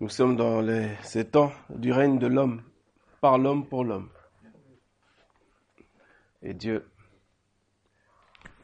Nous 0.00 0.08
sommes 0.08 0.36
dans 0.36 0.60
les, 0.60 0.90
ces 1.02 1.24
temps 1.24 1.50
du 1.70 1.90
règne 1.90 2.20
de 2.20 2.28
l'homme, 2.28 2.62
par 3.20 3.36
l'homme 3.36 3.66
pour 3.66 3.84
l'homme. 3.84 4.10
Et 6.40 6.54
Dieu, 6.54 6.88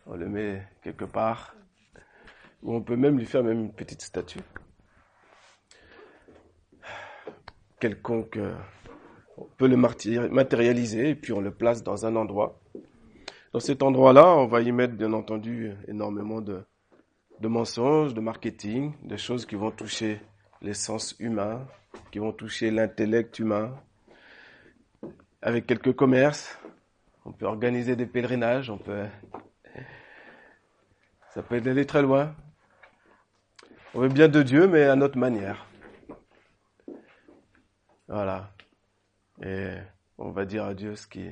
on 0.06 0.14
le 0.14 0.28
met 0.28 0.62
quelque 0.84 1.04
part, 1.04 1.56
où 2.62 2.72
on 2.72 2.82
peut 2.82 2.94
même 2.94 3.18
lui 3.18 3.26
faire 3.26 3.42
même 3.42 3.62
une 3.62 3.72
petite 3.72 4.02
statue. 4.02 4.38
Quelconque, 7.80 8.36
euh, 8.36 8.54
on 9.36 9.46
peut 9.56 9.66
le 9.66 9.76
matérialiser 9.76 11.10
et 11.10 11.14
puis 11.16 11.32
on 11.32 11.40
le 11.40 11.50
place 11.50 11.82
dans 11.82 12.06
un 12.06 12.14
endroit. 12.14 12.60
Dans 13.52 13.58
cet 13.58 13.82
endroit-là, 13.82 14.36
on 14.36 14.46
va 14.46 14.60
y 14.60 14.70
mettre 14.70 14.94
bien 14.94 15.12
entendu 15.12 15.72
énormément 15.88 16.40
de, 16.40 16.62
de 17.40 17.48
mensonges, 17.48 18.14
de 18.14 18.20
marketing, 18.20 18.92
des 19.02 19.18
choses 19.18 19.46
qui 19.46 19.56
vont 19.56 19.72
toucher 19.72 20.20
les 20.62 20.74
sens 20.74 21.14
humains, 21.18 21.66
qui 22.10 22.18
vont 22.18 22.32
toucher 22.32 22.70
l'intellect 22.70 23.38
humain. 23.38 23.74
Avec 25.42 25.66
quelques 25.66 25.94
commerces, 25.94 26.58
on 27.24 27.32
peut 27.32 27.46
organiser 27.46 27.96
des 27.96 28.06
pèlerinages, 28.06 28.70
on 28.70 28.78
peut, 28.78 29.06
ça 31.30 31.42
peut 31.42 31.56
aller 31.56 31.86
très 31.86 32.02
loin. 32.02 32.34
On 33.94 34.00
veut 34.00 34.08
bien 34.08 34.28
de 34.28 34.42
Dieu, 34.42 34.66
mais 34.66 34.84
à 34.84 34.96
notre 34.96 35.18
manière. 35.18 35.66
Voilà. 38.08 38.50
Et 39.42 39.74
on 40.18 40.30
va 40.30 40.44
dire 40.44 40.64
à 40.64 40.74
Dieu 40.74 40.96
ce 40.96 41.06
qui, 41.06 41.28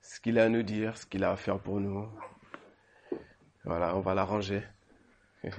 ce 0.00 0.20
qu'il 0.20 0.38
a 0.38 0.44
à 0.44 0.48
nous 0.48 0.62
dire, 0.62 0.96
ce 0.96 1.06
qu'il 1.06 1.24
a 1.24 1.30
à 1.30 1.36
faire 1.36 1.58
pour 1.58 1.80
nous. 1.80 2.08
Voilà, 3.64 3.96
on 3.96 4.00
va 4.00 4.14
l'arranger. 4.14 4.62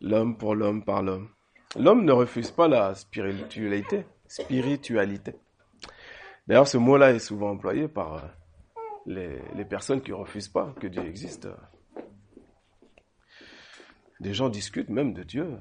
l'homme 0.00 0.36
pour 0.36 0.54
l'homme 0.54 0.84
par 0.84 1.02
l'homme. 1.02 1.33
L'homme 1.76 2.04
ne 2.04 2.12
refuse 2.12 2.50
pas 2.50 2.68
la 2.68 2.94
spiritualité. 2.94 4.04
Spiritualité. 4.26 5.34
D'ailleurs, 6.46 6.68
ce 6.68 6.78
mot-là 6.78 7.12
est 7.12 7.18
souvent 7.18 7.50
employé 7.50 7.88
par 7.88 8.14
euh, 8.14 9.38
les, 9.56 9.64
personnes 9.64 10.00
qui 10.00 10.12
refusent 10.12 10.48
pas 10.48 10.72
que 10.80 10.86
Dieu 10.86 11.04
existe. 11.04 11.48
Des 14.20 14.34
gens 14.34 14.48
discutent 14.48 14.88
même 14.88 15.12
de 15.14 15.22
Dieu, 15.22 15.58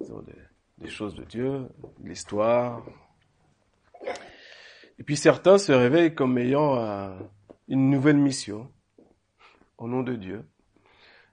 des, 0.00 0.32
des 0.78 0.88
choses 0.88 1.14
de 1.14 1.24
Dieu, 1.24 1.68
l'histoire. 2.02 2.84
Et 4.98 5.02
puis 5.02 5.16
certains 5.16 5.58
se 5.58 5.72
réveillent 5.72 6.14
comme 6.14 6.38
ayant 6.38 6.76
euh, 6.78 7.18
une 7.68 7.90
nouvelle 7.90 8.16
mission 8.16 8.70
au 9.78 9.88
nom 9.88 10.02
de 10.02 10.14
Dieu 10.14 10.44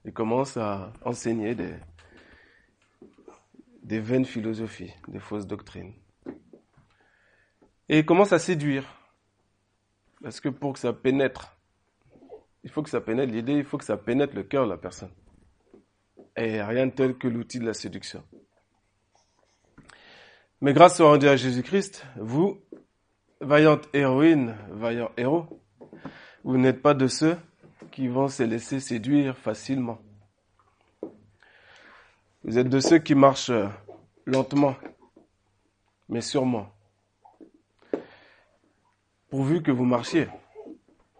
et 0.04 0.12
commencent 0.12 0.56
à 0.56 0.92
enseigner 1.04 1.54
des, 1.54 1.74
des 3.84 4.00
vaines 4.00 4.24
philosophies, 4.24 4.92
des 5.08 5.20
fausses 5.20 5.46
doctrines. 5.46 5.92
Et 7.88 8.04
commence 8.04 8.32
à 8.32 8.38
séduire? 8.38 8.84
Parce 10.22 10.40
que 10.40 10.48
pour 10.48 10.72
que 10.72 10.78
ça 10.78 10.92
pénètre, 10.94 11.56
il 12.64 12.70
faut 12.70 12.82
que 12.82 12.88
ça 12.88 13.02
pénètre 13.02 13.30
l'idée, 13.30 13.52
il 13.52 13.64
faut 13.64 13.76
que 13.76 13.84
ça 13.84 13.98
pénètre 13.98 14.34
le 14.34 14.42
cœur 14.42 14.64
de 14.64 14.70
la 14.70 14.78
personne. 14.78 15.12
Et 16.36 16.62
rien 16.62 16.86
de 16.86 16.92
tel 16.92 17.18
que 17.18 17.28
l'outil 17.28 17.58
de 17.58 17.66
la 17.66 17.74
séduction. 17.74 18.24
Mais 20.62 20.72
grâce 20.72 20.98
au 21.00 21.06
rendu 21.06 21.28
à 21.28 21.36
Jésus-Christ, 21.36 22.06
vous, 22.16 22.58
vaillante 23.42 23.86
héroïne, 23.92 24.56
vaillant 24.70 25.10
héros, 25.18 25.46
vous 26.42 26.56
n'êtes 26.56 26.80
pas 26.80 26.94
de 26.94 27.06
ceux 27.06 27.36
qui 27.92 28.08
vont 28.08 28.28
se 28.28 28.42
laisser 28.42 28.80
séduire 28.80 29.36
facilement. 29.36 30.00
Vous 32.46 32.58
êtes 32.58 32.68
de 32.68 32.78
ceux 32.78 32.98
qui 32.98 33.14
marchent 33.14 33.50
lentement, 34.26 34.76
mais 36.10 36.20
sûrement. 36.20 36.68
Pourvu 39.30 39.62
que 39.62 39.70
vous 39.70 39.86
marchiez, 39.86 40.28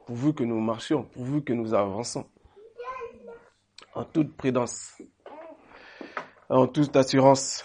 pourvu 0.05 0.35
que 0.35 0.45
nous 0.45 0.61
marchions, 0.61 1.05
pourvu 1.05 1.43
que 1.43 1.55
nous 1.55 1.73
avançons, 1.73 2.27
en 3.95 4.05
toute 4.05 4.37
prudence, 4.37 5.01
en 6.51 6.67
toute 6.67 6.95
assurance. 6.95 7.65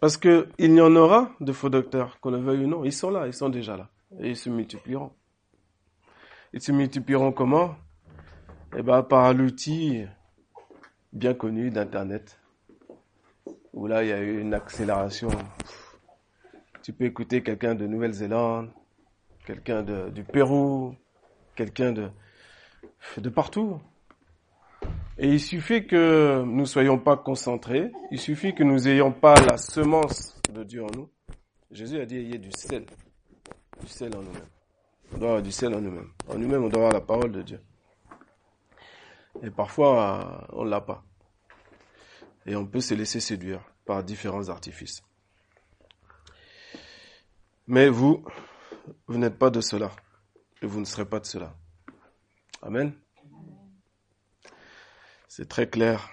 Parce 0.00 0.16
que 0.16 0.48
il 0.56 0.72
y 0.72 0.80
en 0.80 0.94
aura 0.94 1.32
de 1.40 1.52
faux 1.52 1.68
docteurs, 1.68 2.20
qu'on 2.20 2.30
le 2.30 2.38
veuille 2.38 2.64
ou 2.64 2.68
non. 2.68 2.84
Ils 2.84 2.92
sont 2.92 3.10
là, 3.10 3.26
ils 3.26 3.34
sont 3.34 3.48
déjà 3.48 3.76
là. 3.76 3.90
Et 4.20 4.30
ils 4.30 4.36
se 4.36 4.48
multiplieront. 4.48 5.12
Ils 6.52 6.62
se 6.62 6.70
multiplieront 6.70 7.32
comment? 7.32 7.74
Eh 8.76 8.82
bien, 8.82 9.02
par 9.02 9.34
l'outil 9.34 10.06
bien 11.12 11.34
connu 11.34 11.70
d'Internet 11.70 12.38
où 13.72 13.86
là, 13.86 14.02
il 14.02 14.08
y 14.08 14.12
a 14.12 14.20
eu 14.20 14.40
une 14.40 14.54
accélération. 14.54 15.30
Tu 16.82 16.92
peux 16.92 17.04
écouter 17.04 17.42
quelqu'un 17.42 17.74
de 17.74 17.86
Nouvelle-Zélande, 17.86 18.70
quelqu'un 19.46 19.82
du 19.82 20.24
Pérou, 20.24 20.94
quelqu'un 21.54 21.92
de, 21.92 22.10
de 23.16 23.28
partout. 23.28 23.80
Et 25.18 25.28
il 25.28 25.40
suffit 25.40 25.86
que 25.86 26.42
nous 26.44 26.66
soyons 26.66 26.98
pas 26.98 27.16
concentrés, 27.16 27.92
il 28.10 28.18
suffit 28.18 28.54
que 28.54 28.64
nous 28.64 28.88
ayons 28.88 29.12
pas 29.12 29.34
la 29.34 29.56
semence 29.56 30.40
de 30.52 30.64
Dieu 30.64 30.82
en 30.82 30.90
nous. 30.96 31.08
Jésus 31.70 32.00
a 32.00 32.06
dit, 32.06 32.16
il 32.16 32.32
y 32.32 32.34
a 32.34 32.38
du 32.38 32.50
sel, 32.52 32.84
du 33.80 33.86
sel 33.86 34.14
en 34.16 34.22
nous-mêmes. 34.22 34.48
On 35.14 35.18
doit 35.18 35.28
avoir 35.28 35.42
du 35.42 35.52
sel 35.52 35.74
en 35.74 35.80
nous-mêmes. 35.80 36.10
En 36.28 36.36
nous-mêmes, 36.38 36.64
on 36.64 36.68
doit 36.68 36.80
avoir 36.80 36.92
la 36.92 37.00
parole 37.00 37.32
de 37.32 37.42
Dieu. 37.42 37.60
Et 39.42 39.50
parfois, 39.50 40.46
on 40.52 40.64
l'a 40.64 40.80
pas 40.80 41.04
et 42.46 42.56
on 42.56 42.66
peut 42.66 42.80
se 42.80 42.94
laisser 42.94 43.20
séduire 43.20 43.62
par 43.84 44.02
différents 44.02 44.48
artifices. 44.48 45.02
Mais 47.66 47.88
vous, 47.88 48.24
vous 49.06 49.18
n'êtes 49.18 49.38
pas 49.38 49.50
de 49.50 49.60
cela 49.60 49.90
et 50.60 50.66
vous 50.66 50.80
ne 50.80 50.84
serez 50.84 51.04
pas 51.04 51.20
de 51.20 51.26
cela. 51.26 51.54
Amen. 52.60 52.92
C'est 55.28 55.48
très 55.48 55.68
clair. 55.68 56.10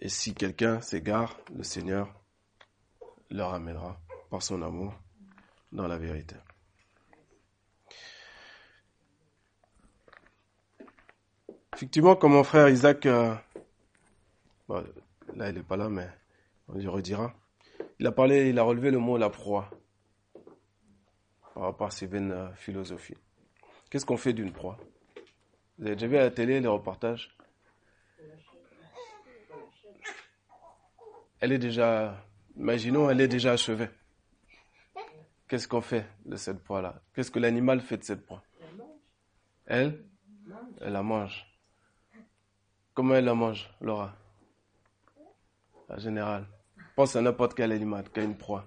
Et 0.00 0.08
si 0.08 0.34
quelqu'un 0.34 0.80
s'égare, 0.80 1.38
le 1.54 1.62
Seigneur 1.62 2.12
le 3.30 3.42
ramènera 3.42 4.00
par 4.30 4.42
son 4.42 4.62
amour 4.62 4.94
dans 5.72 5.86
la 5.86 5.96
vérité. 5.96 6.36
Effectivement, 11.74 12.14
comme 12.14 12.32
mon 12.32 12.44
frère 12.44 12.68
Isaac 12.68 13.06
là, 14.68 15.48
il 15.50 15.54
n'est 15.54 15.62
pas 15.62 15.76
là, 15.76 15.88
mais 15.88 16.08
on 16.68 16.74
lui 16.74 16.86
redira. 16.88 17.34
Il 17.98 18.06
a 18.06 18.12
parlé, 18.12 18.48
il 18.48 18.58
a 18.58 18.62
relevé 18.62 18.90
le 18.90 18.98
mot 18.98 19.16
la 19.16 19.30
proie 19.30 19.70
par 21.54 21.64
rapport 21.64 21.88
à 21.88 21.90
ses 21.90 22.06
vaines 22.06 22.32
euh, 22.32 22.52
philosophies. 22.54 23.16
Qu'est-ce 23.90 24.06
qu'on 24.06 24.16
fait 24.16 24.32
d'une 24.32 24.52
proie? 24.52 24.78
Vous 25.78 25.86
avez 25.86 25.96
déjà 25.96 26.06
vu 26.06 26.16
à 26.16 26.22
la 26.22 26.30
télé 26.30 26.60
les 26.60 26.68
reportages? 26.68 27.36
Elle 31.40 31.52
est 31.52 31.58
déjà, 31.58 32.24
imaginons, 32.56 33.10
elle 33.10 33.20
est 33.20 33.28
déjà 33.28 33.52
achevée. 33.52 33.90
Qu'est-ce 35.48 35.68
qu'on 35.68 35.82
fait 35.82 36.06
de 36.24 36.36
cette 36.36 36.62
proie-là? 36.62 37.02
Qu'est-ce 37.14 37.30
que 37.30 37.38
l'animal 37.38 37.80
fait 37.80 37.98
de 37.98 38.04
cette 38.04 38.24
proie? 38.24 38.42
Elle? 39.66 40.04
Elle 40.80 40.92
la 40.92 41.02
mange. 41.02 41.46
Comment 42.94 43.14
elle 43.16 43.26
la 43.26 43.34
mange, 43.34 43.68
Laura? 43.80 44.16
En 45.88 45.98
général. 45.98 46.46
Pense 46.96 47.16
à 47.16 47.20
n'importe 47.20 47.54
quel 47.54 47.72
animal 47.72 48.10
qui 48.10 48.20
a 48.20 48.22
une 48.22 48.36
proie. 48.36 48.66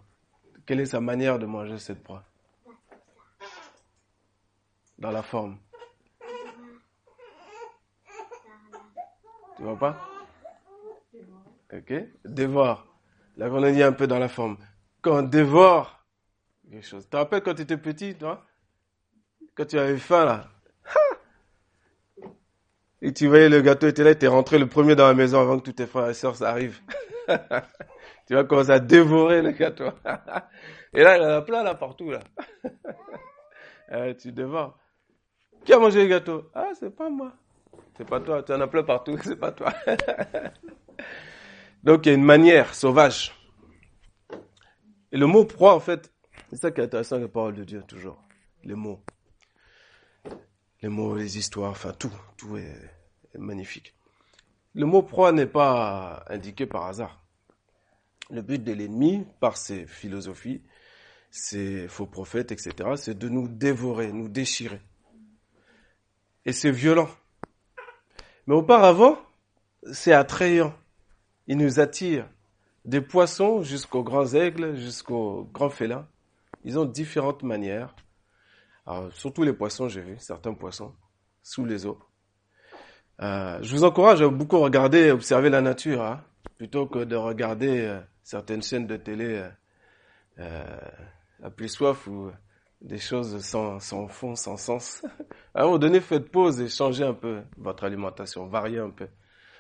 Quelle 0.66 0.80
est 0.80 0.86
sa 0.86 1.02
manière 1.02 1.38
de 1.40 1.46
manger 1.46 1.78
cette 1.78 2.04
proie? 2.04 2.24
Dans 4.98 5.12
la 5.12 5.22
forme. 5.22 5.58
Tu 9.58 9.64
vois 9.64 9.78
pas? 9.78 10.10
Ok 11.72 11.94
Dévore. 12.24 12.86
Là, 13.38 13.48
on 13.52 13.64
a 13.64 13.72
dit 13.72 13.84
un 13.84 13.92
peu 13.92 14.08
dans 14.08 14.20
la 14.20 14.30
forme. 14.30 14.58
Quand 15.02 15.20
on 15.20 15.22
dévore 15.24 15.96
quelque 16.70 16.86
chose. 16.86 17.04
Tu 17.04 17.10
te 17.10 17.18
rappelles 17.18 17.44
quand 17.44 17.54
tu 17.54 17.62
étais 17.62 17.78
petit, 17.78 18.16
toi? 18.16 18.46
Quand 19.54 19.66
tu 19.66 19.78
avais 19.78 19.98
faim, 19.98 20.26
là? 20.26 20.50
Et 23.06 23.14
tu 23.14 23.28
voyais 23.28 23.50
le 23.50 23.62
gâteau 23.62 23.86
était 23.88 24.04
là, 24.04 24.16
tu 24.16 24.26
es 24.26 24.28
rentré 24.28 24.58
le 24.58 24.66
premier 24.66 24.96
dans 24.96 25.06
la 25.06 25.14
maison 25.14 25.40
avant 25.40 25.60
que 25.60 25.66
tous 25.66 25.74
tes 25.74 25.86
frères 25.86 26.10
et 26.10 26.16
sœurs 26.16 26.42
arrivent. 26.42 26.82
tu 28.28 28.34
vas 28.34 28.44
commencer 28.46 28.72
à 28.72 28.80
dévorer 28.80 29.44
le 29.44 29.52
gâteau. 29.52 29.92
Et 30.92 31.04
là, 31.04 31.16
il 31.16 31.22
y 31.22 31.26
en 31.28 31.30
a 31.30 31.42
plein 31.44 31.62
là 31.62 31.76
partout 31.76 32.10
là. 32.10 32.20
Euh, 33.92 34.16
tu 34.16 34.32
dévores. 34.32 34.76
Qui 35.64 35.74
a 35.74 35.78
mangé 35.78 36.02
le 36.02 36.08
gâteau? 36.08 36.50
Ah, 36.56 36.72
c'est 36.80 36.90
pas 36.90 37.08
moi. 37.08 37.34
C'est 37.96 38.10
pas 38.10 38.20
toi. 38.20 38.42
Tu 38.42 38.52
en 38.52 38.60
as 38.60 38.66
plein 38.68 38.82
partout. 38.82 39.16
C'est 39.24 39.36
pas 39.36 39.52
toi. 39.52 39.72
Donc 41.84 42.08
il 42.08 42.10
y 42.10 42.12
a 42.12 42.16
une 42.16 42.24
manière 42.24 42.74
sauvage. 42.74 43.32
Et 45.12 45.18
le 45.18 45.28
mot 45.28 45.46
proie, 45.46 45.76
en 45.76 45.80
fait, 45.80 46.12
c'est 46.50 46.56
ça 46.56 46.72
qui 46.72 46.82
est 46.82 46.86
intéressant 46.86 47.18
avec 47.18 47.28
la 47.28 47.32
parole 47.32 47.54
de 47.54 47.64
Dieu, 47.64 47.84
toujours. 47.88 48.20
Les 48.64 48.74
mots. 48.74 49.04
Les 50.82 50.90
mots, 50.90 51.16
les 51.16 51.38
histoires, 51.38 51.70
enfin 51.70 51.94
tout. 51.94 52.12
Tout 52.38 52.58
est 52.58 52.95
magnifique. 53.38 53.94
Le 54.74 54.86
mot 54.86 55.02
proie 55.02 55.32
n'est 55.32 55.48
pas 55.48 56.26
indiqué 56.28 56.66
par 56.66 56.86
hasard. 56.86 57.24
Le 58.30 58.42
but 58.42 58.64
de 58.64 58.74
l'ennemi, 58.74 59.26
par 59.40 59.58
ses 59.58 59.86
philosophies, 59.86 60.62
ses 61.30 61.88
faux 61.88 62.08
prophètes, 62.08 62.52
etc., 62.52 62.74
c'est 62.96 63.18
de 63.18 63.30
nous 63.30 63.48
dévorer, 63.48 64.12
nous 64.12 64.28
déchirer. 64.28 64.82
Et 66.46 66.54
c'est 66.54 66.72
violent. 66.72 67.10
Mais 68.48 68.56
auparavant, 68.56 69.18
c'est 69.92 70.14
attrayant. 70.14 70.74
Il 71.48 71.58
nous 71.58 71.80
attire. 71.80 72.30
Des 72.84 73.02
poissons 73.02 73.64
jusqu'aux 73.64 74.04
grands 74.04 74.34
aigles, 74.34 74.76
jusqu'aux 74.76 75.50
grands 75.52 75.70
félins. 75.70 76.08
Ils 76.64 76.78
ont 76.78 76.86
différentes 76.86 77.44
manières. 77.44 77.96
Surtout 79.12 79.44
les 79.44 79.54
poissons, 79.54 79.88
j'ai 79.88 80.02
vu, 80.02 80.18
certains 80.20 80.54
poissons, 80.54 80.94
sous 81.42 81.66
les 81.66 81.86
eaux. 81.86 82.00
Euh, 83.22 83.60
je 83.62 83.72
vous 83.72 83.84
encourage 83.84 84.22
à 84.22 84.28
beaucoup 84.28 84.60
regarder 84.60 85.12
observer 85.12 85.50
la 85.50 85.62
nature, 85.62 86.02
hein, 86.04 86.22
plutôt 86.58 86.86
que 86.86 87.00
de 87.00 87.16
regarder 87.16 87.82
euh, 87.82 88.00
certaines 88.24 88.62
chaînes 88.62 88.88
de 88.88 88.98
télé 88.98 89.26
euh, 89.38 89.50
euh, 90.40 90.78
à 91.44 91.50
plus 91.50 91.70
soif 91.70 92.08
ou 92.08 92.32
des 92.82 92.98
choses 92.98 93.40
sans, 93.44 93.80
fond, 94.08 94.36
sans 94.36 94.58
sens. 94.58 95.06
À 95.54 95.62
un 95.62 95.66
moment 95.66 95.78
donné, 95.78 96.02
faites 96.02 96.30
pause 96.30 96.60
et 96.60 96.68
changez 96.68 97.06
un 97.06 97.14
peu 97.14 97.40
votre 97.58 97.86
alimentation, 97.86 98.46
variez 98.46 98.80
un 98.80 98.90
peu. 98.90 99.08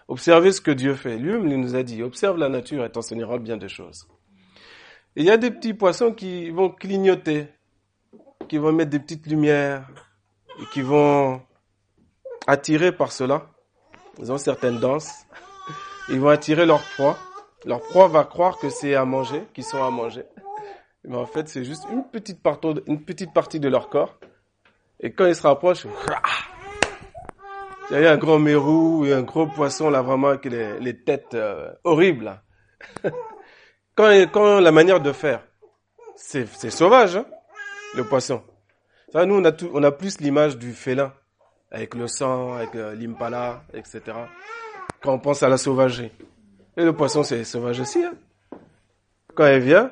Observez 0.10 0.52
ce 0.52 0.60
que 0.60 0.72
Dieu 0.72 0.94
fait. 0.94 1.18
Lui-même 1.18 1.48
il 1.48 1.62
nous 1.62 1.75
a 1.75 1.84
dit, 1.84 2.04
observe 2.04 2.38
la 2.38 2.50
nature 2.50 2.84
et 2.84 2.92
t'enseignera 2.92 3.38
bien 3.38 3.56
des 3.56 3.69
choses. 3.69 4.06
Il 5.16 5.24
y 5.24 5.31
a 5.31 5.38
des 5.38 5.52
petits 5.52 5.74
poissons 5.74 6.12
qui 6.12 6.50
vont 6.50 6.69
clignoter, 6.69 7.48
qui 8.50 8.57
vont 8.57 8.74
mettre 8.74 8.92
des 8.92 9.00
petites 9.00 9.25
lumières, 9.25 9.88
et 10.62 10.66
qui 10.74 10.81
vont 10.81 11.42
attirer 12.47 12.92
par 12.92 13.12
cela. 13.12 13.47
Ils 14.19 14.31
ont 14.31 14.38
certaines 14.38 14.80
danses. 14.80 15.25
Ils 16.09 16.19
vont 16.19 16.30
attirer 16.30 16.65
leur 16.65 16.81
proie. 16.95 17.18
Leur 17.65 17.81
proie 17.81 18.07
va 18.07 18.24
croire 18.24 18.57
que 18.59 18.69
c'est 18.69 18.95
à 18.95 19.06
manger, 19.06 19.44
qu'ils 19.53 19.63
sont 19.63 19.83
à 19.83 19.89
manger. 19.89 20.24
Mais 21.03 21.18
en 21.18 21.25
fait, 21.25 21.47
c'est 21.50 21.63
juste 21.63 21.83
une 21.92 22.03
petite, 22.03 22.42
partie, 22.42 23.59
de 23.59 23.69
leur 23.69 23.89
corps. 23.89 24.18
Et 25.00 25.12
quand 25.12 25.25
ils 25.25 25.36
se 25.36 25.42
rapprochent, 25.42 25.86
il 27.92 28.00
y 28.00 28.06
a 28.06 28.12
un 28.12 28.18
gros 28.18 28.39
mérou 28.39 29.06
et 29.06 29.13
un 29.13 29.21
gros 29.21 29.47
poisson 29.47 29.89
là 29.89 30.01
vraiment 30.01 30.30
avec 30.30 30.45
les, 30.45 31.03
têtes 31.03 31.33
euh, 31.33 31.71
horribles. 31.83 32.42
quand, 33.95 34.09
quand 34.31 34.59
la 34.59 34.71
manière 34.71 35.00
de 35.00 35.12
faire, 35.12 35.44
c'est 36.15 36.45
sauvage, 36.69 37.18
hein, 37.18 37.25
le 37.95 38.03
poisson. 38.03 38.42
Ça, 39.12 39.25
nous, 39.25 39.45
a, 39.45 39.51
tout, 39.51 39.69
on 39.74 39.83
a 39.83 39.92
plus 39.92 40.19
l'image 40.19 40.57
du 40.57 40.74
félin, 40.74 41.13
avec 41.71 41.95
le 41.95 42.07
sang, 42.07 42.53
avec 42.53 42.75
euh, 42.75 42.95
l'impala, 42.95 43.63
etc. 43.73 44.01
Quand 45.01 45.13
on 45.13 45.19
pense 45.19 45.44
à 45.44 45.50
la 45.50 45.57
sauvagerie. 45.57 46.12
Et 46.77 46.83
le 46.83 46.94
poisson, 46.94 47.23
c'est 47.23 47.44
sauvage 47.44 47.79
aussi. 47.79 48.03
Hein. 48.03 48.13
Quand 49.33 49.45
elle 49.45 49.62
vient, 49.62 49.91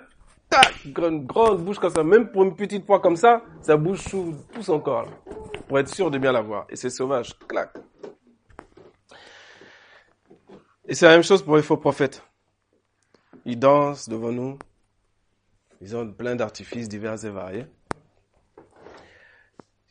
tac, 0.50 0.88
grande, 0.88 1.26
grande 1.26 1.64
bouche 1.64 1.80
comme 1.80 1.94
ça, 1.94 2.04
même 2.04 2.32
pour 2.32 2.44
une 2.44 2.56
petite 2.56 2.86
fois 2.86 3.00
comme 3.00 3.16
ça, 3.16 3.42
ça 3.62 3.78
bouge 3.78 4.04
tout, 4.10 4.36
tout 4.54 4.64
son 4.64 4.80
corps. 4.80 5.08
Pour 5.68 5.80
être 5.80 5.90
sûr 5.90 6.12
de 6.12 6.18
bien 6.18 6.32
la 6.32 6.42
voir. 6.42 6.66
Et 6.70 6.76
c'est 6.76 6.90
sauvage. 6.90 7.38
Clac. 7.48 7.74
Et 10.86 10.96
c'est 10.96 11.06
la 11.06 11.14
même 11.14 11.24
chose 11.24 11.44
pour 11.44 11.56
les 11.56 11.62
faux 11.64 11.78
prophètes. 11.78 12.24
Ils 13.46 13.58
dansent 13.58 14.10
devant 14.10 14.32
nous. 14.32 14.60
Ils 15.82 15.96
ont 15.96 16.10
plein 16.12 16.36
d'artifices 16.36 16.88
divers 16.88 17.24
et 17.26 17.30
variés. 17.30 17.66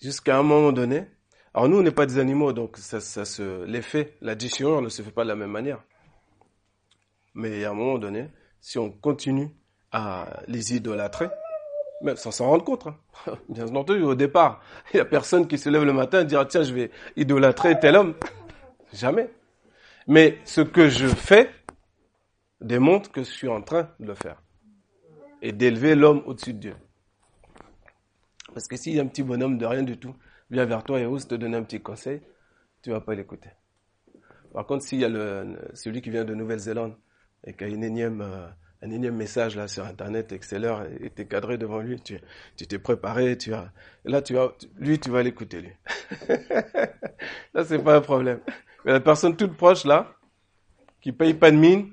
Jusqu'à 0.01 0.39
un 0.39 0.43
moment 0.43 0.73
donné. 0.73 1.07
Alors 1.55 1.69
nous, 1.69 1.79
on 1.79 1.83
n'est 1.83 1.91
pas 1.91 2.07
des 2.07 2.19
animaux, 2.19 2.53
donc 2.53 2.79
ça, 2.79 3.01
ça 3.01 3.25
se, 3.25 3.65
l'effet, 3.65 4.17
la 4.23 4.35
déchirure 4.35 4.81
ne 4.81 4.89
se 4.89 5.03
fait 5.03 5.11
pas 5.11 5.25
de 5.25 5.29
la 5.29 5.37
même 5.37 5.51
manière. 5.51 5.83
Mais 7.35 7.65
à 7.65 7.71
un 7.71 7.75
moment 7.75 7.99
donné, 7.99 8.29
si 8.61 8.79
on 8.79 8.91
continue 8.91 9.51
à 9.91 10.43
les 10.49 10.75
idolâtrer, 10.75 11.29
mais 12.03 12.17
sans 12.17 12.31
s'en 12.31 12.47
rendre 12.49 12.65
compte. 12.65 12.87
Hein. 12.87 12.97
Bien 13.49 13.67
entendu, 13.75 14.03
au 14.03 14.15
départ, 14.15 14.61
il 14.93 14.97
n'y 14.97 15.01
a 15.01 15.05
personne 15.05 15.47
qui 15.47 15.59
se 15.59 15.69
lève 15.69 15.85
le 15.85 15.93
matin 15.93 16.21
et 16.21 16.25
dira, 16.25 16.45
tiens, 16.47 16.63
je 16.63 16.73
vais 16.73 16.91
idolâtrer 17.17 17.79
tel 17.79 17.97
homme. 17.97 18.15
Jamais. 18.93 19.31
Mais 20.07 20.39
ce 20.45 20.61
que 20.61 20.89
je 20.89 21.07
fais 21.07 21.51
démontre 22.61 23.11
que 23.11 23.23
je 23.23 23.31
suis 23.31 23.49
en 23.49 23.63
train 23.63 23.89
de 24.01 24.07
le 24.07 24.15
faire. 24.15 24.43
Et 25.43 25.53
d'élever 25.53 25.95
l'homme 25.95 26.23
au-dessus 26.27 26.55
de 26.55 26.59
Dieu. 26.59 26.77
Parce 28.55 28.69
que 28.69 28.77
s'il 28.77 28.95
y 28.95 29.01
a 29.01 29.03
un 29.03 29.07
petit 29.07 29.23
bonhomme 29.23 29.59
de 29.59 29.67
rien 29.67 29.83
du 29.83 29.99
tout, 29.99 30.15
vient 30.53 30.67
vers 30.67 30.85
toi 30.85 31.01
et 31.01 31.07
ose 31.07 31.27
te 31.27 31.35
donner 31.35 31.57
un 31.57 31.63
petit 31.63 31.81
conseil, 31.81 32.21
tu 32.83 32.91
vas 32.91 33.01
pas 33.01 33.15
l'écouter. 33.15 33.51
Par 34.53 34.67
contre, 34.67 34.85
s'il 34.85 35.01
y 35.01 35.05
a 35.05 35.09
le, 35.09 35.59
celui 35.75 36.03
qui 36.03 36.11
vient 36.11 36.25
de 36.25 36.35
Nouvelle-Zélande 36.35 36.97
et 37.45 37.55
qui 37.55 37.65
a 37.65 37.69
une 37.69 37.83
énième 37.83 38.21
euh, 38.21 38.47
un 38.83 38.91
énième 38.91 39.15
message 39.15 39.57
là 39.57 39.69
sur 39.69 39.85
internet 39.87 40.33
et 40.33 40.39
que 40.39 40.45
c'est 40.45 40.59
l'heure 40.59 40.85
et 41.01 41.09
t'es 41.11 41.27
cadré 41.27 41.57
devant 41.57 41.79
lui, 41.79 42.01
tu 42.01 42.21
t'es 42.57 42.79
préparé, 42.79 43.39
tu 43.39 43.55
as 43.55 43.73
là 44.05 44.21
tu 44.23 44.37
as 44.37 44.53
lui 44.77 44.99
tu 44.99 45.09
vas 45.11 45.23
l'écouter 45.23 45.63
lui. 45.63 45.73
là 47.55 47.65
c'est 47.65 47.79
pas 47.79 47.97
un 47.97 48.01
problème. 48.01 48.41
Mais 48.85 48.93
la 48.93 49.01
personne 49.01 49.37
toute 49.37 49.57
proche 49.57 49.85
là 49.85 50.13
qui 51.01 51.13
paye 51.13 51.35
pas 51.35 51.51
de 51.51 51.57
mine, 51.57 51.93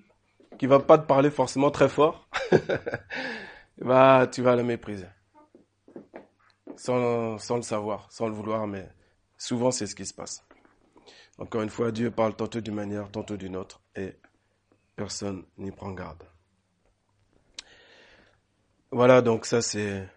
qui 0.58 0.66
va 0.66 0.80
pas 0.80 0.98
te 0.98 1.06
parler 1.06 1.30
forcément 1.30 1.72
très 1.72 1.90
fort, 1.90 2.28
bah 3.82 4.28
tu 4.32 4.42
vas 4.42 4.56
la 4.56 4.64
mépriser. 4.64 5.08
Sans, 6.80 7.36
le 7.58 7.62
savoir, 7.62 8.10
sans 8.10 8.28
le 8.28 8.34
vouloir, 8.34 8.66
mais 8.66 8.88
souvent 9.38 9.70
c'est 9.70 9.86
ce 9.86 9.96
qui 9.96 10.06
se 10.06 10.14
passe. 10.14 10.46
Encore 11.38 11.62
une 11.62 11.70
fois, 11.70 11.92
Dieu 11.92 12.10
parle 12.10 12.38
tantôt 12.38 12.62
d'une 12.62 12.74
manière, 12.74 13.12
tantôt 13.12 13.36
d'une 13.36 13.58
autre, 13.58 13.82
et 13.98 14.16
personne 14.96 15.46
n'y 15.58 15.72
prend 15.72 15.92
garde. 15.92 16.24
Voilà, 18.92 19.22
donc 19.22 19.46
ça 19.46 19.62
c'est 19.62 20.08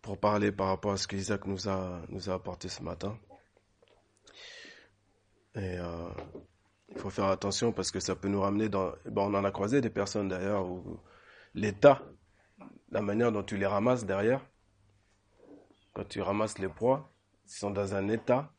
pour 0.00 0.16
parler 0.18 0.52
par 0.52 0.68
rapport 0.68 0.92
à 0.92 0.96
ce 0.96 1.08
qu'Isaac 1.08 1.44
nous 1.46 1.68
a, 1.68 2.02
nous 2.08 2.30
a 2.30 2.34
apporté 2.34 2.68
ce 2.68 2.84
matin. 2.84 3.18
Et 5.56 5.76
euh, 5.78 6.08
il 6.88 6.98
faut 6.98 7.10
faire 7.10 7.26
attention 7.26 7.72
parce 7.72 7.90
que 7.90 7.98
ça 7.98 8.14
peut 8.14 8.28
nous 8.28 8.40
ramener 8.40 8.68
dans... 8.68 8.92
Bon, 9.06 9.28
on 9.28 9.34
en 9.34 9.44
a 9.44 9.50
croisé 9.50 9.80
des 9.80 9.90
personnes 9.90 10.28
d'ailleurs 10.28 10.66
où 10.66 11.00
l'état, 11.54 12.02
la 12.92 13.00
manière 13.00 13.32
dont 13.32 13.42
tu 13.42 13.56
les 13.56 13.66
ramasses 13.66 14.04
derrière, 14.04 14.40
quand 15.94 16.06
tu 16.06 16.20
ramasses 16.20 16.58
les 16.58 16.68
proies, 16.68 17.10
ils 17.46 17.52
sont 17.52 17.70
dans 17.70 17.94
un 17.94 18.08
état, 18.08 18.52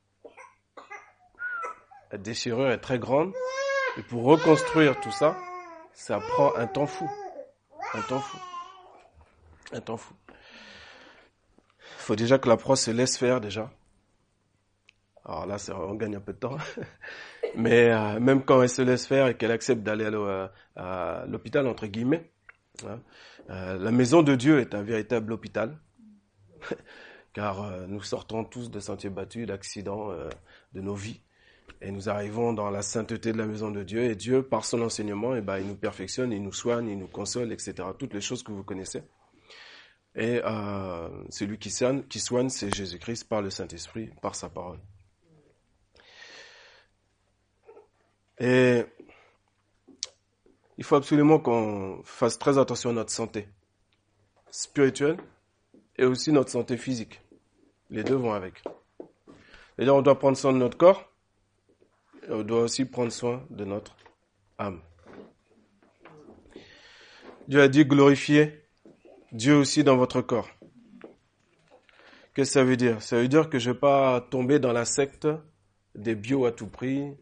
la 2.11 2.17
déchirure 2.17 2.71
est 2.71 2.79
très 2.79 2.97
grande, 2.99 3.31
et 3.97 4.01
pour 4.01 4.23
reconstruire 4.23 4.99
tout 5.01 5.11
ça, 5.11 5.37
ça 5.93 6.19
prend 6.19 6.55
un 6.55 6.65
temps 6.65 6.87
fou. 6.87 7.09
Un 7.93 8.01
temps 8.01 8.19
fou. 8.19 8.37
Un 9.71 9.81
temps 9.81 9.97
fou. 9.97 10.15
Il 10.29 12.05
faut 12.05 12.15
déjà 12.15 12.39
que 12.39 12.49
la 12.49 12.57
proie 12.57 12.75
se 12.75 12.89
laisse 12.89 13.17
faire 13.17 13.39
déjà. 13.39 13.71
Alors 15.25 15.45
là, 15.45 15.57
on 15.75 15.93
gagne 15.93 16.15
un 16.15 16.19
peu 16.19 16.33
de 16.33 16.39
temps. 16.39 16.57
Mais 17.55 17.91
euh, 17.91 18.19
même 18.19 18.43
quand 18.43 18.63
elle 18.63 18.69
se 18.69 18.81
laisse 18.81 19.05
faire 19.05 19.27
et 19.27 19.37
qu'elle 19.37 19.51
accepte 19.51 19.83
d'aller 19.83 20.09
à 20.75 21.25
l'hôpital, 21.27 21.67
entre 21.67 21.85
guillemets, 21.85 22.31
hein, 22.85 23.01
euh, 23.49 23.77
la 23.77 23.91
maison 23.91 24.23
de 24.23 24.35
Dieu 24.35 24.59
est 24.59 24.73
un 24.75 24.83
véritable 24.83 25.33
hôpital. 25.33 25.77
Car 27.33 27.63
euh, 27.63 27.87
nous 27.87 28.03
sortons 28.03 28.43
tous 28.43 28.69
de 28.69 28.79
sentiers 28.79 29.09
battus, 29.09 29.47
d'accidents 29.47 30.11
de 30.73 30.81
nos 30.81 30.95
vies. 30.95 31.21
Et 31.81 31.91
nous 31.91 32.09
arrivons 32.09 32.53
dans 32.53 32.69
la 32.69 32.81
sainteté 32.81 33.33
de 33.33 33.37
la 33.37 33.45
maison 33.45 33.71
de 33.71 33.83
Dieu. 33.83 34.03
Et 34.03 34.15
Dieu, 34.15 34.43
par 34.43 34.65
son 34.65 34.81
enseignement, 34.81 35.35
eh 35.35 35.41
ben, 35.41 35.57
il 35.57 35.67
nous 35.67 35.75
perfectionne, 35.75 36.31
il 36.31 36.41
nous 36.41 36.53
soigne, 36.53 36.87
il 36.89 36.97
nous 36.97 37.07
console, 37.07 37.51
etc. 37.51 37.73
Toutes 37.97 38.13
les 38.13 38.21
choses 38.21 38.43
que 38.43 38.51
vous 38.51 38.63
connaissez. 38.63 39.03
Et 40.15 40.41
euh, 40.43 41.09
celui 41.29 41.57
qui 41.57 41.71
soigne, 41.71 42.03
qui 42.03 42.19
soigne, 42.19 42.49
c'est 42.49 42.73
Jésus-Christ 42.73 43.25
par 43.25 43.41
le 43.41 43.49
Saint-Esprit, 43.49 44.11
par 44.21 44.35
sa 44.35 44.49
parole. 44.49 44.79
Et 48.39 48.85
il 50.77 50.83
faut 50.83 50.95
absolument 50.95 51.39
qu'on 51.39 52.01
fasse 52.03 52.39
très 52.39 52.57
attention 52.57 52.91
à 52.91 52.93
notre 52.93 53.11
santé 53.11 53.47
spirituelle 54.49 55.17
et 55.97 56.05
aussi 56.05 56.31
notre 56.31 56.49
santé 56.49 56.77
physique. 56.77 57.21
Les 57.89 58.03
deux 58.03 58.15
vont 58.15 58.33
avec. 58.33 58.63
Et 59.77 59.85
là, 59.85 59.93
on 59.93 60.01
doit 60.01 60.17
prendre 60.17 60.37
soin 60.37 60.53
de 60.53 60.57
notre 60.57 60.77
corps 60.77 61.13
on 62.29 62.43
doit 62.43 62.61
aussi 62.61 62.85
prendre 62.85 63.11
soin 63.11 63.45
de 63.49 63.65
notre 63.65 63.95
âme. 64.57 64.81
Dieu 67.47 67.61
a 67.61 67.67
dit 67.67 67.85
glorifier 67.85 68.63
Dieu 69.31 69.55
aussi 69.57 69.83
dans 69.83 69.97
votre 69.97 70.21
corps. 70.21 70.49
Qu'est-ce 72.33 72.49
que 72.49 72.53
ça 72.53 72.63
veut 72.63 72.77
dire? 72.77 73.01
Ça 73.01 73.17
veut 73.17 73.27
dire 73.27 73.49
que 73.49 73.59
je 73.59 73.69
ne 73.69 73.73
vais 73.73 73.79
pas 73.79 74.21
tomber 74.21 74.59
dans 74.59 74.71
la 74.71 74.85
secte 74.85 75.27
des 75.95 76.15
bio 76.15 76.45
à 76.45 76.51
tout 76.51 76.67
prix, 76.67 77.13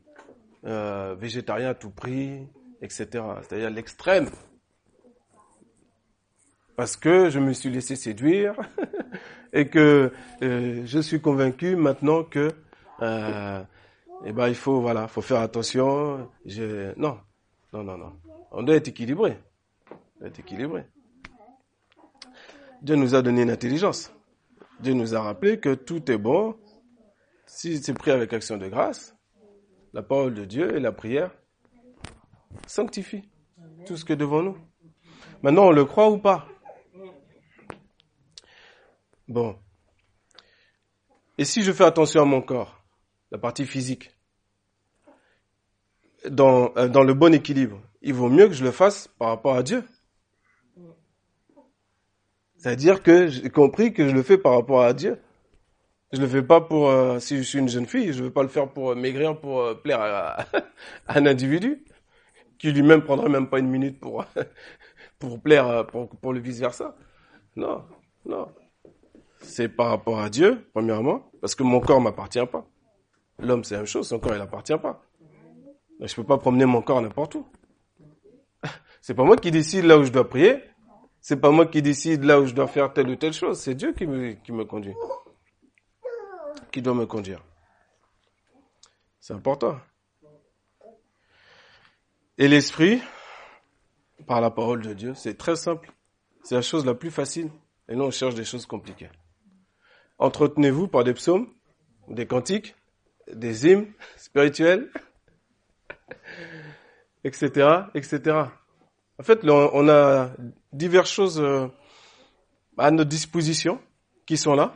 euh, 0.65 1.15
végétariens 1.19 1.69
à 1.69 1.73
tout 1.73 1.89
prix, 1.89 2.47
etc. 2.81 3.07
C'est-à-dire 3.41 3.69
l'extrême. 3.69 4.29
Parce 6.75 6.97
que 6.97 7.29
je 7.29 7.39
me 7.39 7.53
suis 7.53 7.69
laissé 7.69 7.95
séduire 7.95 8.55
et 9.53 9.67
que 9.67 10.11
euh, 10.41 10.81
je 10.85 10.99
suis 10.99 11.21
convaincu 11.21 11.75
maintenant 11.75 12.23
que 12.23 12.49
euh, 13.01 13.63
eh 14.25 14.31
ben 14.31 14.47
il 14.47 14.55
faut 14.55 14.81
voilà, 14.81 15.07
faut 15.07 15.21
faire 15.21 15.41
attention. 15.41 16.29
Je... 16.45 16.97
Non, 16.97 17.19
non, 17.73 17.83
non, 17.83 17.97
non. 17.97 18.13
On 18.51 18.63
doit 18.63 18.75
être 18.75 18.87
équilibré. 18.87 19.37
On 19.91 20.19
doit 20.19 20.29
être 20.29 20.39
équilibré. 20.39 20.85
Dieu 22.81 22.95
nous 22.95 23.13
a 23.13 23.21
donné 23.21 23.43
une 23.43 23.51
intelligence. 23.51 24.11
Dieu 24.79 24.93
nous 24.93 25.13
a 25.13 25.21
rappelé 25.21 25.59
que 25.59 25.75
tout 25.75 26.11
est 26.11 26.17
bon 26.17 26.55
si 27.45 27.77
c'est 27.77 27.93
pris 27.93 28.11
avec 28.11 28.33
action 28.33 28.57
de 28.57 28.67
grâce. 28.67 29.15
La 29.93 30.01
parole 30.01 30.33
de 30.33 30.45
Dieu 30.45 30.75
et 30.75 30.79
la 30.79 30.91
prière 30.91 31.31
sanctifient 32.67 33.23
tout 33.85 33.97
ce 33.97 34.05
que 34.05 34.13
devant 34.13 34.41
nous. 34.41 34.57
Maintenant, 35.43 35.67
on 35.67 35.71
le 35.71 35.85
croit 35.85 36.09
ou 36.09 36.17
pas? 36.17 36.47
Bon. 39.27 39.57
Et 41.37 41.45
si 41.45 41.63
je 41.63 41.71
fais 41.71 41.85
attention 41.85 42.21
à 42.21 42.25
mon 42.25 42.41
corps, 42.41 42.83
la 43.31 43.37
partie 43.37 43.65
physique, 43.65 44.11
dans, 46.29 46.75
euh, 46.77 46.87
dans 46.87 47.03
le 47.03 47.13
bon 47.13 47.33
équilibre, 47.33 47.81
il 48.01 48.13
vaut 48.13 48.29
mieux 48.29 48.47
que 48.47 48.53
je 48.53 48.63
le 48.63 48.71
fasse 48.71 49.07
par 49.07 49.29
rapport 49.29 49.55
à 49.55 49.63
Dieu. 49.63 49.83
C'est-à-dire 52.57 53.01
que 53.01 53.27
j'ai 53.27 53.49
compris 53.49 53.91
que 53.91 54.07
je 54.07 54.13
le 54.13 54.21
fais 54.21 54.37
par 54.37 54.53
rapport 54.53 54.83
à 54.83 54.93
Dieu. 54.93 55.19
Je 56.13 56.19
le 56.19 56.27
fais 56.27 56.43
pas 56.43 56.61
pour, 56.61 56.89
euh, 56.89 57.19
si 57.19 57.37
je 57.37 57.41
suis 57.41 57.57
une 57.57 57.69
jeune 57.69 57.87
fille, 57.87 58.11
je 58.11 58.19
ne 58.19 58.25
veux 58.25 58.31
pas 58.31 58.43
le 58.43 58.49
faire 58.49 58.67
pour 58.69 58.95
maigrir, 58.95 59.39
pour 59.39 59.61
euh, 59.61 59.73
plaire 59.73 60.01
à, 60.01 60.45
un 61.07 61.25
individu, 61.25 61.85
qui 62.61 62.71
lui-même 62.71 63.01
prendrait 63.01 63.29
même 63.29 63.49
pas 63.49 63.59
une 63.59 63.69
minute 63.69 63.99
pour, 63.99 64.23
pour 65.19 65.41
plaire, 65.41 65.87
pour, 65.87 66.09
pour 66.09 66.31
le 66.31 66.39
vice 66.39 66.59
versa. 66.59 66.95
Non, 67.55 67.83
non 68.25 68.47
c'est 69.41 69.69
par 69.69 69.89
rapport 69.89 70.19
à 70.19 70.29
Dieu, 70.29 70.67
premièrement, 70.73 71.31
parce 71.41 71.55
que 71.55 71.63
mon 71.63 71.79
corps 71.79 71.99
m'appartient 71.99 72.45
pas. 72.45 72.65
L'homme, 73.39 73.63
c'est 73.63 73.73
la 73.73 73.79
même 73.79 73.87
chose, 73.87 74.07
son 74.07 74.19
corps, 74.19 74.35
il 74.35 74.41
appartient 74.41 74.77
pas. 74.77 75.03
Je 75.99 76.13
peux 76.15 76.23
pas 76.23 76.37
promener 76.37 76.65
mon 76.65 76.81
corps 76.81 77.01
n'importe 77.01 77.35
où. 77.35 77.45
C'est 79.01 79.13
pas 79.13 79.23
moi 79.23 79.35
qui 79.35 79.51
décide 79.51 79.85
là 79.85 79.97
où 79.97 80.03
je 80.03 80.11
dois 80.11 80.27
prier. 80.27 80.63
C'est 81.19 81.39
pas 81.39 81.51
moi 81.51 81.67
qui 81.67 81.81
décide 81.81 82.23
là 82.23 82.39
où 82.39 82.45
je 82.45 82.53
dois 82.53 82.67
faire 82.67 82.93
telle 82.93 83.09
ou 83.09 83.15
telle 83.15 83.33
chose. 83.33 83.59
C'est 83.59 83.75
Dieu 83.75 83.93
qui 83.93 84.07
me, 84.07 84.33
qui 84.33 84.51
me 84.51 84.65
conduit. 84.65 84.93
Qui 86.71 86.81
doit 86.81 86.95
me 86.95 87.05
conduire. 87.05 87.43
C'est 89.19 89.33
important. 89.33 89.77
Et 92.37 92.47
l'esprit, 92.47 93.01
par 94.27 94.41
la 94.41 94.51
parole 94.51 94.81
de 94.81 94.93
Dieu, 94.93 95.13
c'est 95.15 95.37
très 95.37 95.55
simple. 95.55 95.91
C'est 96.43 96.55
la 96.55 96.61
chose 96.61 96.85
la 96.85 96.93
plus 96.93 97.11
facile. 97.11 97.49
Et 97.87 97.95
nous, 97.95 98.05
on 98.05 98.11
cherche 98.11 98.35
des 98.35 98.45
choses 98.45 98.65
compliquées. 98.65 99.09
Entretenez-vous 100.17 100.87
par 100.87 101.03
des 101.03 101.13
psaumes, 101.13 101.47
des 102.07 102.25
cantiques, 102.25 102.75
des 103.31 103.67
hymnes 103.67 103.91
spirituels, 104.17 104.91
etc., 107.23 107.85
etc. 107.93 108.45
En 109.19 109.23
fait, 109.23 109.43
on 109.43 109.89
a 109.89 110.31
diverses 110.73 111.11
choses 111.11 111.39
euh, 111.39 111.67
à 112.77 112.89
notre 112.91 113.09
disposition 113.09 113.79
qui 114.25 114.37
sont 114.37 114.55
là. 114.55 114.75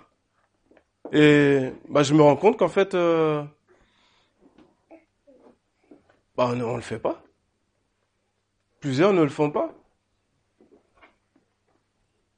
Et 1.12 1.72
bah, 1.90 2.04
je 2.04 2.14
me 2.14 2.22
rends 2.22 2.36
compte 2.36 2.58
qu'en 2.58 2.68
fait, 2.68 2.94
euh, 2.94 3.44
bah, 6.36 6.50
on 6.52 6.56
ne 6.56 6.76
le 6.76 6.82
fait 6.82 7.00
pas. 7.00 7.25
Plusieurs 8.86 9.14
ne 9.14 9.24
le 9.24 9.30
font 9.30 9.50
pas. 9.50 9.74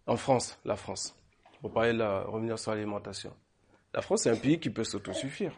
En 0.05 0.15
France, 0.15 0.57
la 0.63 0.77
France. 0.77 1.13
Pour 1.59 1.73
parler 1.73 1.91
de 1.91 1.97
la, 1.97 2.21
revenir 2.21 2.57
sur 2.57 2.71
l'alimentation. 2.71 3.35
La 3.93 4.01
France 4.01 4.27
est 4.27 4.29
un 4.29 4.37
pays 4.37 4.57
qui 4.57 4.69
peut 4.69 4.85
s'autosuffire. 4.85 5.51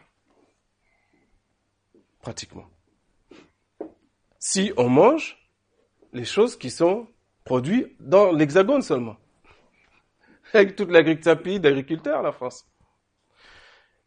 Pratiquement. 2.20 2.68
Si 4.40 4.72
on 4.76 4.88
mange 4.88 5.38
les 6.12 6.24
choses 6.24 6.58
qui 6.58 6.70
sont 6.70 7.06
produites 7.44 7.94
dans 8.00 8.32
l'hexagone 8.32 8.82
seulement. 8.82 9.16
Avec 10.52 10.74
toute 10.74 10.90
l'agriculture, 10.90 11.40
pays 11.40 11.60
d'agriculteurs, 11.60 12.20
la 12.20 12.32
France. 12.32 12.66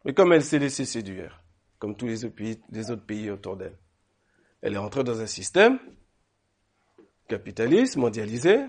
Mais 0.04 0.12
comme 0.12 0.34
elle 0.34 0.44
s'est 0.44 0.58
laissée 0.58 0.84
séduire, 0.84 1.42
comme 1.78 1.96
tous 1.96 2.08
les 2.08 2.26
autres 2.26 2.34
pays, 2.34 2.60
les 2.68 2.90
autres 2.90 3.06
pays 3.06 3.30
autour 3.30 3.56
d'elle, 3.56 3.78
elle 4.60 4.74
est 4.74 4.76
entrée 4.76 5.02
dans 5.02 5.22
un 5.22 5.26
système 5.26 5.78
capitaliste, 7.28 7.96
mondialisé, 7.96 8.60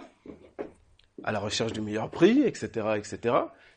à 1.24 1.31
la 1.31 1.39
recherche 1.39 1.74
du 1.74 1.81
meilleur 1.81 2.09
prix, 2.09 2.41
etc., 2.43 2.67
etc., 2.97 3.35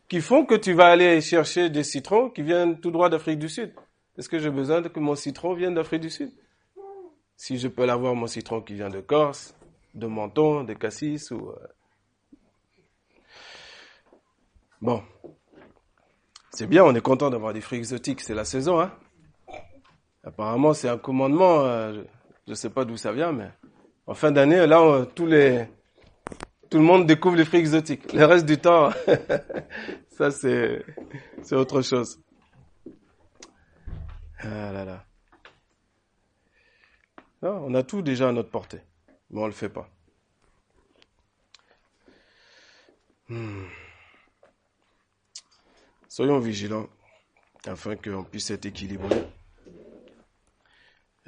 qui 0.08 0.20
font 0.20 0.44
que 0.46 0.54
tu 0.54 0.72
vas 0.72 0.86
aller 0.86 1.20
chercher 1.20 1.68
des 1.70 1.84
citrons 1.84 2.30
qui 2.30 2.42
viennent 2.42 2.80
tout 2.80 2.90
droit 2.90 3.08
d'Afrique 3.08 3.38
du 3.38 3.48
Sud. 3.48 3.74
Est-ce 4.16 4.28
que 4.28 4.38
j'ai 4.38 4.50
besoin 4.50 4.82
que 4.82 5.00
mon 5.00 5.14
citron 5.14 5.54
vienne 5.54 5.74
d'Afrique 5.74 6.00
du 6.00 6.10
Sud? 6.10 6.32
Si 7.36 7.58
je 7.58 7.68
peux 7.68 7.84
l'avoir, 7.84 8.14
mon 8.14 8.26
citron 8.26 8.60
qui 8.60 8.74
vient 8.74 8.88
de 8.88 9.00
Corse, 9.00 9.54
de 9.94 10.06
Menton, 10.06 10.64
de 10.64 10.74
Cassis 10.74 11.30
ou... 11.30 11.50
Euh, 11.50 11.56
bon. 14.80 15.02
C'est 16.50 16.66
bien, 16.66 16.84
on 16.84 16.94
est 16.94 17.00
content 17.00 17.30
d'avoir 17.30 17.52
des 17.52 17.60
fruits 17.60 17.78
exotiques, 17.78 18.22
c'est 18.22 18.34
la 18.34 18.44
saison, 18.44 18.80
hein 18.80 18.92
Apparemment, 20.24 20.72
c'est 20.72 20.88
un 20.88 20.98
commandement, 20.98 21.60
euh, 21.60 22.02
je 22.46 22.50
ne 22.50 22.54
sais 22.56 22.70
pas 22.70 22.84
d'où 22.84 22.96
ça 22.96 23.12
vient, 23.12 23.32
mais 23.32 23.50
en 24.08 24.14
fin 24.14 24.32
d'année, 24.32 24.66
là, 24.66 25.04
tous 25.14 25.26
les 25.26 25.68
tout 26.70 26.78
le 26.78 26.84
monde 26.84 27.06
découvre 27.06 27.36
les 27.36 27.44
fruits 27.44 27.60
exotiques. 27.60 28.12
Le 28.12 28.24
reste 28.24 28.46
du 28.46 28.58
temps, 28.58 28.90
ça 30.10 30.30
c'est, 30.30 30.84
c'est 31.42 31.54
autre 31.54 31.82
chose. 31.82 32.20
Ah 34.38 34.72
là 34.72 34.84
là. 34.84 35.04
Non, 37.42 37.64
on 37.66 37.74
a 37.74 37.82
tout 37.82 38.02
déjà 38.02 38.28
à 38.28 38.32
notre 38.32 38.50
portée, 38.50 38.80
mais 39.30 39.40
on 39.40 39.46
le 39.46 39.52
fait 39.52 39.68
pas. 39.68 39.88
Hmm. 43.28 43.66
Soyons 46.08 46.38
vigilants 46.38 46.88
afin 47.66 47.94
qu'on 47.96 48.24
puisse 48.24 48.50
être 48.50 48.64
équilibrés 48.64 49.26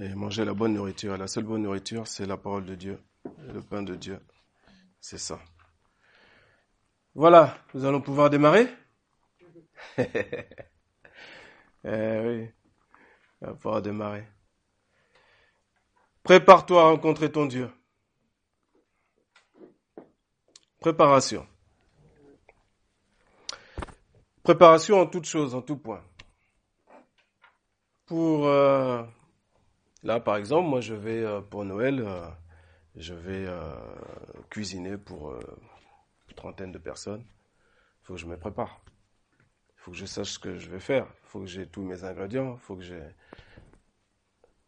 et 0.00 0.14
manger 0.14 0.44
la 0.44 0.54
bonne 0.54 0.74
nourriture. 0.74 1.16
La 1.16 1.26
seule 1.26 1.44
bonne 1.44 1.62
nourriture, 1.62 2.06
c'est 2.06 2.26
la 2.26 2.36
parole 2.36 2.64
de 2.64 2.74
Dieu, 2.74 2.98
le 3.52 3.60
pain 3.60 3.82
de 3.82 3.94
Dieu. 3.94 4.18
C'est 5.00 5.18
ça. 5.18 5.38
Voilà, 7.14 7.58
nous 7.74 7.84
allons 7.84 8.00
pouvoir 8.00 8.30
démarrer. 8.30 8.68
eh 9.98 10.04
oui, 11.84 12.48
on 13.40 13.46
va 13.46 13.54
pouvoir 13.54 13.82
démarrer. 13.82 14.26
Prépare-toi 16.22 16.80
à 16.80 16.84
rencontrer 16.84 17.30
ton 17.30 17.46
Dieu. 17.46 17.70
Préparation. 20.80 21.46
Préparation 24.42 25.00
en 25.00 25.06
toutes 25.06 25.26
choses, 25.26 25.54
en 25.54 25.60
tout 25.60 25.76
point. 25.76 26.02
Pour 28.06 28.46
euh, 28.46 29.02
là, 30.02 30.20
par 30.20 30.36
exemple, 30.36 30.68
moi, 30.68 30.80
je 30.80 30.94
vais 30.94 31.24
euh, 31.24 31.40
pour 31.40 31.64
Noël. 31.64 32.00
Euh, 32.00 32.28
je 32.96 33.14
vais 33.14 33.46
euh, 33.46 33.74
cuisiner 34.50 34.96
pour 34.98 35.32
une 35.32 36.34
trentaine 36.34 36.72
de 36.72 36.78
personnes. 36.78 37.24
Il 38.02 38.06
faut 38.06 38.14
que 38.14 38.20
je 38.20 38.26
me 38.26 38.36
prépare. 38.36 38.82
Il 39.76 39.82
faut 39.82 39.90
que 39.92 39.96
je 39.96 40.06
sache 40.06 40.32
ce 40.32 40.38
que 40.38 40.56
je 40.56 40.68
vais 40.68 40.80
faire. 40.80 41.06
Il 41.24 41.28
faut 41.28 41.40
que 41.40 41.46
j'ai 41.46 41.66
tous 41.66 41.82
mes 41.82 42.02
ingrédients. 42.02 42.54
Il 42.54 42.60
faut 42.60 42.76
que 42.76 42.82
j'ai 42.82 43.02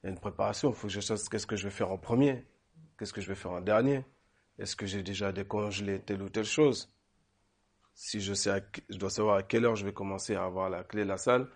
une 0.04 0.18
préparation. 0.18 0.70
Il 0.70 0.76
faut 0.76 0.86
que 0.86 0.92
je 0.92 1.00
sache 1.00 1.28
qu'est-ce 1.28 1.48
que 1.48 1.56
je 1.56 1.64
vais 1.64 1.70
faire 1.70 1.90
en 1.90 1.98
premier. 1.98 2.46
Qu'est-ce 2.96 3.12
que 3.12 3.20
je 3.20 3.26
vais 3.26 3.34
faire 3.34 3.50
en 3.50 3.60
dernier. 3.60 4.04
Est-ce 4.58 4.76
que 4.76 4.86
j'ai 4.86 5.02
déjà 5.02 5.32
décongelé 5.32 6.00
telle 6.00 6.22
ou 6.22 6.28
telle 6.28 6.44
chose? 6.44 6.94
Si 7.94 8.20
je 8.20 8.34
sais, 8.34 8.62
je 8.88 8.96
dois 8.98 9.10
savoir 9.10 9.36
à 9.36 9.42
quelle 9.42 9.64
heure 9.64 9.76
je 9.76 9.84
vais 9.84 9.92
commencer 9.92 10.34
à 10.36 10.44
avoir 10.44 10.70
la 10.70 10.84
clé 10.84 11.02
de 11.02 11.08
la 11.08 11.16
salle, 11.16 11.48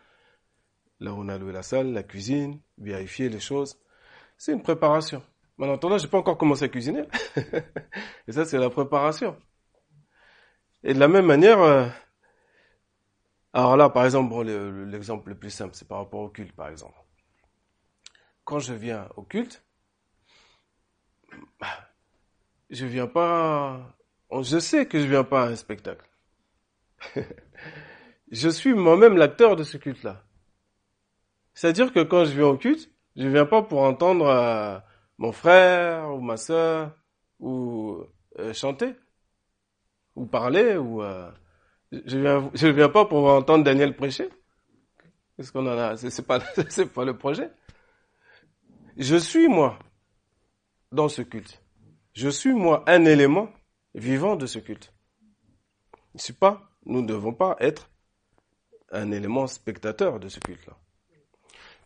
là 1.00 1.14
on 1.14 1.28
a 1.28 1.38
loué 1.38 1.52
la 1.52 1.62
salle, 1.62 1.92
la 1.92 2.02
cuisine, 2.02 2.60
vérifier 2.78 3.28
les 3.28 3.40
choses. 3.40 3.78
C'est 4.38 4.52
une 4.52 4.62
préparation. 4.62 5.22
Maintenant, 5.58 5.96
je 5.96 6.04
n'ai 6.04 6.10
pas 6.10 6.18
encore 6.18 6.36
commencé 6.36 6.64
à 6.64 6.68
cuisiner. 6.68 7.04
et 8.28 8.32
ça, 8.32 8.44
c'est 8.44 8.58
la 8.58 8.68
préparation. 8.68 9.36
Et 10.82 10.92
de 10.92 11.00
la 11.00 11.08
même 11.08 11.24
manière, 11.24 11.60
euh, 11.60 11.88
alors 13.54 13.76
là, 13.78 13.88
par 13.88 14.04
exemple, 14.04 14.28
bon, 14.28 14.42
l'exemple 14.42 15.30
le, 15.30 15.34
plus 15.34 15.50
simple, 15.50 15.74
c'est 15.74 15.88
par 15.88 15.98
rapport 15.98 16.20
au 16.20 16.28
culte, 16.28 16.54
par 16.54 16.68
exemple. 16.68 16.98
Quand 18.44 18.58
je 18.58 18.74
viens 18.74 19.08
au 19.16 19.22
culte, 19.22 19.64
je 22.68 22.84
viens 22.84 23.06
pas, 23.06 23.96
je 24.30 24.58
sais 24.58 24.86
que 24.86 25.00
je 25.00 25.06
viens 25.06 25.24
pas 25.24 25.44
à 25.44 25.48
un 25.48 25.56
spectacle. 25.56 26.06
je 28.30 28.48
suis 28.50 28.74
moi-même 28.74 29.16
l'acteur 29.16 29.56
de 29.56 29.64
ce 29.64 29.78
culte-là. 29.78 30.25
C'est-à-dire 31.56 31.90
que 31.90 32.00
quand 32.02 32.26
je 32.26 32.32
viens 32.32 32.48
au 32.48 32.58
culte, 32.58 32.90
je 33.16 33.26
viens 33.28 33.46
pas 33.46 33.62
pour 33.62 33.80
entendre 33.80 34.26
euh, 34.26 34.78
mon 35.16 35.32
frère 35.32 36.14
ou 36.14 36.20
ma 36.20 36.36
soeur 36.36 36.94
ou 37.40 38.04
euh, 38.38 38.52
chanter 38.52 38.94
ou 40.14 40.26
parler 40.26 40.76
ou 40.76 41.02
euh, 41.02 41.30
je 41.90 42.18
viens 42.18 42.50
je 42.52 42.66
viens 42.68 42.90
pas 42.90 43.06
pour 43.06 43.26
entendre 43.28 43.64
Daniel 43.64 43.96
prêcher. 43.96 44.28
Est-ce 45.38 45.50
qu'on 45.50 45.66
en 45.66 45.78
a 45.78 45.96
C'est 45.96 46.26
pas, 46.26 46.40
c'est 46.68 46.92
pas 46.92 47.06
le 47.06 47.16
projet. 47.16 47.50
Je 48.98 49.16
suis 49.16 49.48
moi 49.48 49.78
dans 50.92 51.08
ce 51.08 51.22
culte. 51.22 51.62
Je 52.12 52.28
suis 52.28 52.52
moi 52.52 52.84
un 52.86 53.06
élément 53.06 53.48
vivant 53.94 54.36
de 54.36 54.44
ce 54.44 54.58
culte. 54.58 54.92
Je 56.16 56.20
suis 56.22 56.34
pas, 56.34 56.70
nous 56.84 57.00
ne 57.00 57.06
devons 57.06 57.32
pas 57.32 57.56
être 57.60 57.90
un 58.92 59.10
élément 59.10 59.46
spectateur 59.46 60.20
de 60.20 60.28
ce 60.28 60.38
culte-là. 60.38 60.76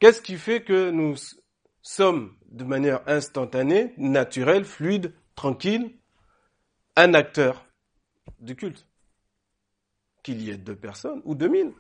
Qu'est-ce 0.00 0.22
qui 0.22 0.38
fait 0.38 0.64
que 0.64 0.90
nous 0.90 1.14
sommes 1.82 2.34
de 2.46 2.64
manière 2.64 3.06
instantanée, 3.06 3.92
naturelle, 3.98 4.64
fluide, 4.64 5.14
tranquille, 5.34 5.94
un 6.96 7.12
acteur 7.12 7.66
du 8.38 8.56
culte? 8.56 8.86
Qu'il 10.22 10.40
y 10.40 10.50
ait 10.50 10.56
deux 10.56 10.74
personnes 10.74 11.20
ou 11.24 11.34
deux 11.34 11.48
mille. 11.48 11.72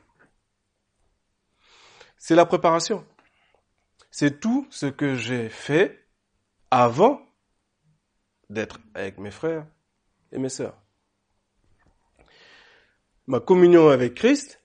C'est 2.18 2.34
la 2.34 2.44
préparation. 2.44 3.06
C'est 4.10 4.38
tout 4.38 4.66
ce 4.70 4.84
que 4.84 5.14
j'ai 5.14 5.48
fait 5.48 6.06
avant 6.70 7.22
d'être 8.50 8.80
avec 8.92 9.18
mes 9.18 9.30
frères 9.30 9.66
et 10.30 10.38
mes 10.38 10.50
sœurs. 10.50 10.78
Ma 13.26 13.40
communion 13.40 13.88
avec 13.88 14.14
Christ, 14.14 14.59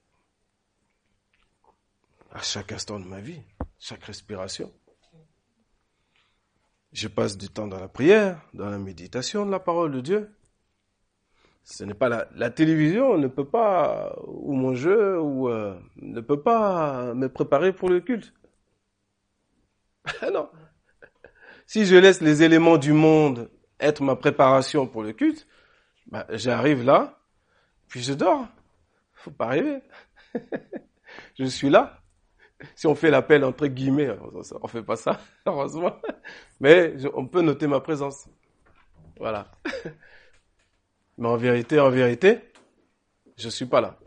à 2.36 2.42
chaque 2.42 2.74
instant 2.74 3.00
de 3.00 3.06
ma 3.06 3.22
vie, 3.22 3.42
chaque 3.80 4.04
respiration. 4.04 4.72
Je 6.92 7.08
passe 7.08 7.38
du 7.38 7.48
temps 7.48 7.68
dans 7.68 7.80
la 7.80 7.88
prière, 7.88 8.42
dans 8.54 8.70
la 8.70 8.78
méditation 8.78 9.46
de 9.46 9.52
la 9.52 9.60
parole 9.60 9.94
de 9.94 10.02
Dieu. 10.02 10.30
Ce 11.64 11.86
n'est 11.86 11.94
pas 11.94 12.10
la, 12.10 12.28
la, 12.36 12.50
télévision 12.50 13.18
ne 13.18 13.28
peut 13.28 13.48
pas 13.48 14.16
ou 14.28 14.54
mon 14.54 14.76
jeu 14.76 15.20
ou 15.20 15.50
euh, 15.50 15.80
ne 15.96 16.20
peut 16.20 16.42
pas 16.42 17.14
me 17.14 17.30
préparer 17.30 17.72
pour 17.74 17.90
le 17.90 18.02
culte. 18.02 18.34
non. 20.34 20.50
Si 21.66 21.86
je 21.86 21.96
laisse 21.96 22.22
les 22.22 22.44
éléments 22.44 22.78
du 22.78 22.92
monde 22.92 23.50
être 23.80 24.04
ma 24.04 24.18
préparation 24.18 24.88
pour 24.88 25.04
le 25.04 25.14
culte, 25.14 25.48
bah, 26.08 26.28
j'arrive 26.30 26.84
là, 26.84 27.18
puis 27.88 28.02
je 28.02 28.14
dors. 28.14 28.46
Faut 29.14 29.32
pas 29.32 29.48
rêver. 29.48 29.82
je 31.40 31.46
suis 31.46 31.70
là. 31.70 32.02
Si 32.76 32.88
on 32.88 32.96
fait 32.96 33.10
l'appel 33.10 33.44
entre 33.44 33.68
guillemets, 33.68 34.10
on 34.62 34.68
fait 34.68 34.84
pas 34.84 34.96
ça, 34.96 35.20
heureusement. 35.46 35.96
Mais 36.60 36.96
on 37.14 37.28
peut 37.28 37.42
noter 37.42 37.68
ma 37.68 37.80
présence. 37.80 38.28
Voilà. 39.20 39.52
Mais 41.18 41.28
en 41.28 41.38
vérité, 41.38 41.80
en 41.80 41.90
vérité, 41.90 42.40
je 43.38 43.50
suis 43.50 43.66
pas 43.66 43.82
là. 43.82 43.98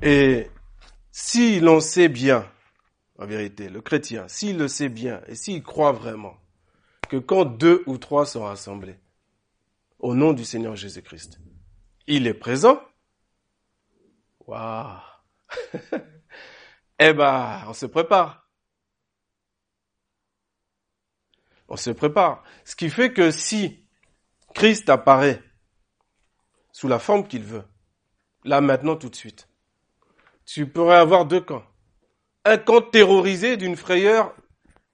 Et 0.00 0.50
si 1.10 1.60
l'on 1.60 1.80
sait 1.80 2.08
bien, 2.08 2.50
en 3.18 3.26
vérité, 3.26 3.68
le 3.68 3.80
chrétien, 3.82 4.26
s'il 4.28 4.58
le 4.58 4.68
sait 4.68 4.88
bien 4.88 5.20
et 5.26 5.34
s'il 5.34 5.62
croit 5.62 5.92
vraiment 5.92 6.36
que 7.08 7.18
quand 7.18 7.44
deux 7.44 7.82
ou 7.86 7.98
trois 7.98 8.24
sont 8.24 8.44
rassemblés 8.44 8.96
au 9.98 10.14
nom 10.14 10.32
du 10.32 10.44
Seigneur 10.44 10.74
Jésus-Christ, 10.74 11.40
il 12.06 12.26
est 12.26 12.34
présent, 12.34 12.80
waouh, 14.46 15.00
eh 16.98 17.12
ben, 17.12 17.64
on 17.68 17.72
se 17.72 17.86
prépare. 17.86 18.48
On 21.68 21.76
se 21.76 21.90
prépare. 21.90 22.44
Ce 22.64 22.76
qui 22.76 22.90
fait 22.90 23.12
que 23.12 23.30
si 23.30 23.88
Christ 24.54 24.90
apparaît 24.90 25.42
sous 26.70 26.88
la 26.88 26.98
forme 26.98 27.26
qu'il 27.26 27.44
veut, 27.44 27.64
là 28.44 28.60
maintenant 28.60 28.96
tout 28.96 29.08
de 29.08 29.16
suite, 29.16 29.48
tu 30.44 30.66
pourrais 30.68 30.96
avoir 30.96 31.24
deux 31.26 31.40
camps. 31.40 31.64
Un 32.44 32.58
camp 32.58 32.82
terrorisé 32.82 33.56
d'une 33.56 33.76
frayeur 33.76 34.34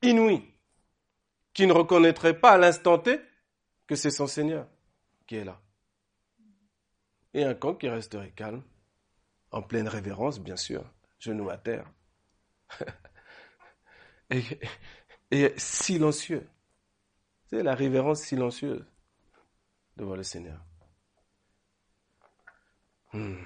inouïe, 0.03 0.45
qui 1.55 1.67
ne 1.67 1.73
reconnaîtrait 1.73 2.39
pas 2.39 2.53
à 2.53 2.59
l'instant 2.59 2.99
T 2.99 3.21
que 3.87 3.97
c'est 3.97 4.11
son 4.11 4.27
Seigneur 4.27 4.69
qui 5.27 5.37
est 5.37 5.45
là. 5.45 5.61
Et 7.35 7.45
un 7.45 7.55
camp 7.55 7.75
qui 7.75 7.89
resterait 7.89 8.31
calme, 8.31 8.63
en 9.51 9.63
pleine 9.63 9.89
révérence, 9.89 10.41
bien 10.41 10.57
sûr, 10.57 10.85
genoux 11.19 11.51
à 11.51 11.57
terre, 11.57 11.91
et, 14.31 15.55
silencieux. 15.57 16.47
C'est 17.47 17.63
la 17.63 17.75
révérence 17.75 18.21
silencieuse 18.23 18.85
devant 19.97 20.17
le 20.17 20.23
Seigneur. 20.23 20.61
Hmm. 23.13 23.37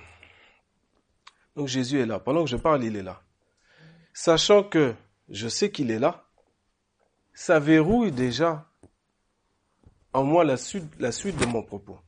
Donc 1.55 1.69
Jésus 1.69 2.01
est 2.01 2.07
là. 2.07 2.19
Pendant 2.19 2.45
que 2.45 2.51
je 2.51 2.57
parle, 2.57 2.83
il 2.85 2.97
est 2.97 3.03
là. 3.03 3.23
Sachant 4.13 4.65
que 4.65 4.95
je 5.29 5.47
sais 5.47 5.71
qu'il 5.71 5.91
est 5.93 6.01
là, 6.01 6.27
ça 7.33 7.61
verrouille 7.61 8.11
déjà 8.11 8.69
en 10.13 10.25
moi 10.25 10.45
la 10.45 10.57
suite 10.57 10.91
de 10.99 11.47
mon 11.47 11.63
propos. 11.63 11.99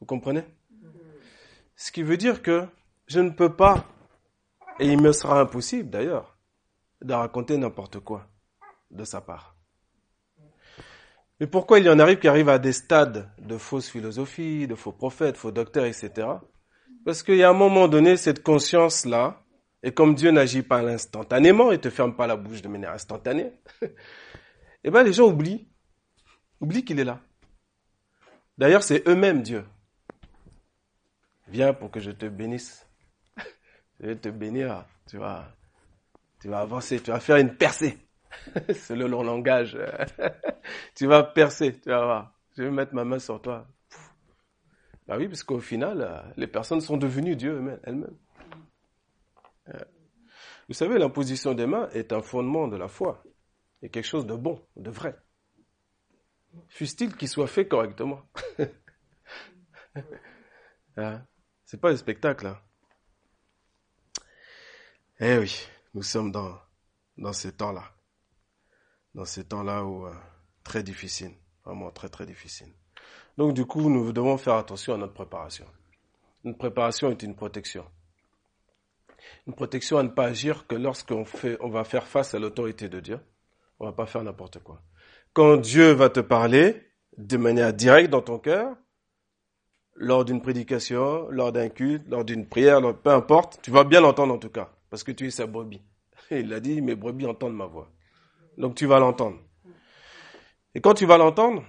Vous 0.00 0.06
comprenez? 0.06 0.44
Ce 1.76 1.92
qui 1.92 2.02
veut 2.02 2.16
dire 2.16 2.42
que 2.42 2.66
je 3.10 3.18
ne 3.18 3.30
peux 3.30 3.56
pas, 3.56 3.84
et 4.78 4.86
il 4.86 5.02
me 5.02 5.10
sera 5.10 5.40
impossible 5.40 5.90
d'ailleurs, 5.90 6.38
de 7.02 7.12
raconter 7.12 7.58
n'importe 7.58 7.98
quoi 7.98 8.28
de 8.92 9.02
sa 9.02 9.20
part. 9.20 9.56
Mais 11.40 11.48
pourquoi 11.48 11.80
il 11.80 11.86
y 11.86 11.88
en 11.88 11.98
arrive 11.98 12.20
qui 12.20 12.28
arrivent 12.28 12.50
à 12.50 12.60
des 12.60 12.72
stades 12.72 13.28
de 13.38 13.58
fausses 13.58 13.88
philosophies, 13.90 14.68
de 14.68 14.76
faux 14.76 14.92
prophètes, 14.92 15.36
faux 15.36 15.50
docteurs, 15.50 15.86
etc. 15.86 16.28
Parce 17.04 17.24
qu'il 17.24 17.36
y 17.36 17.42
a 17.42 17.50
un 17.50 17.54
moment 17.54 17.88
donné, 17.88 18.16
cette 18.16 18.44
conscience-là, 18.44 19.42
et 19.82 19.90
comme 19.90 20.14
Dieu 20.14 20.30
n'agit 20.30 20.62
pas 20.62 20.78
instantanément, 20.78 21.72
et 21.72 21.80
te 21.80 21.90
ferme 21.90 22.14
pas 22.14 22.28
la 22.28 22.36
bouche 22.36 22.62
de 22.62 22.68
manière 22.68 22.92
instantanée, 22.92 23.50
eh 24.84 24.90
ben 24.90 25.02
les 25.02 25.14
gens 25.14 25.26
oublient, 25.26 25.66
oublient 26.60 26.84
qu'il 26.84 27.00
est 27.00 27.04
là. 27.04 27.18
D'ailleurs, 28.56 28.84
c'est 28.84 29.08
eux-mêmes 29.08 29.42
Dieu. 29.42 29.64
Viens 31.48 31.74
pour 31.74 31.90
que 31.90 31.98
je 31.98 32.12
te 32.12 32.26
bénisse. 32.26 32.86
Je 34.00 34.06
vais 34.06 34.16
te 34.16 34.28
bénir. 34.30 34.84
Tu 35.06 35.18
vas, 35.18 35.54
tu 36.40 36.48
vas 36.48 36.60
avancer, 36.60 37.00
tu 37.00 37.10
vas 37.10 37.20
faire 37.20 37.36
une 37.36 37.54
percée. 37.56 37.98
c'est 38.74 38.96
le 38.96 39.06
long 39.06 39.22
langage. 39.22 39.78
tu 40.94 41.06
vas 41.06 41.22
percer, 41.22 41.78
tu 41.80 41.90
vas 41.90 42.04
voir. 42.04 42.34
Je 42.56 42.62
vais 42.64 42.70
mettre 42.70 42.94
ma 42.94 43.04
main 43.04 43.18
sur 43.18 43.40
toi. 43.40 43.66
Bah 45.06 45.16
oui, 45.18 45.28
parce 45.28 45.42
qu'au 45.42 45.60
final, 45.60 46.32
les 46.36 46.46
personnes 46.46 46.80
sont 46.80 46.96
devenues 46.96 47.36
Dieu 47.36 47.80
elles-mêmes. 47.82 48.16
Euh, 49.68 49.84
vous 50.68 50.74
savez, 50.74 50.98
l'imposition 50.98 51.52
des 51.52 51.66
mains 51.66 51.88
est 51.90 52.12
un 52.12 52.22
fondement 52.22 52.68
de 52.68 52.76
la 52.76 52.88
foi. 52.88 53.22
Et 53.82 53.90
quelque 53.90 54.06
chose 54.06 54.26
de 54.26 54.34
bon, 54.34 54.64
de 54.76 54.90
vrai. 54.90 55.16
Fût-il 56.68 57.16
qu'il 57.16 57.28
soit 57.28 57.46
fait 57.46 57.66
correctement. 57.66 58.22
hein? 60.96 61.26
C'est 61.64 61.80
pas 61.80 61.90
un 61.90 61.96
spectacle. 61.96 62.46
Hein? 62.46 62.58
Eh 65.22 65.36
oui, 65.36 65.66
nous 65.92 66.02
sommes 66.02 66.32
dans, 66.32 66.58
dans 67.18 67.34
ces 67.34 67.52
temps-là. 67.52 67.84
Dans 69.14 69.26
ces 69.26 69.44
temps-là 69.44 69.84
où 69.84 70.06
euh, 70.06 70.14
très 70.64 70.82
difficile, 70.82 71.32
vraiment 71.62 71.90
très 71.90 72.08
très 72.08 72.24
difficile. 72.24 72.72
Donc 73.36 73.52
du 73.52 73.66
coup, 73.66 73.90
nous 73.90 74.12
devons 74.12 74.38
faire 74.38 74.54
attention 74.54 74.94
à 74.94 74.96
notre 74.96 75.12
préparation. 75.12 75.66
Une 76.44 76.56
préparation 76.56 77.10
est 77.10 77.22
une 77.22 77.34
protection. 77.36 77.84
Une 79.46 79.52
protection 79.54 79.98
à 79.98 80.02
ne 80.02 80.08
pas 80.08 80.24
agir 80.24 80.66
que 80.66 80.74
lorsqu'on 80.74 81.26
fait, 81.26 81.58
on 81.60 81.68
va 81.68 81.84
faire 81.84 82.06
face 82.06 82.32
à 82.32 82.38
l'autorité 82.38 82.88
de 82.88 83.00
Dieu. 83.00 83.20
On 83.78 83.84
va 83.84 83.92
pas 83.92 84.06
faire 84.06 84.22
n'importe 84.22 84.60
quoi. 84.60 84.80
Quand 85.34 85.58
Dieu 85.58 85.92
va 85.92 86.08
te 86.08 86.20
parler 86.20 86.82
de 87.18 87.36
manière 87.36 87.74
directe 87.74 88.08
dans 88.08 88.22
ton 88.22 88.38
cœur, 88.38 88.74
lors 89.96 90.24
d'une 90.24 90.40
prédication, 90.40 91.28
lors 91.28 91.52
d'un 91.52 91.68
culte, 91.68 92.08
lors 92.08 92.24
d'une 92.24 92.48
prière, 92.48 92.80
peu 93.02 93.10
importe, 93.10 93.60
tu 93.62 93.70
vas 93.70 93.84
bien 93.84 94.00
l'entendre 94.00 94.32
en 94.32 94.38
tout 94.38 94.48
cas, 94.48 94.72
parce 94.90 95.04
que 95.04 95.12
tu 95.12 95.26
es 95.26 95.30
sa 95.30 95.46
brebis. 95.46 95.82
Et 96.30 96.40
il 96.40 96.52
a 96.52 96.60
dit, 96.60 96.82
mes 96.82 96.94
brebis 96.94 97.26
entendent 97.26 97.56
ma 97.56 97.66
voix. 97.66 97.90
Donc 98.58 98.74
tu 98.74 98.86
vas 98.86 98.98
l'entendre. 98.98 99.38
Et 100.74 100.80
quand 100.80 100.94
tu 100.94 101.06
vas 101.06 101.16
l'entendre, 101.16 101.64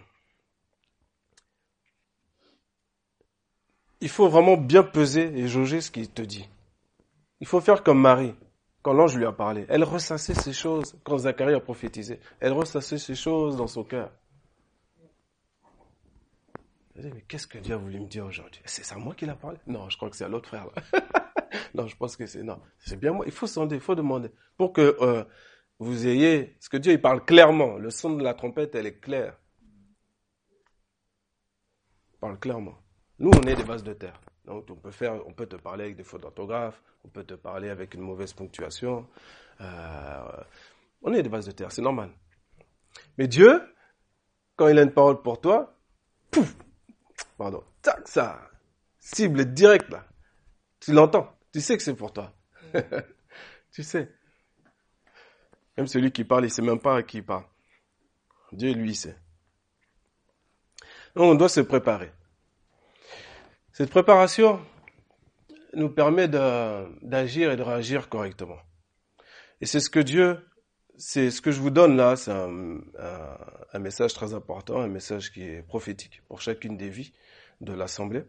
il 4.01 4.09
faut 4.09 4.27
vraiment 4.27 4.57
bien 4.57 4.83
peser 4.83 5.37
et 5.37 5.47
jauger 5.47 5.81
ce 5.81 5.91
qu'il 5.91 6.09
te 6.09 6.21
dit. 6.21 6.47
Il 7.39 7.47
faut 7.47 7.61
faire 7.61 7.83
comme 7.83 8.01
Marie, 8.01 8.35
quand 8.81 8.93
l'ange 8.93 9.15
lui 9.15 9.25
a 9.25 9.31
parlé. 9.31 9.65
Elle 9.69 9.83
ressassait 9.83 10.33
ces 10.33 10.53
choses 10.53 10.95
quand 11.03 11.19
Zacharie 11.19 11.53
a 11.53 11.59
prophétisé. 11.59 12.19
Elle 12.39 12.53
ressassait 12.53 12.97
ces 12.97 13.15
choses 13.15 13.55
dans 13.57 13.67
son 13.67 13.83
cœur. 13.83 14.11
Elle 16.95 17.03
dit, 17.03 17.11
mais 17.15 17.21
qu'est-ce 17.27 17.47
que 17.47 17.57
Dieu 17.57 17.73
a 17.73 17.77
voulu 17.77 17.99
me 17.99 18.07
dire 18.07 18.25
aujourd'hui? 18.25 18.61
C'est 18.65 18.91
à 18.93 18.97
moi 18.97 19.15
qu'il 19.15 19.29
a 19.29 19.35
parlé? 19.35 19.57
Non, 19.65 19.89
je 19.89 19.97
crois 19.97 20.09
que 20.09 20.15
c'est 20.15 20.25
à 20.25 20.27
l'autre 20.27 20.49
frère. 20.49 20.67
non, 21.75 21.87
je 21.87 21.95
pense 21.95 22.15
que 22.15 22.25
c'est... 22.25 22.43
Non, 22.43 22.59
c'est 22.79 22.99
bien 22.99 23.13
moi. 23.13 23.25
Il 23.25 23.31
faut 23.31 23.47
sonder, 23.47 23.75
il 23.75 23.81
faut 23.81 23.95
demander. 23.95 24.31
Pour 24.57 24.73
que 24.73 24.97
euh, 25.01 25.23
vous 25.79 26.07
ayez... 26.07 26.55
Ce 26.59 26.69
que 26.69 26.77
Dieu, 26.77 26.93
il 26.93 27.01
parle 27.01 27.23
clairement. 27.23 27.77
Le 27.77 27.89
son 27.89 28.15
de 28.15 28.23
la 28.23 28.33
trompette, 28.33 28.75
elle 28.75 28.85
est 28.85 28.99
claire. 28.99 29.37
Il 32.13 32.19
parle 32.19 32.39
clairement. 32.39 32.77
Nous, 33.19 33.31
on 33.31 33.47
est 33.47 33.55
des 33.55 33.63
bases 33.63 33.83
de 33.83 33.93
terre. 33.93 34.19
Donc, 34.45 34.65
on 34.69 34.75
peut 34.75 34.91
faire, 34.91 35.25
on 35.27 35.33
peut 35.33 35.45
te 35.45 35.55
parler 35.55 35.85
avec 35.85 35.95
des 35.95 36.03
fautes 36.03 36.21
d'orthographe, 36.21 36.81
on 37.03 37.09
peut 37.09 37.23
te 37.23 37.35
parler 37.35 37.69
avec 37.69 37.93
une 37.93 38.01
mauvaise 38.01 38.33
ponctuation. 38.33 39.07
Euh, 39.61 40.43
on 41.03 41.13
est 41.13 41.21
des 41.21 41.29
bases 41.29 41.45
de 41.45 41.51
terre, 41.51 41.71
c'est 41.71 41.81
normal. 41.81 42.09
Mais 43.17 43.27
Dieu, 43.27 43.61
quand 44.55 44.67
il 44.67 44.79
a 44.79 44.81
une 44.81 44.91
parole 44.91 45.21
pour 45.21 45.39
toi, 45.39 45.77
pouf, 46.31 46.55
pardon, 47.37 47.63
tac, 47.81 48.07
ça 48.07 48.49
cible 48.99 49.53
direct 49.53 49.89
là. 49.89 50.05
Tu 50.79 50.93
l'entends, 50.93 51.31
tu 51.51 51.61
sais 51.61 51.77
que 51.77 51.83
c'est 51.83 51.95
pour 51.95 52.13
toi. 52.13 52.33
tu 53.71 53.83
sais. 53.83 54.09
Même 55.77 55.87
celui 55.87 56.11
qui 56.11 56.23
parle, 56.23 56.45
il 56.45 56.51
sait 56.51 56.61
même 56.61 56.79
pas 56.79 56.97
à 56.97 57.03
qui 57.03 57.17
il 57.17 57.25
parle. 57.25 57.45
Dieu, 58.51 58.73
lui, 58.73 58.95
sait. 58.95 59.17
Donc, 61.15 61.31
on 61.31 61.35
doit 61.35 61.49
se 61.49 61.61
préparer. 61.61 62.11
Cette 63.71 63.89
préparation 63.89 64.65
nous 65.73 65.89
permet 65.89 66.27
d'agir 66.27 67.51
et 67.51 67.55
de 67.55 67.63
réagir 67.63 68.09
correctement. 68.09 68.59
Et 69.61 69.65
c'est 69.65 69.79
ce 69.79 69.89
que 69.89 69.99
Dieu, 69.99 70.45
c'est 70.97 71.31
ce 71.31 71.41
que 71.41 71.51
je 71.51 71.61
vous 71.61 71.69
donne 71.69 71.95
là, 71.95 72.15
c'est 72.15 72.31
un, 72.31 72.79
un, 73.73 73.79
message 73.79 74.13
très 74.13 74.33
important, 74.33 74.81
un 74.81 74.87
message 74.87 75.31
qui 75.31 75.43
est 75.43 75.61
prophétique 75.61 76.21
pour 76.27 76.41
chacune 76.41 76.77
des 76.77 76.89
vies 76.89 77.13
de 77.61 77.73
l'Assemblée. 77.73 78.23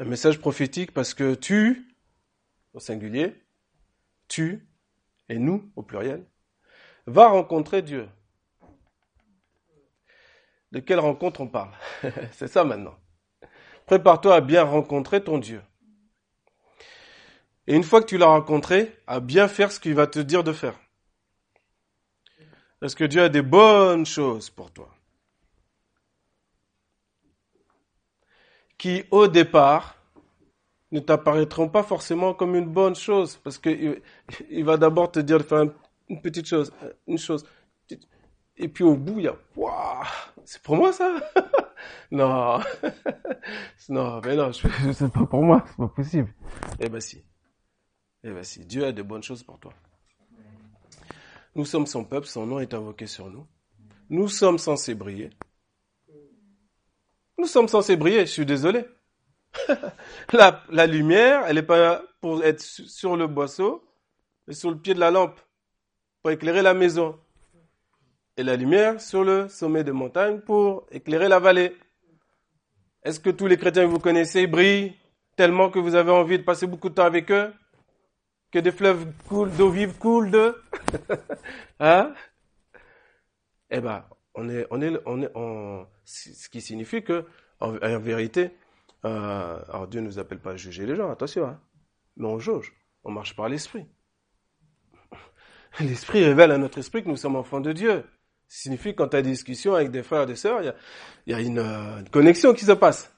Un 0.00 0.06
message 0.06 0.40
prophétique 0.40 0.92
parce 0.92 1.12
que 1.12 1.34
tu, 1.34 1.94
au 2.72 2.80
singulier, 2.80 3.34
tu 4.28 4.66
et 5.28 5.38
nous, 5.38 5.70
au 5.76 5.82
pluriel, 5.82 6.24
va 7.04 7.28
rencontrer 7.28 7.82
Dieu. 7.82 8.08
De 10.72 10.80
quelle 10.80 11.00
rencontre 11.00 11.42
on 11.42 11.48
parle 11.48 11.72
C'est 12.32 12.48
ça 12.48 12.64
maintenant. 12.64 12.94
Prépare-toi 13.84 14.36
à 14.36 14.40
bien 14.40 14.62
rencontrer 14.62 15.22
ton 15.22 15.36
Dieu. 15.36 15.60
Et 17.66 17.76
une 17.76 17.84
fois 17.84 18.00
que 18.00 18.06
tu 18.06 18.16
l'as 18.16 18.24
rencontré, 18.24 18.96
à 19.06 19.20
bien 19.20 19.48
faire 19.48 19.70
ce 19.70 19.80
qu'il 19.80 19.94
va 19.94 20.06
te 20.06 20.18
dire 20.18 20.42
de 20.42 20.54
faire. 20.54 20.80
Parce 22.80 22.94
que 22.94 23.04
Dieu 23.04 23.24
a 23.24 23.28
des 23.28 23.42
bonnes 23.42 24.06
choses 24.06 24.48
pour 24.48 24.72
toi? 24.72 24.90
Qui, 28.80 29.04
au 29.10 29.28
départ, 29.28 29.94
ne 30.90 31.00
t'apparaîtront 31.00 31.68
pas 31.68 31.82
forcément 31.82 32.32
comme 32.32 32.54
une 32.54 32.72
bonne 32.72 32.94
chose. 32.94 33.36
Parce 33.44 33.58
qu'il 33.58 34.00
il 34.48 34.64
va 34.64 34.78
d'abord 34.78 35.12
te 35.12 35.20
dire 35.20 35.36
de 35.36 35.42
faire 35.42 35.66
une 36.08 36.22
petite 36.22 36.46
chose, 36.46 36.72
une 37.06 37.18
chose. 37.18 37.44
Et 38.56 38.68
puis 38.68 38.82
au 38.82 38.96
bout, 38.96 39.18
il 39.18 39.24
y 39.24 39.28
a, 39.28 39.36
waouh, 39.54 40.06
c'est 40.46 40.62
pour 40.62 40.76
moi 40.76 40.94
ça? 40.94 41.14
Non, 42.10 42.58
non, 43.88 44.20
mais 44.22 44.36
non, 44.36 44.50
c'est 44.92 45.12
pas 45.12 45.26
pour 45.26 45.42
moi, 45.42 45.64
c'est 45.66 45.76
pas 45.76 45.88
possible. 45.88 46.34
Eh 46.78 46.88
ben 46.88 47.00
si, 47.00 47.22
eh 48.24 48.30
ben 48.30 48.42
si, 48.42 48.66
Dieu 48.66 48.84
a 48.84 48.92
de 48.92 49.02
bonnes 49.02 49.22
choses 49.22 49.42
pour 49.42 49.58
toi. 49.58 49.72
Nous 51.54 51.64
sommes 51.64 51.86
son 51.86 52.04
peuple, 52.04 52.26
son 52.26 52.46
nom 52.46 52.60
est 52.60 52.74
invoqué 52.74 53.06
sur 53.06 53.30
nous. 53.30 53.46
Nous 54.10 54.28
sommes 54.28 54.58
censés 54.58 54.94
briller. 54.94 55.30
Nous 57.40 57.46
sommes 57.46 57.68
censés 57.68 57.96
briller, 57.96 58.26
je 58.26 58.32
suis 58.32 58.44
désolé. 58.44 58.84
la, 60.34 60.86
lumière, 60.86 61.44
elle 61.48 61.54
n'est 61.56 61.62
pas 61.62 62.02
pour 62.20 62.44
être 62.44 62.60
sur 62.60 63.16
le 63.16 63.26
boisseau, 63.28 63.82
mais 64.46 64.52
sur 64.52 64.70
le 64.70 64.76
pied 64.76 64.92
de 64.92 65.00
la 65.00 65.10
lampe, 65.10 65.40
pour 66.20 66.32
éclairer 66.32 66.60
la 66.60 66.74
maison 66.74 67.18
et 68.36 68.42
la 68.42 68.56
lumière 68.56 69.00
sur 69.00 69.24
le 69.24 69.48
sommet 69.48 69.84
de 69.84 69.90
montagne 69.90 70.40
pour 70.40 70.86
éclairer 70.90 71.28
la 71.28 71.38
vallée. 71.38 71.74
Est-ce 73.04 73.18
que 73.18 73.30
tous 73.30 73.46
les 73.46 73.56
chrétiens 73.56 73.84
que 73.86 73.90
vous 73.90 73.98
connaissez 73.98 74.46
brillent 74.46 74.92
tellement 75.34 75.70
que 75.70 75.78
vous 75.78 75.94
avez 75.94 76.12
envie 76.12 76.38
de 76.38 76.44
passer 76.44 76.66
beaucoup 76.66 76.90
de 76.90 76.94
temps 76.94 77.06
avec 77.06 77.30
eux? 77.30 77.54
Que 78.52 78.58
des 78.58 78.70
fleuves 78.72 79.06
coulent, 79.26 79.50
d'eau 79.52 79.70
vive 79.70 79.96
coulent 79.96 80.30
d'eux? 80.30 80.62
Hein? 81.80 82.12
Eh 83.70 83.80
ben, 83.80 84.04
on 84.34 84.46
est, 84.50 84.66
on 84.70 84.82
est, 84.82 85.00
on 85.06 85.22
est, 85.22 85.30
on, 85.34 85.86
ce 86.10 86.48
qui 86.48 86.60
signifie 86.60 87.02
que, 87.02 87.24
en, 87.60 87.72
vérité, 87.98 88.50
euh, 89.04 89.58
alors 89.68 89.86
Dieu 89.88 90.00
ne 90.00 90.06
nous 90.06 90.18
appelle 90.18 90.40
pas 90.40 90.52
à 90.52 90.56
juger 90.56 90.86
les 90.86 90.96
gens, 90.96 91.10
attention, 91.10 91.46
hein, 91.46 91.60
mais 92.16 92.26
on 92.26 92.38
jauge, 92.38 92.74
on 93.04 93.10
marche 93.10 93.36
par 93.36 93.48
l'esprit. 93.48 93.86
L'esprit 95.80 96.24
révèle 96.24 96.50
à 96.50 96.58
notre 96.58 96.78
esprit 96.78 97.02
que 97.04 97.08
nous 97.08 97.16
sommes 97.16 97.36
enfants 97.36 97.60
de 97.60 97.72
Dieu 97.72 98.04
signifie 98.50 98.90
que 98.92 98.98
quand 98.98 99.08
tu 99.08 99.16
as 99.16 99.22
des 99.22 99.30
discussions 99.30 99.74
avec 99.74 99.90
des 99.90 100.02
frères 100.02 100.22
et 100.22 100.26
des 100.26 100.36
sœurs, 100.36 100.60
il 100.62 101.32
y 101.32 101.34
a, 101.34 101.40
une, 101.40 102.04
connexion 102.10 102.52
qui 102.52 102.64
se 102.64 102.72
passe. 102.72 103.14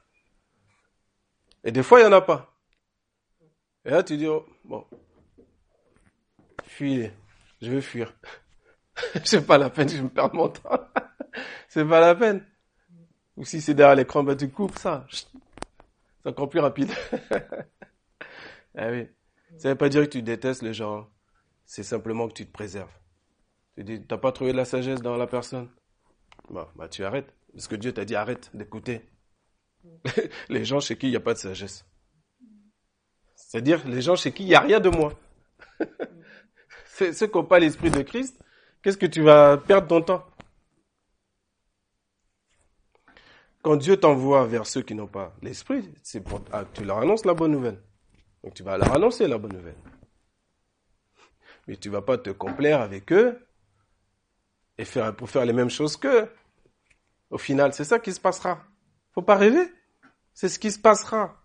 Et 1.65 1.73
des 1.73 1.83
fois, 1.83 2.01
il 2.01 2.03
n'y 2.03 2.09
en 2.09 2.17
a 2.17 2.21
pas. 2.21 2.55
Et 3.85 3.91
là, 3.91 4.03
tu 4.03 4.17
dis, 4.17 4.27
oh, 4.27 4.47
bon, 4.65 4.87
fuis, 6.67 7.11
je 7.63 7.71
vais 7.71 7.81
fuir. 7.81 8.15
c'est 9.25 9.47
pas 9.47 9.59
la 9.59 9.71
peine, 9.71 9.89
je 9.89 10.03
me 10.03 10.09
perds 10.09 10.35
mon 10.35 10.49
temps. 10.49 10.89
c'est 11.69 11.87
pas 11.87 12.01
la 12.01 12.15
peine. 12.15 12.47
Ou 13.37 13.45
si 13.45 13.61
c'est 13.61 13.75
derrière 13.75 13.97
l'écran, 13.97 14.23
bah, 14.23 14.37
tu 14.37 14.51
coupes 14.51 14.79
ça. 14.79 15.07
C'est 15.11 16.29
encore 16.29 16.49
plus 16.49 16.61
rapide. 16.61 16.91
ah 18.77 18.91
oui. 18.91 19.09
Ça 19.59 19.71
veut 19.71 19.77
pas 19.77 19.89
dire 19.89 20.03
que 20.03 20.11
tu 20.11 20.23
détestes 20.23 20.63
les 20.63 20.75
gens. 20.75 21.09
C'est 21.65 21.83
simplement 21.83 22.29
que 22.29 22.35
tu 22.35 22.47
te 22.47 22.53
préserves. 22.53 22.93
Tu 23.77 23.85
dis, 23.85 24.07
t'as 24.07 24.19
pas 24.19 24.33
trouvé 24.33 24.53
de 24.53 24.57
la 24.57 24.65
sagesse 24.65 25.01
dans 25.03 25.17
la 25.17 25.27
personne? 25.27 25.69
Bah, 26.51 26.71
bah 26.77 26.89
tu 26.89 27.05
arrêtes. 27.05 27.33
Parce 27.53 27.69
que 27.69 27.77
Dieu 27.77 27.93
t'a 27.93 28.05
dit 28.05 28.15
arrête 28.15 28.51
d'écouter. 28.55 29.09
les 30.49 30.65
gens 30.65 30.81
chez 30.81 30.97
qui 30.97 31.09
il 31.09 31.11
n'y 31.11 31.17
a 31.17 31.21
pas 31.21 31.35
de 31.35 31.39
sagesse. 31.39 31.85
C'est-à-dire 33.35 33.87
les 33.87 34.01
gens 34.01 34.17
chez 34.17 34.33
qui 34.33 34.45
il 34.45 34.49
n'y 34.49 34.55
a 34.55 34.61
rien 34.61 34.81
de 34.81 34.89
moi. 34.89 35.13
ceux 36.87 37.13
qui 37.13 37.37
n'ont 37.37 37.45
pas 37.45 37.59
l'esprit 37.59 37.91
de 37.91 38.03
Christ, 38.03 38.39
qu'est-ce 38.83 38.97
que 38.97 39.07
tu 39.07 39.23
vas 39.23 39.57
perdre 39.59 39.89
ton 39.89 40.03
temps? 40.03 40.27
Quand 43.63 43.77
Dieu 43.77 43.97
t'envoie 43.97 44.45
vers 44.47 44.67
ceux 44.67 44.83
qui 44.83 44.95
n'ont 44.95 45.07
pas 45.07 45.35
l'esprit, 45.41 45.89
c'est 46.03 46.21
pour 46.21 46.41
ah, 46.53 46.65
tu 46.75 46.85
leur 46.85 46.99
annonces 46.99 47.25
la 47.25 47.35
bonne 47.35 47.53
nouvelle. 47.53 47.81
Donc 48.43 48.55
tu 48.55 48.65
vas 48.65 48.77
leur 48.77 48.93
annoncer 48.93 49.29
la 49.29 49.39
bonne 49.39 49.53
nouvelle. 49.53 49.77
Mais 51.69 51.77
tu 51.77 51.89
vas 51.89 52.03
pas 52.03 52.19
te 52.19 52.31
complaire 52.31 52.81
avec 52.81 53.13
eux 53.13 53.39
et 54.79 54.85
faire, 54.85 55.15
pour 55.15 55.31
faire 55.31 55.45
les 55.45 55.53
mêmes 55.53 55.71
choses 55.71 55.97
qu'eux. 55.97 56.29
Au 57.31 57.39
final, 57.39 57.73
c'est 57.73 57.85
ça 57.85 58.01
qui 58.01 58.13
se 58.13 58.21
passera. 58.21 58.65
Faut 59.13 59.23
pas 59.23 59.37
rêver. 59.37 59.73
C'est 60.35 60.49
ce 60.49 60.59
qui 60.59 60.73
se 60.73 60.79
passera. 60.79 61.41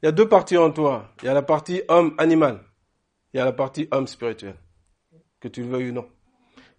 Il 0.00 0.06
y 0.06 0.08
a 0.08 0.12
deux 0.12 0.28
parties 0.28 0.56
en 0.56 0.70
toi. 0.70 1.12
Il 1.22 1.26
y 1.26 1.28
a 1.28 1.34
la 1.34 1.42
partie 1.42 1.82
homme 1.88 2.14
animal. 2.18 2.60
Il 3.32 3.38
y 3.38 3.40
a 3.40 3.44
la 3.44 3.52
partie 3.52 3.88
homme 3.90 4.06
spirituel. 4.06 4.54
Que 5.40 5.48
tu 5.48 5.62
le 5.62 5.68
veuilles 5.68 5.90
ou 5.90 5.94
non. 5.94 6.08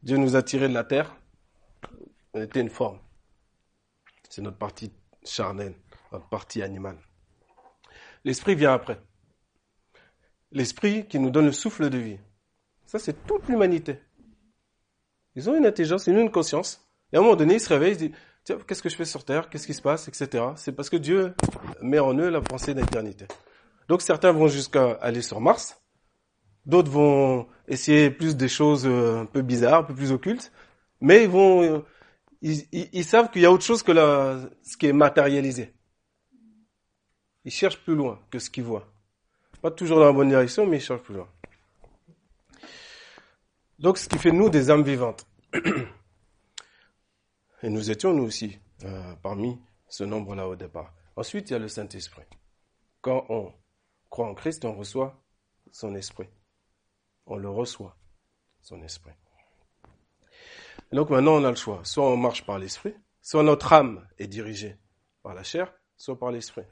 Dieu 0.03 0.15
nous 0.17 0.37
a 0.37 0.41
tirés 0.41 0.69
de 0.69 0.73
la 0.73 0.85
terre. 0.85 1.15
On 2.33 2.41
était 2.41 2.61
une 2.61 2.69
forme. 2.69 2.99
C'est 4.33 4.41
notre 4.41 4.57
partie 4.57 4.91
charnelle, 5.23 5.75
notre 6.11 6.27
partie 6.27 6.63
animale. 6.63 6.97
L'esprit 8.23 8.55
vient 8.55 8.73
après. 8.73 8.99
L'esprit 10.51 11.05
qui 11.05 11.19
nous 11.19 11.29
donne 11.29 11.45
le 11.45 11.51
souffle 11.51 11.87
de 11.91 11.99
vie. 11.99 12.17
Ça, 12.87 12.97
c'est 12.97 13.27
toute 13.27 13.47
l'humanité. 13.47 13.99
Ils 15.35 15.51
ont 15.51 15.55
une 15.55 15.67
intelligence, 15.67 16.07
ils 16.07 16.15
ont 16.15 16.21
une 16.21 16.31
conscience. 16.31 16.83
Et 17.11 17.15
à 17.15 17.19
un 17.19 17.21
moment 17.21 17.35
donné, 17.35 17.53
ils 17.53 17.59
se 17.59 17.69
réveillent, 17.69 17.91
ils 17.91 17.99
se 17.99 18.05
disent, 18.05 18.17
tiens, 18.43 18.57
qu'est-ce 18.67 18.81
que 18.81 18.89
je 18.89 18.95
fais 18.95 19.05
sur 19.05 19.23
Terre? 19.23 19.51
Qu'est-ce 19.51 19.67
qui 19.67 19.75
se 19.75 19.83
passe? 19.83 20.07
Etc. 20.07 20.43
C'est 20.55 20.71
parce 20.71 20.89
que 20.89 20.97
Dieu 20.97 21.35
met 21.83 21.99
en 21.99 22.17
eux 22.17 22.29
la 22.29 22.41
pensée 22.41 22.73
d'éternité. 22.73 23.27
Donc 23.87 24.01
certains 24.01 24.31
vont 24.31 24.47
jusqu'à 24.47 24.93
aller 24.93 25.21
sur 25.21 25.41
Mars, 25.41 25.79
d'autres 26.65 26.89
vont 26.89 27.47
essayer 27.67 28.09
plus 28.09 28.35
des 28.35 28.47
choses 28.47 28.87
euh, 28.87 29.19
un 29.19 29.25
peu 29.27 29.43
bizarres, 29.43 29.81
un 29.81 29.83
peu 29.83 29.93
plus 29.93 30.11
occultes, 30.11 30.51
mais 31.01 31.25
ils 31.25 31.29
vont, 31.29 31.85
euh, 32.43 32.55
ils, 32.71 33.05
savent 33.05 33.31
qu'il 33.31 33.41
y 33.41 33.45
a 33.45 33.51
autre 33.51 33.63
chose 33.63 33.83
que 33.83 33.93
ce 34.63 34.77
qui 34.77 34.87
est 34.87 34.93
matérialisé. 34.93 35.73
Ils 37.45 37.51
cherchent 37.51 37.83
plus 37.83 37.95
loin 37.95 38.19
que 38.29 38.39
ce 38.39 38.49
qu'ils 38.49 38.63
voient. 38.63 38.87
Pas 39.61 39.71
toujours 39.71 39.99
dans 39.99 40.05
la 40.05 40.13
bonne 40.13 40.29
direction, 40.29 40.65
mais 40.65 40.77
ils 40.77 40.81
cherchent 40.81 41.03
plus 41.03 41.15
loin. 41.15 41.29
Donc, 43.79 43.97
ce 43.97 44.07
qui 44.07 44.17
fait 44.17 44.31
nous 44.31 44.49
des 44.49 44.69
âmes 44.69 44.83
vivantes. 44.83 45.27
Et 47.63 47.69
nous 47.69 47.89
étions, 47.91 48.13
nous 48.13 48.23
aussi, 48.23 48.59
euh, 48.83 49.15
parmi 49.21 49.57
ce 49.87 50.03
nombre-là 50.03 50.47
au 50.47 50.55
départ. 50.55 50.93
Ensuite, 51.15 51.49
il 51.49 51.53
y 51.53 51.55
a 51.55 51.59
le 51.59 51.69
Saint-Esprit. 51.69 52.25
Quand 53.01 53.25
on 53.29 53.53
croit 54.09 54.27
en 54.27 54.33
Christ, 54.35 54.65
on 54.65 54.73
reçoit 54.73 55.23
son 55.71 55.95
esprit. 55.95 56.27
On 57.25 57.37
le 57.37 57.49
reçoit, 57.49 57.95
son 58.61 58.81
esprit. 58.81 59.13
Donc 60.93 61.09
maintenant, 61.09 61.35
on 61.35 61.43
a 61.43 61.49
le 61.49 61.55
choix. 61.55 61.81
Soit 61.83 62.05
on 62.05 62.17
marche 62.17 62.45
par 62.45 62.59
l'esprit, 62.59 62.93
soit 63.21 63.43
notre 63.43 63.73
âme 63.73 64.07
est 64.17 64.27
dirigée 64.27 64.77
par 65.21 65.33
la 65.33 65.43
chair, 65.43 65.73
soit 65.97 66.17
par 66.17 66.31
l'esprit. 66.31 66.63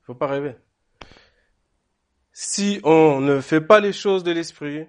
Il 0.00 0.02
ne 0.02 0.06
faut 0.06 0.14
pas 0.14 0.26
rêver. 0.26 0.56
Si 2.32 2.80
on 2.84 3.20
ne 3.20 3.40
fait 3.40 3.60
pas 3.60 3.80
les 3.80 3.92
choses 3.92 4.24
de 4.24 4.32
l'esprit, 4.32 4.86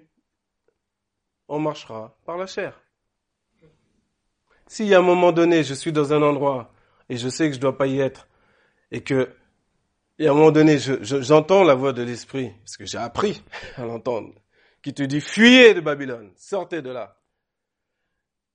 on 1.48 1.58
marchera 1.58 2.16
par 2.24 2.36
la 2.36 2.46
chair. 2.46 2.80
Si 4.66 4.92
à 4.94 4.98
un 4.98 5.02
moment 5.02 5.32
donné, 5.32 5.62
je 5.62 5.74
suis 5.74 5.92
dans 5.92 6.12
un 6.12 6.22
endroit 6.22 6.72
et 7.08 7.16
je 7.16 7.28
sais 7.28 7.48
que 7.48 7.54
je 7.54 7.60
dois 7.60 7.78
pas 7.78 7.86
y 7.86 8.00
être, 8.00 8.28
et 8.90 9.02
que, 9.02 9.34
et 10.18 10.26
à 10.26 10.32
un 10.32 10.34
moment 10.34 10.50
donné, 10.50 10.78
j'entends 10.78 11.62
la 11.62 11.74
voix 11.74 11.92
de 11.92 12.02
l'esprit, 12.02 12.52
parce 12.64 12.76
que 12.76 12.84
j'ai 12.84 12.98
appris 12.98 13.42
à 13.76 13.84
l'entendre, 13.84 14.32
qui 14.86 14.94
te 14.94 15.02
dit 15.02 15.20
fuyez 15.20 15.74
de 15.74 15.80
Babylone, 15.80 16.30
sortez 16.36 16.80
de 16.80 16.90
là. 16.90 17.16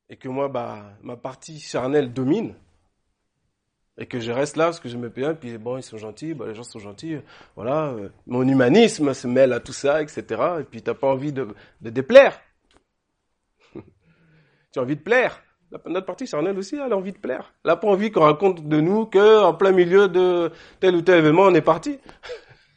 Et 0.07 0.15
que 0.15 0.29
moi, 0.29 0.47
bah, 0.47 0.93
ma 1.03 1.17
partie 1.17 1.59
charnelle 1.59 2.13
domine. 2.13 2.55
Et 3.97 4.05
que 4.05 4.17
je 4.21 4.31
reste 4.31 4.55
là 4.55 4.67
parce 4.67 4.79
que 4.79 4.87
je 4.87 4.95
me 4.95 5.09
plains, 5.09 5.33
puis 5.33 5.57
bon, 5.57 5.75
ils 5.75 5.83
sont 5.83 5.97
gentils, 5.97 6.33
bah, 6.33 6.45
les 6.47 6.55
gens 6.55 6.63
sont 6.63 6.79
gentils, 6.79 7.17
voilà. 7.57 7.87
Euh, 7.89 8.07
mon 8.27 8.47
humanisme 8.47 9.13
se 9.13 9.27
mêle 9.27 9.51
à 9.51 9.59
tout 9.59 9.73
ça, 9.73 10.01
etc. 10.01 10.41
Et 10.61 10.63
puis 10.63 10.81
t'as 10.81 10.93
pas 10.93 11.07
envie 11.07 11.33
de, 11.33 11.53
déplaire. 11.81 12.39
tu 13.73 14.79
as 14.79 14.81
envie 14.81 14.95
de 14.95 15.01
plaire. 15.01 15.43
Notre 15.85 16.05
partie 16.05 16.27
charnelle 16.27 16.57
aussi, 16.57 16.75
elle 16.77 16.93
a 16.93 16.95
envie 16.95 17.11
de 17.11 17.17
plaire. 17.17 17.53
Elle 17.65 17.71
n'a 17.71 17.75
pas 17.75 17.89
envie 17.89 18.09
qu'on 18.09 18.21
raconte 18.21 18.65
de 18.65 18.79
nous 18.79 19.05
qu'en 19.05 19.53
plein 19.53 19.73
milieu 19.73 20.07
de 20.07 20.49
tel 20.79 20.95
ou 20.95 21.01
tel 21.01 21.19
événement, 21.19 21.43
on 21.43 21.53
est 21.53 21.61
parti. 21.61 21.99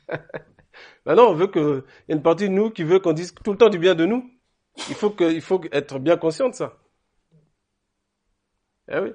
Ben 1.04 1.14
non, 1.14 1.28
on 1.28 1.34
veut 1.34 1.48
que, 1.48 1.84
il 2.08 2.10
y 2.10 2.12
a 2.12 2.16
une 2.16 2.22
partie 2.22 2.48
de 2.48 2.54
nous 2.54 2.70
qui 2.70 2.82
veut 2.82 2.98
qu'on 2.98 3.12
dise 3.12 3.34
tout 3.34 3.52
le 3.52 3.58
temps 3.58 3.68
du 3.68 3.78
bien 3.78 3.94
de 3.94 4.06
nous. 4.06 4.30
Il 4.88 4.94
faut 4.94 5.10
que, 5.10 5.38
faut 5.40 5.60
être 5.70 5.98
bien 5.98 6.16
conscient 6.16 6.48
de 6.48 6.54
ça. 6.54 6.78
Eh 8.88 8.98
oui. 8.98 9.12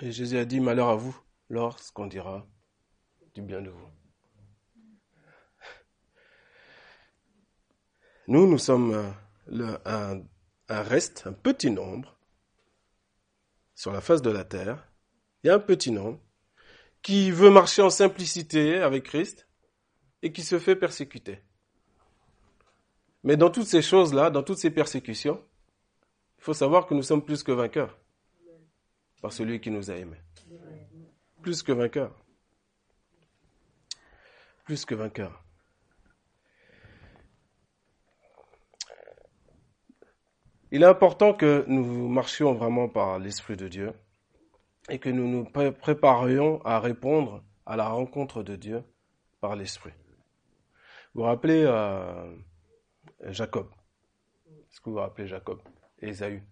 Et 0.00 0.12
Jésus 0.12 0.38
a 0.38 0.44
dit, 0.44 0.60
malheur 0.60 0.88
à 0.88 0.96
vous 0.96 1.16
lorsqu'on 1.48 2.06
dira 2.06 2.46
du 3.34 3.42
bien 3.42 3.60
de 3.60 3.70
vous. 3.70 3.88
Nous, 8.26 8.46
nous 8.46 8.58
sommes 8.58 9.14
un 9.50 10.82
reste, 10.82 11.26
un 11.26 11.32
petit 11.32 11.70
nombre 11.70 12.16
sur 13.74 13.92
la 13.92 14.00
face 14.00 14.22
de 14.22 14.30
la 14.30 14.44
terre. 14.44 14.88
Il 15.42 15.48
y 15.48 15.50
a 15.50 15.54
un 15.56 15.60
petit 15.60 15.90
nombre 15.90 16.20
qui 17.02 17.30
veut 17.30 17.50
marcher 17.50 17.82
en 17.82 17.90
simplicité 17.90 18.78
avec 18.78 19.04
Christ, 19.04 19.48
et 20.22 20.32
qui 20.32 20.42
se 20.42 20.58
fait 20.58 20.76
persécuter. 20.76 21.40
Mais 23.22 23.36
dans 23.36 23.50
toutes 23.50 23.66
ces 23.66 23.82
choses-là, 23.82 24.30
dans 24.30 24.42
toutes 24.42 24.58
ces 24.58 24.70
persécutions, 24.70 25.42
il 26.38 26.44
faut 26.44 26.54
savoir 26.54 26.86
que 26.86 26.94
nous 26.94 27.02
sommes 27.02 27.24
plus 27.24 27.42
que 27.42 27.52
vainqueurs 27.52 27.98
par 29.20 29.32
celui 29.32 29.60
qui 29.60 29.70
nous 29.70 29.90
a 29.90 29.96
aimés. 29.96 30.20
Plus 31.42 31.62
que 31.62 31.72
vainqueurs. 31.72 32.14
Plus 34.64 34.84
que 34.84 34.94
vainqueurs. 34.94 35.42
Il 40.72 40.82
est 40.82 40.86
important 40.86 41.34
que 41.34 41.64
nous 41.66 42.08
marchions 42.08 42.54
vraiment 42.54 42.88
par 42.88 43.18
l'Esprit 43.18 43.56
de 43.56 43.66
Dieu 43.66 43.92
et 44.88 44.98
que 44.98 45.08
nous 45.08 45.26
nous 45.26 45.44
préparions 45.44 46.64
à 46.64 46.78
répondre 46.78 47.42
à 47.66 47.76
la 47.76 47.88
rencontre 47.88 48.42
de 48.42 48.56
Dieu 48.56 48.84
par 49.40 49.56
l'Esprit. 49.56 49.92
Vous 51.14 51.22
rappelez 51.22 51.64
euh, 51.64 52.36
Jacob 53.26 53.68
Est-ce 54.46 54.80
que 54.80 54.90
vous 54.90 54.92
vous 54.92 55.00
rappelez 55.00 55.26
Jacob 55.26 55.60
et 55.98 56.08
Esaü? 56.08 56.42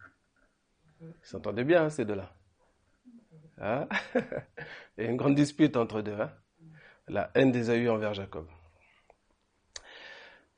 Ils 1.00 1.14
s'entendaient 1.22 1.64
bien, 1.64 1.84
hein, 1.84 1.90
ces 1.90 2.04
deux-là. 2.04 2.34
Hein? 3.58 3.88
Il 4.98 5.04
y 5.04 5.06
a 5.06 5.10
une 5.10 5.16
grande 5.16 5.36
dispute 5.36 5.76
entre 5.76 6.02
deux. 6.02 6.18
Hein 6.20 6.32
La 7.06 7.30
haine 7.34 7.52
d'Esaü 7.52 7.88
envers 7.88 8.14
Jacob. 8.14 8.48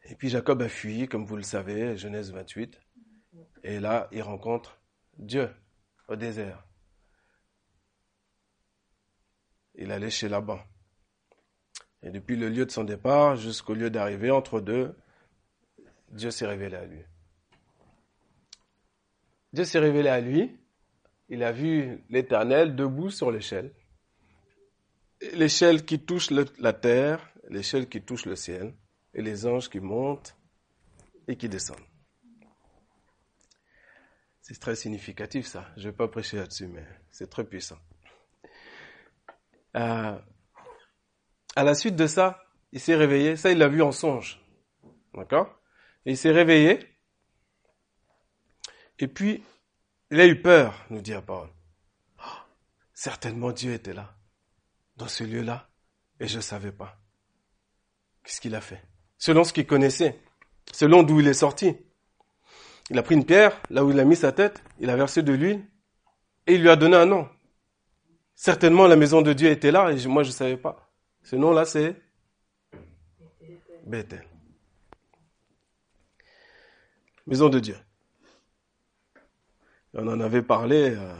Et 0.04 0.14
puis 0.14 0.30
Jacob 0.30 0.62
a 0.62 0.68
fui, 0.68 1.06
comme 1.06 1.24
vous 1.24 1.36
le 1.36 1.42
savez, 1.42 1.96
Genèse 1.96 2.32
28. 2.32 2.80
Et 3.62 3.80
là, 3.80 4.08
il 4.12 4.22
rencontre 4.22 4.80
Dieu 5.18 5.54
au 6.08 6.16
désert. 6.16 6.64
Il 9.74 9.92
allait 9.92 10.10
chez 10.10 10.28
Laban. 10.28 10.58
Et 12.02 12.10
depuis 12.10 12.36
le 12.36 12.48
lieu 12.48 12.64
de 12.64 12.70
son 12.70 12.84
départ 12.84 13.36
jusqu'au 13.36 13.74
lieu 13.74 13.90
d'arrivée, 13.90 14.30
entre 14.30 14.60
deux, 14.60 14.96
Dieu 16.10 16.30
s'est 16.30 16.46
révélé 16.46 16.76
à 16.76 16.84
lui. 16.84 17.02
Dieu 19.52 19.64
s'est 19.64 19.78
révélé 19.78 20.08
à 20.08 20.20
lui. 20.20 20.56
Il 21.28 21.42
a 21.42 21.52
vu 21.52 22.02
l'Éternel 22.08 22.74
debout 22.74 23.10
sur 23.10 23.30
l'échelle. 23.30 23.72
L'échelle 25.34 25.84
qui 25.84 26.00
touche 26.00 26.30
la 26.30 26.72
terre, 26.72 27.32
l'échelle 27.48 27.88
qui 27.88 28.02
touche 28.02 28.24
le 28.24 28.36
ciel, 28.36 28.74
et 29.12 29.22
les 29.22 29.46
anges 29.46 29.68
qui 29.68 29.80
montent 29.80 30.36
et 31.28 31.36
qui 31.36 31.48
descendent. 31.48 31.78
C'est 34.40 34.58
très 34.58 34.74
significatif 34.74 35.46
ça. 35.46 35.68
Je 35.76 35.82
ne 35.86 35.90
vais 35.90 35.96
pas 35.96 36.08
prêcher 36.08 36.38
là-dessus, 36.38 36.66
mais 36.66 36.84
c'est 37.10 37.28
très 37.28 37.44
puissant. 37.44 37.78
Euh, 39.76 40.18
à 41.60 41.64
la 41.64 41.74
suite 41.74 41.94
de 41.94 42.06
ça, 42.06 42.42
il 42.72 42.80
s'est 42.80 42.96
réveillé. 42.96 43.36
Ça, 43.36 43.50
il 43.50 43.58
l'a 43.58 43.68
vu 43.68 43.82
en 43.82 43.92
songe. 43.92 44.40
D'accord? 45.12 45.60
Il 46.06 46.16
s'est 46.16 46.30
réveillé. 46.30 46.78
Et 48.98 49.08
puis, 49.08 49.44
il 50.10 50.18
a 50.20 50.26
eu 50.26 50.40
peur, 50.40 50.86
nous 50.88 51.02
dit 51.02 51.10
la 51.10 51.20
parole. 51.20 51.50
Oh, 52.18 52.40
certainement 52.94 53.52
Dieu 53.52 53.74
était 53.74 53.92
là, 53.92 54.14
dans 54.96 55.06
ce 55.06 55.22
lieu-là, 55.22 55.68
et 56.18 56.28
je 56.28 56.36
ne 56.36 56.42
savais 56.42 56.72
pas. 56.72 56.96
Qu'est-ce 58.24 58.40
qu'il 58.40 58.54
a 58.54 58.62
fait? 58.62 58.82
Selon 59.18 59.44
ce 59.44 59.52
qu'il 59.52 59.66
connaissait, 59.66 60.18
selon 60.72 61.02
d'où 61.02 61.20
il 61.20 61.28
est 61.28 61.34
sorti. 61.34 61.76
Il 62.88 62.98
a 62.98 63.02
pris 63.02 63.16
une 63.16 63.26
pierre, 63.26 63.60
là 63.68 63.84
où 63.84 63.90
il 63.90 64.00
a 64.00 64.04
mis 64.04 64.16
sa 64.16 64.32
tête, 64.32 64.62
il 64.78 64.88
a 64.88 64.96
versé 64.96 65.22
de 65.22 65.32
l'huile, 65.34 65.62
et 66.46 66.54
il 66.54 66.62
lui 66.62 66.70
a 66.70 66.76
donné 66.76 66.96
un 66.96 67.06
nom. 67.06 67.28
Certainement 68.34 68.86
la 68.86 68.96
maison 68.96 69.20
de 69.20 69.34
Dieu 69.34 69.50
était 69.50 69.70
là, 69.70 69.92
et 69.92 70.06
moi 70.06 70.22
je 70.22 70.30
ne 70.30 70.34
savais 70.34 70.56
pas. 70.56 70.89
Ce 71.30 71.36
nom-là, 71.36 71.64
c'est 71.64 71.94
Bethel. 73.86 74.26
Maison 77.24 77.48
de 77.48 77.60
Dieu. 77.60 77.76
On 79.94 80.08
en 80.08 80.18
avait 80.18 80.42
parlé 80.42 80.96
euh, 80.96 81.14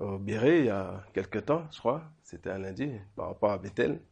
au 0.00 0.18
Béré 0.18 0.58
il 0.58 0.64
y 0.64 0.70
a 0.70 1.04
quelque 1.14 1.38
temps, 1.38 1.68
je 1.70 1.78
crois, 1.78 2.02
c'était 2.24 2.50
un 2.50 2.58
lundi, 2.58 2.90
par 3.14 3.28
rapport 3.28 3.52
à 3.52 3.58
Bethel, 3.58 4.02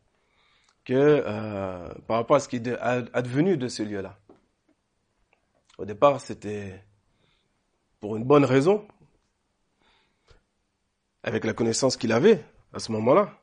que 0.84 0.94
euh, 0.94 1.92
par 2.06 2.18
rapport 2.18 2.36
à 2.36 2.40
ce 2.40 2.48
qui 2.48 2.58
est 2.58 2.68
advenu 2.78 3.56
de 3.56 3.66
ce 3.66 3.82
lieu-là. 3.82 4.16
Au 5.78 5.86
départ, 5.86 6.20
c'était 6.20 6.84
pour 7.98 8.14
une 8.14 8.22
bonne 8.22 8.44
raison, 8.44 8.86
avec 11.24 11.44
la 11.44 11.52
connaissance 11.52 11.96
qu'il 11.96 12.12
avait 12.12 12.44
à 12.72 12.78
ce 12.78 12.92
moment-là. 12.92 13.37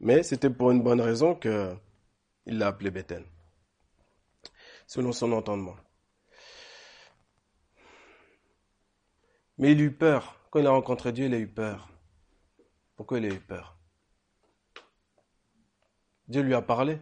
Mais 0.00 0.22
c'était 0.22 0.50
pour 0.50 0.70
une 0.70 0.82
bonne 0.82 1.00
raison 1.00 1.34
qu'il 1.34 1.78
l'a 2.46 2.66
appelé 2.68 2.90
Bethel, 2.90 3.24
selon 4.86 5.12
son 5.12 5.32
entendement. 5.32 5.76
Mais 9.58 9.72
il 9.72 9.80
eut 9.80 9.94
peur. 9.94 10.40
Quand 10.50 10.60
il 10.60 10.66
a 10.66 10.70
rencontré 10.70 11.12
Dieu, 11.12 11.26
il 11.26 11.34
a 11.34 11.38
eu 11.38 11.48
peur. 11.48 11.88
Pourquoi 12.96 13.18
il 13.18 13.24
a 13.24 13.34
eu 13.34 13.40
peur? 13.40 13.76
Dieu 16.28 16.42
lui 16.42 16.54
a 16.54 16.62
parlé. 16.62 17.00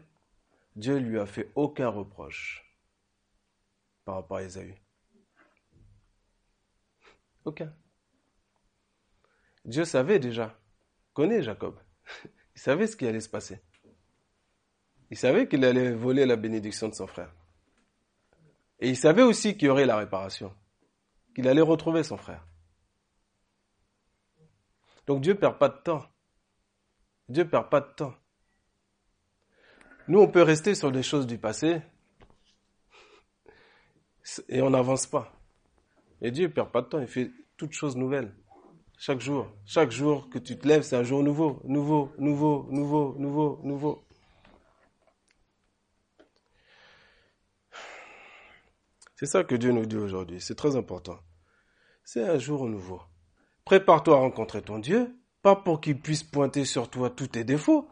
Dieu 0.74 0.96
lui 0.98 1.18
a 1.18 1.26
fait 1.26 1.52
aucun 1.54 1.88
reproche 1.88 2.64
par 4.04 4.16
rapport 4.16 4.38
à 4.38 4.42
Esaü. 4.42 4.74
Aucun. 7.44 7.74
Dieu 9.64 9.84
savait 9.84 10.18
déjà, 10.18 10.58
connaît 11.12 11.42
Jacob. 11.42 11.78
Il 12.54 12.60
savait 12.60 12.86
ce 12.86 12.96
qui 12.96 13.06
allait 13.06 13.20
se 13.20 13.28
passer. 13.28 13.60
Il 15.10 15.16
savait 15.16 15.46
qu'il 15.46 15.64
allait 15.64 15.92
voler 15.92 16.26
la 16.26 16.36
bénédiction 16.36 16.88
de 16.88 16.94
son 16.94 17.06
frère. 17.06 17.34
Et 18.80 18.88
il 18.88 18.96
savait 18.96 19.22
aussi 19.22 19.56
qu'il 19.56 19.66
y 19.66 19.70
aurait 19.70 19.86
la 19.86 19.96
réparation, 19.96 20.54
qu'il 21.34 21.46
allait 21.48 21.60
retrouver 21.60 22.02
son 22.02 22.16
frère. 22.16 22.46
Donc 25.06 25.20
Dieu 25.22 25.34
ne 25.34 25.38
perd 25.38 25.58
pas 25.58 25.68
de 25.68 25.78
temps. 25.78 26.04
Dieu 27.28 27.44
ne 27.44 27.48
perd 27.48 27.68
pas 27.68 27.80
de 27.80 27.92
temps. 27.94 28.14
Nous, 30.08 30.20
on 30.20 30.28
peut 30.28 30.42
rester 30.42 30.74
sur 30.74 30.90
des 30.90 31.02
choses 31.02 31.26
du 31.26 31.38
passé 31.38 31.80
et 34.48 34.62
on 34.62 34.70
n'avance 34.70 35.06
pas. 35.06 35.32
Et 36.20 36.30
Dieu 36.30 36.48
ne 36.48 36.52
perd 36.52 36.70
pas 36.70 36.82
de 36.82 36.86
temps, 36.86 37.00
il 37.00 37.06
fait 37.06 37.30
toutes 37.56 37.72
choses 37.72 37.96
nouvelles. 37.96 38.34
Chaque 39.04 39.20
jour. 39.20 39.48
Chaque 39.66 39.90
jour 39.90 40.30
que 40.30 40.38
tu 40.38 40.56
te 40.56 40.68
lèves, 40.68 40.82
c'est 40.82 40.94
un 40.94 41.02
jour 41.02 41.24
nouveau, 41.24 41.60
nouveau, 41.64 42.12
nouveau, 42.18 42.68
nouveau, 42.70 43.16
nouveau, 43.18 43.60
nouveau. 43.64 44.04
C'est 49.16 49.26
ça 49.26 49.42
que 49.42 49.56
Dieu 49.56 49.72
nous 49.72 49.86
dit 49.86 49.96
aujourd'hui. 49.96 50.40
C'est 50.40 50.54
très 50.54 50.76
important. 50.76 51.18
C'est 52.04 52.22
un 52.22 52.38
jour 52.38 52.68
nouveau. 52.68 53.02
Prépare-toi 53.64 54.14
à 54.14 54.20
rencontrer 54.20 54.62
ton 54.62 54.78
Dieu, 54.78 55.12
pas 55.42 55.56
pour 55.56 55.80
qu'il 55.80 56.00
puisse 56.00 56.22
pointer 56.22 56.64
sur 56.64 56.88
toi 56.88 57.10
tous 57.10 57.26
tes 57.26 57.42
défauts. 57.42 57.88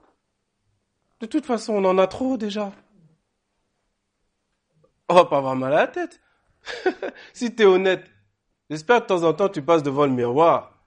De 1.18 1.26
toute 1.26 1.44
façon, 1.44 1.72
on 1.74 1.84
en 1.86 1.98
a 1.98 2.06
trop 2.06 2.36
déjà. 2.36 2.70
On 5.08 5.16
va 5.16 5.24
pas 5.24 5.38
avoir 5.38 5.56
mal 5.56 5.72
à 5.72 5.76
la 5.76 5.88
tête. 5.88 6.20
si 7.32 7.52
tu 7.52 7.64
es 7.64 7.66
honnête, 7.66 8.08
J'espère 8.68 8.98
que 8.98 9.02
de 9.02 9.06
temps 9.08 9.24
en 9.24 9.32
temps 9.32 9.48
tu 9.48 9.62
passes 9.62 9.82
devant 9.82 10.06
le 10.06 10.12
miroir 10.12 10.79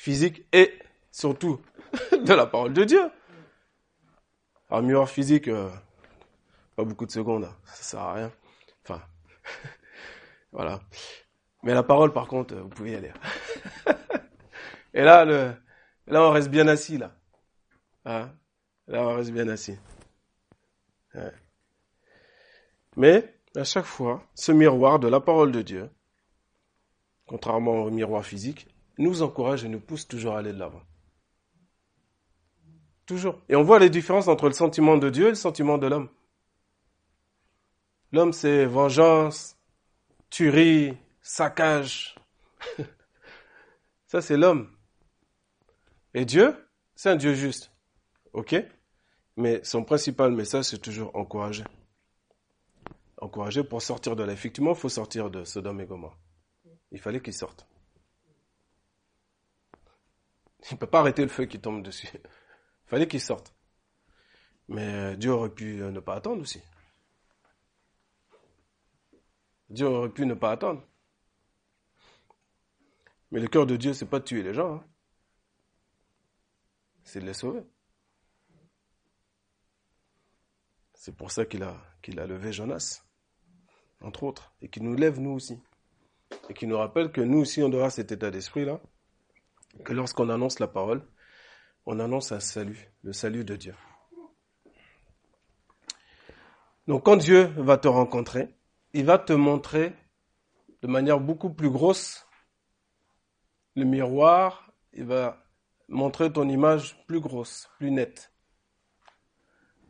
physique 0.00 0.46
et 0.52 0.72
surtout 1.10 1.60
de 2.12 2.32
la 2.32 2.46
parole 2.46 2.72
de 2.72 2.84
Dieu. 2.84 3.10
Un 4.70 4.82
miroir 4.82 5.08
physique, 5.08 5.48
euh, 5.48 5.68
pas 6.74 6.84
beaucoup 6.84 7.04
de 7.04 7.10
secondes, 7.10 7.44
hein. 7.44 7.56
ça 7.66 7.82
sert 7.82 8.00
à 8.00 8.14
rien. 8.14 8.32
Enfin, 8.82 9.02
voilà. 10.52 10.80
Mais 11.62 11.74
la 11.74 11.82
parole, 11.82 12.12
par 12.12 12.28
contre, 12.28 12.54
vous 12.54 12.68
pouvez 12.68 12.92
y 12.92 12.94
aller. 12.94 13.12
et 14.94 15.02
là, 15.02 15.24
le, 15.26 15.52
là, 16.06 16.22
on 16.22 16.30
reste 16.30 16.48
bien 16.48 16.66
assis, 16.68 16.96
là. 16.96 17.12
Hein? 18.06 18.32
Là, 18.86 19.02
on 19.02 19.16
reste 19.16 19.32
bien 19.32 19.48
assis. 19.48 19.76
Mais, 22.96 23.34
à 23.54 23.64
chaque 23.64 23.84
fois, 23.84 24.24
ce 24.34 24.52
miroir 24.52 24.98
de 24.98 25.08
la 25.08 25.20
parole 25.20 25.52
de 25.52 25.60
Dieu, 25.60 25.90
contrairement 27.26 27.82
au 27.82 27.90
miroir 27.90 28.24
physique, 28.24 28.66
nous 29.00 29.22
encourage 29.22 29.64
et 29.64 29.68
nous 29.68 29.80
pousse 29.80 30.06
toujours 30.06 30.34
à 30.34 30.38
aller 30.38 30.52
de 30.52 30.58
l'avant. 30.58 30.82
Toujours. 33.06 33.40
Et 33.48 33.56
on 33.56 33.62
voit 33.62 33.78
les 33.78 33.90
différences 33.90 34.28
entre 34.28 34.46
le 34.46 34.52
sentiment 34.52 34.96
de 34.96 35.10
Dieu 35.10 35.26
et 35.26 35.30
le 35.30 35.34
sentiment 35.34 35.78
de 35.78 35.86
l'homme. 35.86 36.08
L'homme, 38.12 38.32
c'est 38.32 38.66
vengeance, 38.66 39.56
tuerie, 40.28 40.96
saccage. 41.22 42.14
Ça, 44.06 44.20
c'est 44.20 44.36
l'homme. 44.36 44.68
Et 46.14 46.24
Dieu, 46.24 46.56
c'est 46.94 47.10
un 47.10 47.16
Dieu 47.16 47.34
juste. 47.34 47.72
OK 48.32 48.54
Mais 49.36 49.60
son 49.64 49.84
principal 49.84 50.32
message, 50.32 50.66
c'est 50.66 50.78
toujours 50.78 51.14
encourager. 51.16 51.64
Encourager 53.18 53.64
pour 53.64 53.82
sortir 53.82 54.16
de 54.16 54.24
là. 54.24 54.32
Effectivement, 54.32 54.72
il 54.72 54.76
faut 54.76 54.88
sortir 54.88 55.30
de 55.30 55.44
Sodome 55.44 55.80
et 55.80 55.86
Gomorrhe. 55.86 56.16
Il 56.90 56.98
fallait 56.98 57.20
qu'il 57.20 57.34
sorte. 57.34 57.69
Il 60.68 60.74
ne 60.74 60.78
peut 60.78 60.86
pas 60.86 61.00
arrêter 61.00 61.22
le 61.22 61.28
feu 61.28 61.46
qui 61.46 61.60
tombe 61.60 61.82
dessus. 61.82 62.08
Il 62.14 62.20
fallait 62.86 63.08
qu'il 63.08 63.20
sorte. 63.20 63.54
Mais 64.68 65.16
Dieu 65.16 65.32
aurait 65.32 65.50
pu 65.50 65.76
ne 65.76 66.00
pas 66.00 66.14
attendre 66.14 66.42
aussi. 66.42 66.62
Dieu 69.68 69.86
aurait 69.86 70.10
pu 70.10 70.26
ne 70.26 70.34
pas 70.34 70.52
attendre. 70.52 70.86
Mais 73.30 73.40
le 73.40 73.48
cœur 73.48 73.66
de 73.66 73.76
Dieu, 73.76 73.92
c'est 73.94 74.06
pas 74.06 74.18
de 74.18 74.24
tuer 74.24 74.42
les 74.42 74.54
gens. 74.54 74.76
Hein. 74.76 74.84
C'est 77.04 77.20
de 77.20 77.26
les 77.26 77.34
sauver. 77.34 77.62
C'est 80.94 81.16
pour 81.16 81.30
ça 81.30 81.46
qu'il 81.46 81.62
a, 81.62 81.80
qu'il 82.02 82.20
a 82.20 82.26
levé 82.26 82.52
Jonas, 82.52 83.02
entre 84.00 84.24
autres, 84.24 84.52
et 84.60 84.68
qu'il 84.68 84.82
nous 84.82 84.94
lève 84.94 85.18
nous 85.18 85.30
aussi. 85.30 85.58
Et 86.48 86.54
qu'il 86.54 86.68
nous 86.68 86.76
rappelle 86.76 87.10
que 87.10 87.20
nous 87.20 87.38
aussi, 87.38 87.62
on 87.62 87.72
aura 87.72 87.90
cet 87.90 88.12
état 88.12 88.30
d'esprit-là, 88.30 88.80
que 89.84 89.92
lorsqu'on 89.92 90.28
annonce 90.28 90.58
la 90.58 90.68
parole, 90.68 91.02
on 91.86 91.98
annonce 92.00 92.32
un 92.32 92.40
salut, 92.40 92.90
le 93.02 93.12
salut 93.12 93.44
de 93.44 93.56
Dieu. 93.56 93.74
Donc 96.86 97.04
quand 97.04 97.16
Dieu 97.16 97.52
va 97.56 97.76
te 97.78 97.88
rencontrer, 97.88 98.54
il 98.92 99.04
va 99.04 99.18
te 99.18 99.32
montrer 99.32 99.94
de 100.82 100.88
manière 100.88 101.20
beaucoup 101.20 101.50
plus 101.50 101.70
grosse 101.70 102.26
le 103.76 103.84
miroir, 103.84 104.72
il 104.92 105.04
va 105.04 105.44
montrer 105.88 106.32
ton 106.32 106.48
image 106.48 107.04
plus 107.06 107.20
grosse, 107.20 107.68
plus 107.78 107.90
nette. 107.90 108.32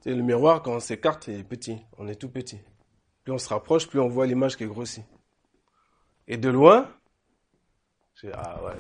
C'est 0.03 0.15
le 0.15 0.23
miroir, 0.23 0.63
quand 0.63 0.75
on 0.75 0.81
s'écarte, 0.81 1.29
il 1.29 1.41
est 1.41 1.45
petit, 1.45 1.85
on 1.99 2.09
est 2.09 2.15
tout 2.15 2.31
petit. 2.31 2.61
Plus 3.25 3.33
on 3.33 3.39
se 3.39 3.49
rapproche, 3.49 3.87
plus 3.87 4.01
on 4.01 4.09
voit 4.09 4.27
l'image 4.27 4.57
qui 4.57 4.65
est 4.65 4.69
grossie. 4.69 5.05
Et 6.27 6.37
de 6.37 6.49
loin, 6.49 6.91
ah 8.33 8.65
ouais, 8.65 8.77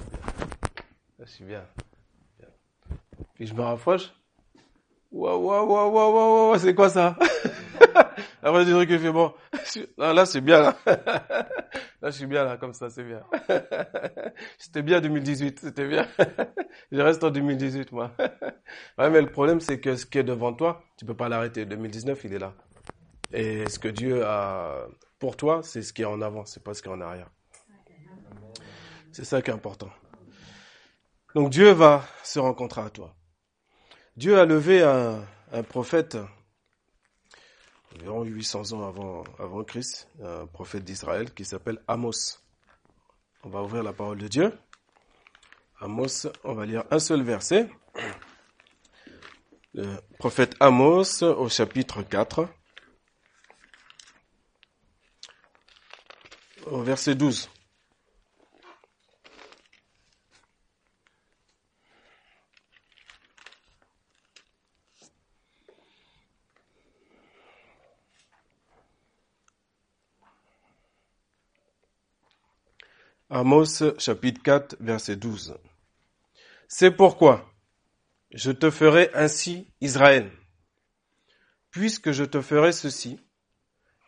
je 1.20 1.30
suis 1.30 1.44
bien. 1.44 1.64
Puis 3.34 3.46
je 3.46 3.54
me 3.54 3.62
rapproche, 3.62 4.12
waouh, 5.10 5.38
waouh, 5.38 5.66
waouh, 5.66 5.92
waouh, 5.92 6.14
waouh, 6.14 6.58
c'est 6.58 6.74
quoi 6.74 6.88
ça? 6.88 7.16
Après, 8.42 8.64
du 8.64 8.70
truc 8.72 8.88
qui 8.88 8.98
fait 8.98 9.12
bon. 9.12 9.34
là, 9.98 10.24
c'est 10.24 10.40
bien, 10.40 10.60
là. 10.62 10.76
là, 10.86 12.10
je 12.10 12.10
suis 12.10 12.26
bien, 12.26 12.44
là, 12.44 12.56
comme 12.56 12.72
ça, 12.72 12.88
c'est 12.88 13.04
bien. 13.04 13.22
C'était 14.58 14.82
bien 14.82 15.00
2018, 15.00 15.60
c'était 15.60 15.86
bien. 15.86 16.06
je 16.90 17.00
reste 17.00 17.22
en 17.22 17.30
2018, 17.30 17.92
moi. 17.92 18.12
ouais, 18.98 19.10
mais 19.10 19.20
le 19.20 19.30
problème, 19.30 19.60
c'est 19.60 19.78
que 19.78 19.96
ce 19.96 20.06
qui 20.06 20.18
est 20.18 20.24
devant 20.24 20.54
toi, 20.54 20.82
tu 20.96 21.04
peux 21.04 21.16
pas 21.16 21.28
l'arrêter. 21.28 21.66
2019, 21.66 22.24
il 22.24 22.34
est 22.34 22.38
là. 22.38 22.54
Et 23.32 23.68
ce 23.68 23.78
que 23.78 23.88
Dieu 23.88 24.24
a 24.24 24.86
pour 25.18 25.36
toi, 25.36 25.60
c'est 25.62 25.82
ce 25.82 25.92
qui 25.92 26.02
est 26.02 26.06
en 26.06 26.22
avant, 26.22 26.46
c'est 26.46 26.64
pas 26.64 26.72
ce 26.72 26.82
qui 26.82 26.88
est 26.88 26.92
en 26.92 27.00
arrière. 27.00 27.30
C'est 29.12 29.24
ça 29.24 29.42
qui 29.42 29.50
est 29.50 29.54
important. 29.54 29.90
Donc 31.34 31.50
Dieu 31.50 31.70
va 31.70 32.04
se 32.24 32.38
rencontrer 32.38 32.80
à 32.80 32.90
toi. 32.90 33.14
Dieu 34.16 34.38
a 34.38 34.44
levé 34.44 34.82
un, 34.82 35.24
un 35.52 35.62
prophète 35.62 36.16
environ 37.94 38.24
800 38.24 38.72
ans 38.72 38.88
avant, 38.88 39.24
avant 39.38 39.64
Christ, 39.64 40.08
un 40.22 40.46
prophète 40.46 40.84
d'Israël 40.84 41.32
qui 41.32 41.44
s'appelle 41.44 41.80
Amos. 41.88 42.40
On 43.42 43.48
va 43.48 43.62
ouvrir 43.62 43.82
la 43.82 43.92
parole 43.92 44.18
de 44.18 44.28
Dieu. 44.28 44.52
Amos, 45.80 46.26
on 46.44 46.54
va 46.54 46.66
lire 46.66 46.84
un 46.90 46.98
seul 46.98 47.22
verset. 47.22 47.70
Le 49.74 49.96
prophète 50.18 50.56
Amos 50.60 51.22
au 51.22 51.48
chapitre 51.48 52.02
4, 52.02 52.48
au 56.66 56.82
verset 56.82 57.14
12. 57.14 57.48
Amos 73.32 73.84
chapitre 73.98 74.42
4 74.42 74.76
verset 74.80 75.14
12. 75.14 75.56
C'est 76.66 76.90
pourquoi 76.90 77.48
je 78.32 78.50
te 78.50 78.72
ferai 78.72 79.08
ainsi 79.14 79.72
Israël. 79.80 80.32
Puisque 81.70 82.10
je 82.10 82.24
te 82.24 82.42
ferai 82.42 82.72
ceci, 82.72 83.20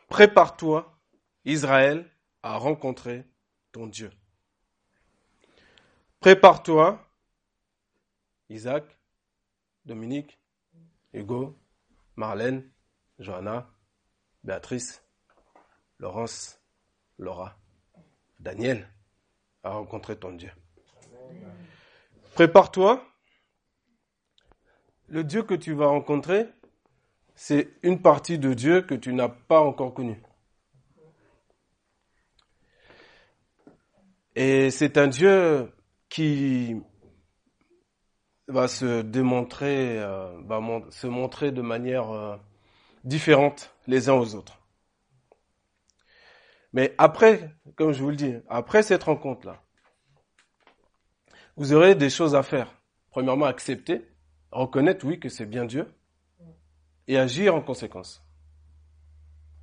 prépare-toi 0.09 0.99
Israël 1.45 2.11
à 2.43 2.57
rencontrer 2.57 3.25
ton 3.71 3.87
Dieu. 3.87 4.11
Prépare-toi 6.19 7.09
Isaac, 8.49 8.85
Dominique, 9.85 10.41
Hugo, 11.13 11.57
Marlène, 12.17 12.69
Johanna, 13.21 13.71
Béatrice, 14.43 15.05
Laurence, 16.01 16.61
Laura, 17.19 17.57
Daniel, 18.41 18.89
à 19.63 19.71
rencontrer 19.71 20.17
ton 20.17 20.33
Dieu. 20.33 20.51
Prépare-toi. 22.35 23.05
Le 25.09 25.25
Dieu 25.25 25.43
que 25.43 25.55
tu 25.55 25.75
vas 25.75 25.89
rencontrer, 25.89 26.47
c'est 27.35 27.69
une 27.83 28.01
partie 28.01 28.39
de 28.39 28.55
Dieu 28.55 28.83
que 28.83 28.95
tu 28.95 29.13
n'as 29.13 29.29
pas 29.29 29.61
encore 29.61 29.93
connue. 29.93 30.23
Et 34.35 34.71
c'est 34.71 34.97
un 34.97 35.09
Dieu 35.09 35.71
qui 36.09 36.81
va 38.49 38.69
se 38.69 39.03
démontrer, 39.03 39.99
euh, 39.99 40.41
va 40.45 40.61
se 40.91 41.07
montrer 41.07 41.53
de 41.53 41.61
manière 41.61 42.11
euh, 42.11 42.37
différente 43.05 43.75
les 43.87 44.09
uns 44.09 44.15
aux 44.15 44.35
autres. 44.35 44.62
Mais 46.73 46.95
après, 46.99 47.55
comme 47.77 47.93
je 47.93 48.03
vous 48.03 48.11
le 48.11 48.17
dis, 48.17 48.35
après 48.49 48.83
cette 48.83 49.05
rencontre-là, 49.05 49.63
vous 51.57 51.75
aurez 51.75 51.95
des 51.95 52.09
choses 52.09 52.35
à 52.35 52.43
faire. 52.43 52.75
Premièrement, 53.11 53.45
accepter, 53.45 54.09
reconnaître, 54.51 55.05
oui, 55.07 55.21
que 55.21 55.29
c'est 55.29 55.45
bien 55.45 55.67
Dieu, 55.67 55.93
et 57.09 57.19
agir 57.19 57.55
en 57.55 57.61
conséquence. 57.61 58.25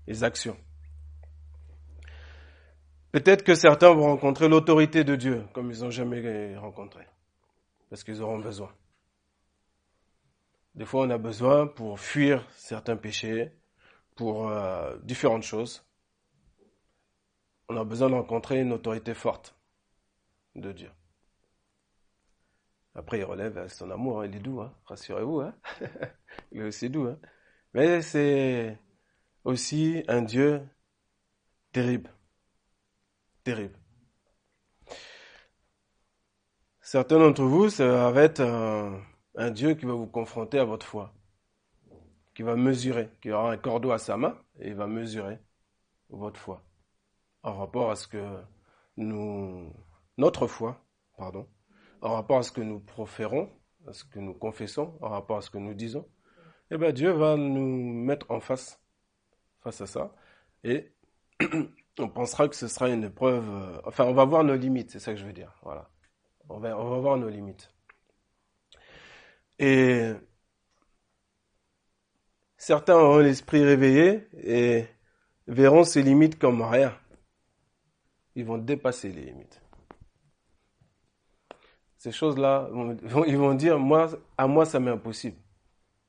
Les 0.05 0.23
actions. 0.23 0.57
Peut-être 3.11 3.43
que 3.43 3.55
certains 3.55 3.91
vont 3.91 4.03
rencontrer 4.03 4.47
l'autorité 4.47 5.03
de 5.03 5.15
Dieu 5.15 5.43
comme 5.53 5.71
ils 5.71 5.81
n'ont 5.81 5.89
jamais 5.89 6.55
rencontré, 6.57 7.07
parce 7.89 8.03
qu'ils 8.03 8.21
auront 8.21 8.37
besoin. 8.37 8.71
Des 10.75 10.85
fois, 10.85 11.07
on 11.07 11.09
a 11.09 11.17
besoin 11.17 11.65
pour 11.65 11.99
fuir 11.99 12.47
certains 12.51 12.95
péchés, 12.97 13.51
pour 14.15 14.49
euh, 14.49 14.95
différentes 15.01 15.43
choses 15.43 15.88
on 17.69 17.77
a 17.77 17.83
besoin 17.83 18.09
de 18.09 18.15
rencontrer 18.15 18.61
une 18.61 18.73
autorité 18.73 19.13
forte 19.13 19.55
de 20.55 20.71
Dieu. 20.71 20.91
Après, 22.95 23.19
il 23.19 23.23
relève 23.23 23.67
son 23.69 23.91
amour, 23.91 24.21
hein, 24.21 24.25
il 24.25 24.35
est 24.35 24.39
doux, 24.39 24.59
hein, 24.61 24.73
rassurez-vous, 24.85 25.41
hein. 25.41 25.55
il 26.51 26.61
est 26.61 26.65
aussi 26.65 26.89
doux. 26.89 27.05
Hein. 27.05 27.19
Mais 27.73 28.01
c'est 28.01 28.77
aussi 29.43 30.03
un 30.07 30.23
Dieu 30.23 30.67
terrible, 31.71 32.11
terrible. 33.43 33.77
Certains 36.81 37.19
d'entre 37.19 37.43
vous, 37.43 37.69
ça 37.69 38.09
va 38.11 38.23
être 38.23 38.41
un, 38.41 38.99
un 39.35 39.51
Dieu 39.51 39.75
qui 39.75 39.85
va 39.85 39.93
vous 39.93 40.07
confronter 40.07 40.57
à 40.57 40.65
votre 40.65 40.87
foi, 40.87 41.13
qui 42.33 42.41
va 42.41 42.55
mesurer, 42.55 43.11
qui 43.21 43.31
aura 43.31 43.51
un 43.51 43.57
cordeau 43.57 43.91
à 43.91 43.99
sa 43.99 44.17
main 44.17 44.41
et 44.59 44.69
il 44.69 44.75
va 44.75 44.87
mesurer 44.87 45.39
votre 46.09 46.39
foi 46.39 46.68
en 47.43 47.57
rapport 47.57 47.91
à 47.91 47.95
ce 47.95 48.07
que 48.07 48.37
nous, 48.97 49.73
notre 50.17 50.47
foi, 50.47 50.83
pardon, 51.17 51.47
en 52.01 52.13
rapport 52.13 52.37
à 52.39 52.43
ce 52.43 52.51
que 52.51 52.61
nous 52.61 52.79
proférons, 52.79 53.49
à 53.87 53.93
ce 53.93 54.03
que 54.03 54.19
nous 54.19 54.33
confessons, 54.33 54.97
en 55.01 55.09
rapport 55.09 55.37
à 55.37 55.41
ce 55.41 55.49
que 55.49 55.57
nous 55.57 55.73
disons, 55.73 56.07
eh 56.71 56.77
bien 56.77 56.91
Dieu 56.91 57.11
va 57.11 57.35
nous 57.35 57.93
mettre 57.93 58.29
en 58.29 58.39
face, 58.39 58.81
face 59.61 59.81
à 59.81 59.87
ça, 59.87 60.15
et 60.63 60.91
on 61.99 62.09
pensera 62.09 62.47
que 62.47 62.55
ce 62.55 62.67
sera 62.67 62.89
une 62.89 63.03
épreuve, 63.05 63.49
euh, 63.49 63.81
enfin 63.85 64.05
on 64.05 64.13
va 64.13 64.25
voir 64.25 64.43
nos 64.43 64.55
limites, 64.55 64.91
c'est 64.91 64.99
ça 64.99 65.13
que 65.13 65.19
je 65.19 65.25
veux 65.25 65.33
dire, 65.33 65.53
voilà. 65.63 65.89
On 66.49 66.59
va, 66.59 66.77
on 66.77 66.89
va 66.89 66.97
voir 66.97 67.17
nos 67.17 67.29
limites. 67.29 67.71
Et 69.59 70.13
certains 72.57 72.95
auront 72.95 73.19
l'esprit 73.19 73.63
réveillé 73.63 74.27
et 74.33 74.87
verront 75.47 75.83
ces 75.83 76.01
limites 76.01 76.39
comme 76.39 76.61
rien. 76.61 76.97
Ils 78.35 78.45
vont 78.45 78.57
dépasser 78.57 79.11
les 79.11 79.25
limites. 79.25 79.61
Ces 81.97 82.11
choses-là, 82.11 82.69
ils 83.27 83.37
vont 83.37 83.53
dire, 83.55 83.77
moi, 83.77 84.09
à 84.37 84.47
moi, 84.47 84.65
ça 84.65 84.79
m'est 84.79 84.91
impossible. 84.91 85.37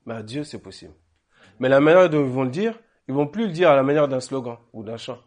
Mais 0.05 0.13
à 0.13 0.23
Dieu, 0.23 0.43
c'est 0.43 0.61
possible. 0.61 0.93
Mais 1.59 1.67
la 1.69 1.79
manière 1.79 2.09
dont 2.09 2.23
ils 2.23 2.31
vont 2.31 2.43
le 2.43 2.49
dire, 2.49 2.79
ils 3.07 3.13
vont 3.13 3.27
plus 3.27 3.47
le 3.47 3.51
dire 3.51 3.69
à 3.69 3.75
la 3.75 3.83
manière 3.83 4.07
d'un 4.07 4.21
slogan 4.21 4.57
ou 4.71 4.83
d'un 4.83 4.97
chant. 4.97 5.19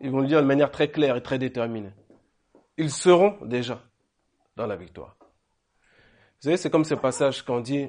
Ils 0.00 0.10
vont 0.10 0.20
le 0.20 0.28
dire 0.28 0.40
de 0.40 0.46
manière 0.46 0.70
très 0.70 0.90
claire 0.90 1.16
et 1.16 1.22
très 1.22 1.38
déterminée. 1.38 1.92
Ils 2.78 2.90
seront 2.90 3.38
déjà 3.44 3.82
dans 4.54 4.66
la 4.66 4.76
victoire. 4.76 5.16
Vous 5.20 6.42
savez, 6.42 6.56
c'est 6.56 6.70
comme 6.70 6.84
ce 6.84 6.94
passage 6.94 7.42
qu'on 7.42 7.60
dit, 7.60 7.88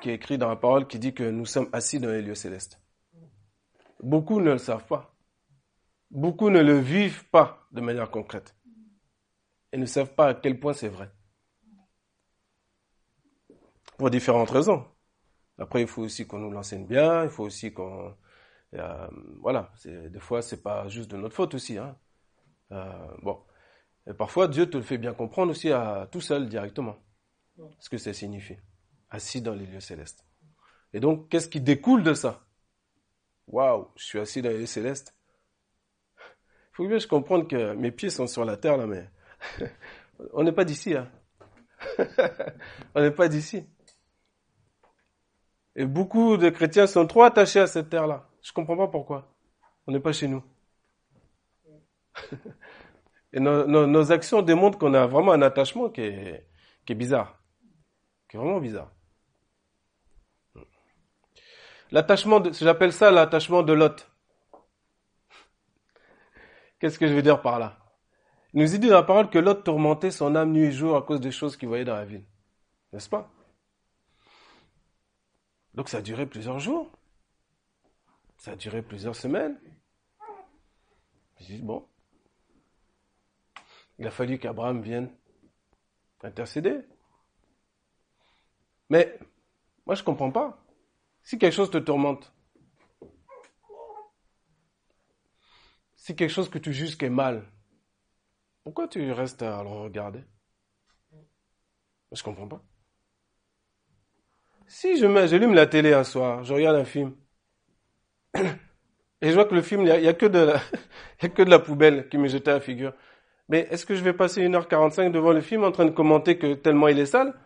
qui 0.00 0.10
est 0.10 0.14
écrit 0.14 0.38
dans 0.38 0.48
la 0.48 0.56
parole, 0.56 0.86
qui 0.86 0.98
dit 0.98 1.14
que 1.14 1.24
nous 1.24 1.46
sommes 1.46 1.68
assis 1.72 1.98
dans 1.98 2.10
les 2.10 2.22
lieux 2.22 2.34
célestes. 2.34 2.80
Beaucoup 4.00 4.40
ne 4.40 4.52
le 4.52 4.58
savent 4.58 4.86
pas. 4.86 5.14
Beaucoup 6.10 6.50
ne 6.50 6.60
le 6.60 6.78
vivent 6.78 7.28
pas 7.30 7.66
de 7.72 7.80
manière 7.80 8.10
concrète. 8.10 8.56
Et 9.72 9.76
ne 9.76 9.86
savent 9.86 10.14
pas 10.14 10.28
à 10.28 10.34
quel 10.34 10.58
point 10.58 10.72
c'est 10.72 10.88
vrai. 10.88 11.10
Pour 13.98 14.10
différentes 14.10 14.50
raisons. 14.50 14.86
Après, 15.58 15.82
il 15.82 15.88
faut 15.88 16.02
aussi 16.02 16.26
qu'on 16.26 16.38
nous 16.38 16.50
l'enseigne 16.50 16.86
bien, 16.86 17.24
il 17.24 17.30
faut 17.30 17.44
aussi 17.44 17.72
qu'on... 17.72 18.14
Euh, 18.74 19.08
voilà, 19.40 19.72
des 19.84 20.20
fois, 20.20 20.40
c'est 20.40 20.62
pas 20.62 20.88
juste 20.88 21.10
de 21.10 21.16
notre 21.16 21.34
faute 21.34 21.54
aussi. 21.54 21.78
Hein. 21.78 21.96
Euh, 22.72 23.16
bon. 23.22 23.42
Et 24.06 24.14
parfois, 24.14 24.46
Dieu 24.48 24.70
te 24.70 24.76
le 24.76 24.82
fait 24.82 24.98
bien 24.98 25.12
comprendre 25.14 25.50
aussi 25.50 25.72
à 25.72 26.08
tout 26.10 26.20
seul, 26.20 26.48
directement 26.48 26.96
ce 27.80 27.90
que 27.90 27.98
ça 27.98 28.12
signifie. 28.12 28.56
Assis 29.10 29.42
dans 29.42 29.54
les 29.54 29.66
lieux 29.66 29.80
célestes. 29.80 30.24
Et 30.92 31.00
donc, 31.00 31.28
qu'est-ce 31.28 31.48
qui 31.48 31.60
découle 31.60 32.02
de 32.02 32.14
ça? 32.14 32.46
Waouh, 33.48 33.88
je 33.96 34.04
suis 34.04 34.18
assis 34.18 34.42
dans 34.42 34.50
les 34.50 34.58
lieux 34.60 34.66
célestes. 34.66 35.17
Faut 36.78 36.86
bien 36.86 36.98
je 36.98 37.08
comprenne 37.08 37.48
que 37.48 37.74
mes 37.74 37.90
pieds 37.90 38.08
sont 38.08 38.28
sur 38.28 38.44
la 38.44 38.56
terre 38.56 38.76
là, 38.76 38.86
mais 38.86 39.10
on 40.32 40.44
n'est 40.44 40.52
pas 40.52 40.64
d'ici. 40.64 40.94
Hein. 40.94 41.10
on 42.94 43.00
n'est 43.00 43.10
pas 43.10 43.26
d'ici. 43.26 43.66
Et 45.74 45.84
beaucoup 45.84 46.36
de 46.36 46.50
chrétiens 46.50 46.86
sont 46.86 47.04
trop 47.08 47.24
attachés 47.24 47.58
à 47.58 47.66
cette 47.66 47.90
terre-là. 47.90 48.28
Je 48.42 48.52
ne 48.52 48.54
comprends 48.54 48.76
pas 48.76 48.86
pourquoi. 48.86 49.34
On 49.88 49.92
n'est 49.92 49.98
pas 49.98 50.12
chez 50.12 50.28
nous. 50.28 50.44
Et 53.32 53.40
nos, 53.40 53.66
nos 53.66 54.12
actions 54.12 54.40
démontrent 54.42 54.78
qu'on 54.78 54.94
a 54.94 55.08
vraiment 55.08 55.32
un 55.32 55.42
attachement 55.42 55.88
qui 55.90 56.02
est, 56.02 56.46
qui 56.86 56.92
est 56.92 56.96
bizarre 56.96 57.42
qui 58.28 58.36
est 58.36 58.40
vraiment 58.40 58.60
bizarre. 58.60 58.92
L'attachement, 61.90 62.40
j'appelle 62.52 62.92
ça 62.92 63.10
l'attachement 63.10 63.64
de 63.64 63.72
Lot. 63.72 64.06
Qu'est-ce 66.78 66.98
que 66.98 67.06
je 67.06 67.14
veux 67.14 67.22
dire 67.22 67.42
par 67.42 67.58
là? 67.58 67.78
Il 68.52 68.62
nous 68.62 68.68
dit 68.68 68.78
dans 68.78 68.94
la 68.94 69.02
parole 69.02 69.30
que 69.30 69.38
Lot 69.38 69.62
tourmentait 69.62 70.10
son 70.10 70.34
âme 70.34 70.52
nuit 70.52 70.66
et 70.66 70.72
jour 70.72 70.96
à 70.96 71.02
cause 71.02 71.20
des 71.20 71.30
choses 71.30 71.56
qu'il 71.56 71.68
voyait 71.68 71.84
dans 71.84 71.96
la 71.96 72.04
ville. 72.04 72.24
N'est-ce 72.92 73.08
pas? 73.08 73.30
Donc 75.74 75.88
ça 75.88 75.98
a 75.98 76.02
duré 76.02 76.26
plusieurs 76.26 76.58
jours. 76.58 76.90
Ça 78.38 78.52
a 78.52 78.56
duré 78.56 78.82
plusieurs 78.82 79.16
semaines. 79.16 79.60
Je 81.40 81.46
dis, 81.46 81.62
bon, 81.62 81.86
il 83.98 84.06
a 84.06 84.10
fallu 84.10 84.38
qu'Abraham 84.38 84.80
vienne 84.80 85.10
intercéder. 86.22 86.80
Mais 88.90 89.18
moi, 89.86 89.94
je 89.94 90.02
ne 90.02 90.06
comprends 90.06 90.30
pas. 90.30 90.64
Si 91.22 91.38
quelque 91.38 91.54
chose 91.54 91.70
te 91.70 91.78
tourmente, 91.78 92.32
si 96.08 96.16
quelque 96.16 96.30
chose 96.30 96.48
que 96.48 96.56
tu 96.56 96.72
juges 96.72 96.96
qui 96.96 97.04
est 97.04 97.10
mal, 97.10 97.44
pourquoi 98.64 98.88
tu 98.88 99.12
restes 99.12 99.42
à 99.42 99.62
le 99.62 99.68
regarder? 99.68 100.24
Je 102.12 102.18
ne 102.18 102.24
comprends 102.24 102.48
pas. 102.48 102.62
Si 104.66 104.96
je 104.96 105.26
j'allume 105.26 105.52
la 105.52 105.66
télé 105.66 105.92
un 105.92 106.04
soir, 106.04 106.44
je 106.44 106.54
regarde 106.54 106.76
un 106.76 106.86
film, 106.86 107.14
et 108.34 109.28
je 109.28 109.34
vois 109.34 109.44
que 109.44 109.54
le 109.54 109.60
film, 109.60 109.82
il 109.82 110.00
n'y 110.00 110.08
a, 110.08 110.14
que 110.14 110.24
de 110.24 111.50
la, 111.50 111.58
poubelle 111.58 112.08
qui 112.08 112.16
me 112.16 112.26
jetait 112.26 112.52
à 112.52 112.54
la 112.54 112.60
figure. 112.60 112.94
Mais 113.50 113.68
est-ce 113.70 113.84
que 113.84 113.94
je 113.94 114.02
vais 114.02 114.14
passer 114.14 114.40
1h45 114.48 115.10
devant 115.10 115.32
le 115.32 115.42
film 115.42 115.62
en 115.62 115.72
train 115.72 115.84
de 115.84 115.90
commenter 115.90 116.38
que 116.38 116.54
tellement 116.54 116.88
il 116.88 116.98
est 116.98 117.04
sale? 117.04 117.38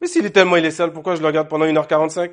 Mais 0.00 0.06
s'il 0.06 0.24
est 0.24 0.30
tellement 0.30 0.56
il 0.56 0.64
est 0.64 0.70
sale, 0.70 0.94
pourquoi 0.94 1.14
je 1.14 1.20
le 1.20 1.26
regarde 1.26 1.48
pendant 1.50 1.66
1h45 1.66 2.32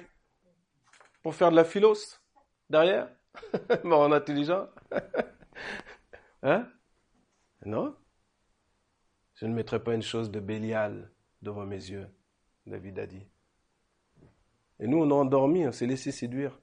Pour 1.21 1.35
faire 1.35 1.51
de 1.51 1.57
la 1.57 1.65
philos 1.65 2.21
derrière? 2.69 3.09
Mort 3.83 4.01
en 4.01 4.11
intelligent 4.11 4.67
Hein? 6.43 6.67
Non? 7.65 7.95
Je 9.35 9.45
ne 9.45 9.53
mettrai 9.53 9.83
pas 9.83 9.93
une 9.93 10.01
chose 10.01 10.31
de 10.31 10.39
Bélial 10.39 11.11
devant 11.41 11.65
mes 11.65 11.75
yeux, 11.89 12.07
David 12.65 12.99
a 12.99 13.07
dit. 13.07 13.25
Et 14.79 14.87
nous, 14.87 14.97
on 14.97 15.09
a 15.11 15.13
endormi, 15.13 15.67
on 15.67 15.71
s'est 15.71 15.85
laissé 15.85 16.11
séduire. 16.11 16.57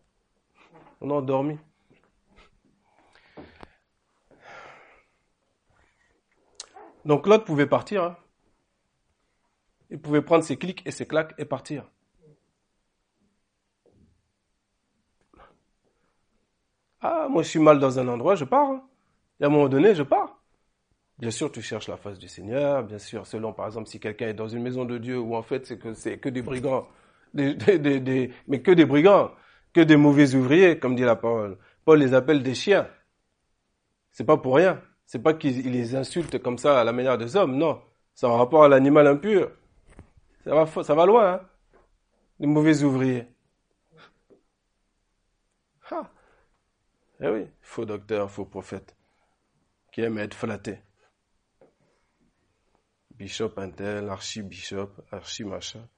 On 1.01 1.11
a 1.11 1.14
endormi. 1.14 1.59
Donc 7.05 7.27
l'autre 7.27 7.45
pouvait 7.45 7.66
partir. 7.66 8.05
Hein. 8.05 8.16
Il 9.91 10.01
pouvait 10.01 10.23
prendre 10.23 10.45
ses 10.45 10.57
clics 10.57 10.83
et 10.87 10.91
ses 10.91 11.07
claques 11.07 11.35
et 11.39 11.45
partir. 11.45 11.91
Ah, 17.03 17.26
moi 17.28 17.42
je 17.42 17.48
suis 17.48 17.59
mal 17.59 17.78
dans 17.80 17.98
un 17.98 18.09
endroit, 18.09 18.36
je 18.36 18.44
pars. 18.44 18.70
Hein. 18.70 18.82
Et 19.40 19.44
à 19.44 19.48
un 19.48 19.50
moment 19.50 19.68
donné, 19.68 19.94
je 19.94 20.05
pars. 20.05 20.40
Bien 21.18 21.30
sûr, 21.30 21.50
tu 21.53 21.61
cherches 21.62 21.88
la 21.88 21.96
face 21.96 22.18
du 22.18 22.28
Seigneur, 22.28 22.82
bien 22.84 22.98
sûr, 22.98 23.26
selon 23.26 23.53
par 23.53 23.66
exemple 23.66 23.88
si 23.88 24.00
quelqu'un 24.00 24.28
est 24.28 24.34
dans 24.34 24.48
une 24.48 24.62
maison 24.62 24.84
de 24.84 24.98
Dieu 24.98 25.18
où 25.18 25.34
en 25.36 25.42
fait 25.42 25.66
c'est 25.66 25.78
que 25.78 25.94
c'est 25.94 26.18
que 26.18 26.28
des 26.28 26.42
brigands, 26.42 26.86
des, 27.34 27.55
des, 27.55 28.30
mais 28.46 28.62
que 28.62 28.70
des 28.70 28.86
brigands, 28.86 29.30
que 29.72 29.80
des 29.80 29.96
mauvais 29.96 30.34
ouvriers, 30.34 30.78
comme 30.78 30.96
dit 30.96 31.03
la 31.03 31.16
parole. 31.16 31.59
Paul 31.84 31.98
les 31.98 32.14
appelle 32.14 32.42
des 32.42 32.55
chiens. 32.55 32.88
C'est 34.12 34.24
pas 34.24 34.36
pour 34.36 34.57
rien. 34.57 34.80
C'est 35.07 35.22
pas 35.22 35.34
qu'il 35.34 35.70
les 35.70 35.94
insulte 35.94 36.38
comme 36.38 36.59
ça 36.59 36.80
à 36.80 36.84
la 36.84 36.92
manière 36.92 37.18
des 37.18 37.36
hommes, 37.36 37.57
non. 37.57 37.80
C'est 38.14 38.26
en 38.26 38.36
rapport 38.36 38.64
à 38.64 38.68
l'animal 38.68 39.07
impur. 39.07 39.50
Ça 40.44 40.55
va, 40.55 40.82
ça 40.82 40.94
va 40.94 41.07
loin, 41.07 41.34
hein 41.34 41.40
Les 42.40 42.46
mauvais 42.46 42.82
ouvriers. 42.82 43.26
Ah. 45.90 46.09
Eh 47.23 47.29
oui, 47.29 47.49
faux 47.61 47.85
docteur, 47.85 48.31
faux 48.31 48.45
prophète, 48.45 48.97
qui 49.93 50.01
aime 50.01 50.18
être 50.18 50.35
flatté. 50.35 50.81
Bishop 53.12 53.53
intel, 53.57 54.09
archi-bishop, 54.09 54.91
archi-machin. 55.11 55.89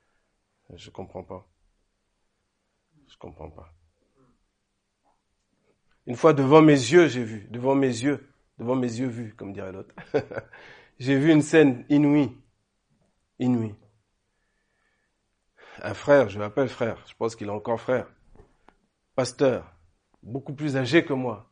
Je 0.74 0.90
comprends 0.90 1.24
pas. 1.24 1.46
Je 3.08 3.16
comprends 3.16 3.50
pas. 3.50 3.72
Une 6.06 6.16
fois 6.16 6.34
devant 6.34 6.60
mes 6.60 6.72
yeux, 6.72 7.08
j'ai 7.08 7.24
vu, 7.24 7.48
devant 7.50 7.74
mes 7.74 7.86
yeux, 7.86 8.30
devant 8.58 8.76
mes 8.76 8.98
yeux 8.98 9.08
vus, 9.08 9.34
comme 9.34 9.52
dirait 9.52 9.72
l'autre. 9.72 9.94
j'ai 10.98 11.18
vu 11.18 11.32
une 11.32 11.42
scène 11.42 11.86
inouïe, 11.88 12.36
inouïe 13.38 13.74
un 15.82 15.94
frère, 15.94 16.28
je 16.28 16.38
l'appelle 16.38 16.68
frère, 16.68 16.98
je 17.06 17.14
pense 17.14 17.36
qu'il 17.36 17.48
est 17.48 17.50
encore 17.50 17.80
frère, 17.80 18.06
pasteur, 19.14 19.73
beaucoup 20.24 20.54
plus 20.54 20.76
âgé 20.76 21.04
que 21.04 21.12
moi. 21.12 21.50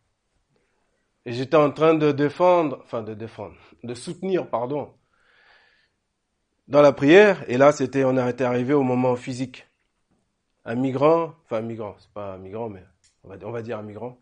Et 1.25 1.33
j'étais 1.33 1.57
en 1.57 1.71
train 1.71 1.95
de 1.95 2.11
défendre, 2.11 2.81
enfin 2.83 3.03
de 3.03 3.15
défendre, 3.15 3.55
de 3.85 3.95
soutenir, 3.95 4.49
pardon, 4.49 4.93
dans 6.67 6.83
la 6.83 6.93
prière. 6.93 7.49
Et 7.49 7.57
là, 7.59 7.71
c'était, 7.73 8.05
on 8.05 8.17
était 8.29 8.45
arrivé 8.45 8.75
au 8.75 8.83
moment 8.83 9.15
physique. 9.15 9.67
Un 10.65 10.75
migrant, 10.75 11.35
enfin 11.45 11.59
un 11.59 11.63
migrant, 11.63 11.97
c'est 11.99 12.11
pas 12.13 12.35
un 12.35 12.39
migrant, 12.39 12.69
mais 12.69 12.85
on 13.25 13.51
va, 13.51 13.63
dire 13.63 13.79
un 13.79 13.83
migrant, 13.83 14.19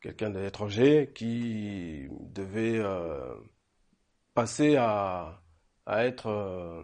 quelqu'un 0.00 0.30
d'étranger 0.30 1.12
qui 1.14 2.08
devait 2.10 2.78
euh, 2.78 3.34
passer 4.34 4.76
à, 4.76 5.40
à 5.86 6.04
être, 6.04 6.28
euh, 6.28 6.82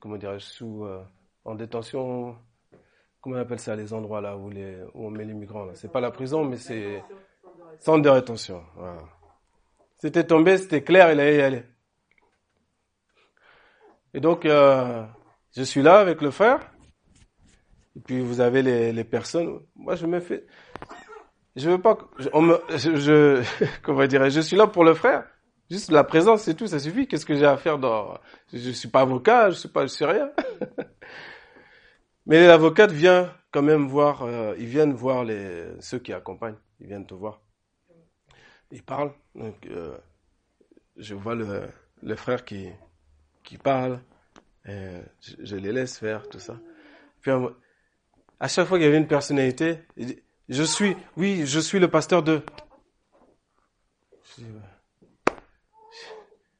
comment 0.00 0.16
dirais-je, 0.16 0.44
sous, 0.44 0.84
euh, 0.84 1.02
en 1.44 1.54
détention. 1.54 2.36
Comment 3.20 3.36
on 3.36 3.40
appelle 3.40 3.58
ça, 3.58 3.74
les 3.74 3.92
endroits 3.92 4.20
là 4.20 4.36
où, 4.36 4.48
les, 4.48 4.78
où 4.94 5.06
on 5.06 5.10
met 5.10 5.24
les 5.24 5.34
migrants 5.34 5.64
là? 5.64 5.72
C'est 5.74 5.90
pas 5.90 6.00
la 6.00 6.10
prison, 6.10 6.44
mais 6.44 6.56
c'est 6.56 7.02
centre 7.80 8.02
de 8.02 8.08
rétention. 8.08 8.62
C'était 9.98 10.24
tombé, 10.24 10.56
c'était 10.56 10.82
clair, 10.82 11.12
il 11.12 11.20
allait 11.20 11.36
y 11.36 11.40
aller. 11.42 11.62
Et 14.14 14.20
donc, 14.20 14.46
euh, 14.46 15.04
je 15.56 15.62
suis 15.62 15.82
là 15.82 15.98
avec 15.98 16.22
le 16.22 16.30
frère. 16.30 16.60
Et 17.96 18.00
puis 18.00 18.20
vous 18.20 18.40
avez 18.40 18.62
les, 18.62 18.92
les 18.92 19.04
personnes. 19.04 19.60
Moi, 19.74 19.96
je 19.96 20.06
me 20.06 20.20
fais. 20.20 20.46
Je 21.56 21.68
veux 21.68 21.80
pas. 21.80 21.98
Je, 22.18 22.28
on 22.32 22.42
me, 22.42 22.60
je, 22.70 23.42
comment 23.82 24.06
dire 24.06 24.30
Je 24.30 24.40
suis 24.40 24.56
là 24.56 24.68
pour 24.68 24.84
le 24.84 24.94
frère. 24.94 25.24
Juste 25.70 25.90
la 25.90 26.04
présence, 26.04 26.42
c'est 26.42 26.54
tout, 26.54 26.66
ça 26.68 26.78
suffit. 26.78 27.06
Qu'est-ce 27.08 27.26
que 27.26 27.34
j'ai 27.34 27.44
à 27.44 27.56
faire 27.56 27.78
dans 27.78 28.16
je 28.52 28.70
suis 28.70 28.88
pas 28.88 29.00
avocat, 29.00 29.50
je 29.50 29.56
suis 29.56 29.68
pas, 29.68 29.82
je 29.82 29.88
suis 29.88 30.04
rien. 30.04 30.30
Mais 32.28 32.46
l'avocate 32.46 32.92
vient 32.92 33.34
quand 33.50 33.62
même 33.62 33.88
voir. 33.88 34.22
Euh, 34.22 34.54
ils 34.58 34.66
viennent 34.66 34.92
voir 34.92 35.24
les 35.24 35.66
ceux 35.80 35.98
qui 35.98 36.12
accompagnent. 36.12 36.58
Ils 36.78 36.86
viennent 36.86 37.06
te 37.06 37.14
voir. 37.14 37.40
Ils 38.70 38.84
parlent. 38.84 39.12
Donc, 39.34 39.66
euh, 39.66 39.96
je 40.96 41.14
vois 41.14 41.34
le, 41.34 41.68
le 42.02 42.14
frère 42.14 42.44
qui 42.44 42.68
qui 43.42 43.58
parle. 43.58 44.00
Je, 44.66 45.00
je 45.38 45.56
les 45.56 45.72
laisse 45.72 45.98
faire 45.98 46.28
tout 46.28 46.38
ça. 46.38 46.60
Puis 47.22 47.30
à 48.38 48.48
chaque 48.48 48.66
fois 48.68 48.78
qu'il 48.78 48.84
y 48.84 48.88
avait 48.88 48.98
une 48.98 49.08
personnalité, 49.08 49.80
je 50.48 50.62
suis, 50.62 50.96
oui, 51.16 51.46
je 51.46 51.60
suis 51.60 51.78
le 51.78 51.88
pasteur 51.88 52.22
de. 52.22 52.42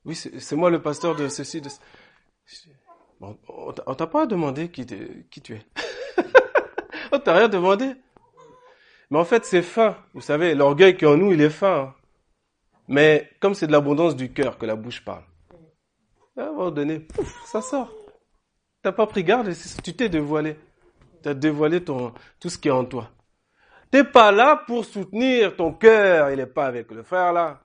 Oui, 0.04 0.14
c'est 0.14 0.56
moi 0.56 0.70
le 0.70 0.80
pasteur 0.80 1.14
de 1.14 1.28
ceci. 1.28 1.60
De... 1.60 1.68
Bon, 3.20 3.36
on 3.48 3.94
t'a 3.94 4.06
pas 4.06 4.26
demandé 4.26 4.70
qui, 4.70 4.86
tu 4.86 5.54
es. 5.54 5.66
on 7.12 7.18
t'a 7.18 7.34
rien 7.34 7.48
demandé. 7.48 7.94
Mais 9.10 9.18
en 9.18 9.24
fait, 9.24 9.44
c'est 9.44 9.62
fin. 9.62 9.96
Vous 10.14 10.20
savez, 10.20 10.54
l'orgueil 10.54 10.96
qui 10.96 11.04
est 11.04 11.08
en 11.08 11.16
nous, 11.16 11.32
il 11.32 11.40
est 11.40 11.50
fin. 11.50 11.94
Mais 12.86 13.30
comme 13.40 13.54
c'est 13.54 13.66
de 13.66 13.72
l'abondance 13.72 14.16
du 14.16 14.32
cœur 14.32 14.56
que 14.56 14.66
la 14.66 14.76
bouche 14.76 15.04
parle, 15.04 15.24
à 16.36 16.42
un 16.42 16.52
moment 16.52 16.70
donné, 16.70 17.00
pouf, 17.00 17.44
ça 17.46 17.60
sort. 17.60 17.92
T'as 18.82 18.92
pas 18.92 19.06
pris 19.06 19.24
garde, 19.24 19.50
tu 19.82 19.94
t'es 19.94 20.08
dévoilé. 20.08 20.56
Tu 21.22 21.28
as 21.28 21.34
dévoilé 21.34 21.82
ton, 21.82 22.14
tout 22.38 22.48
ce 22.48 22.56
qui 22.56 22.68
est 22.68 22.72
en 22.72 22.84
toi. 22.84 23.10
T'es 23.90 24.04
pas 24.04 24.30
là 24.30 24.62
pour 24.66 24.84
soutenir 24.84 25.56
ton 25.56 25.72
cœur, 25.72 26.30
il 26.30 26.36
n'est 26.36 26.46
pas 26.46 26.66
avec 26.66 26.90
le 26.90 27.02
frère 27.02 27.32
là. 27.32 27.62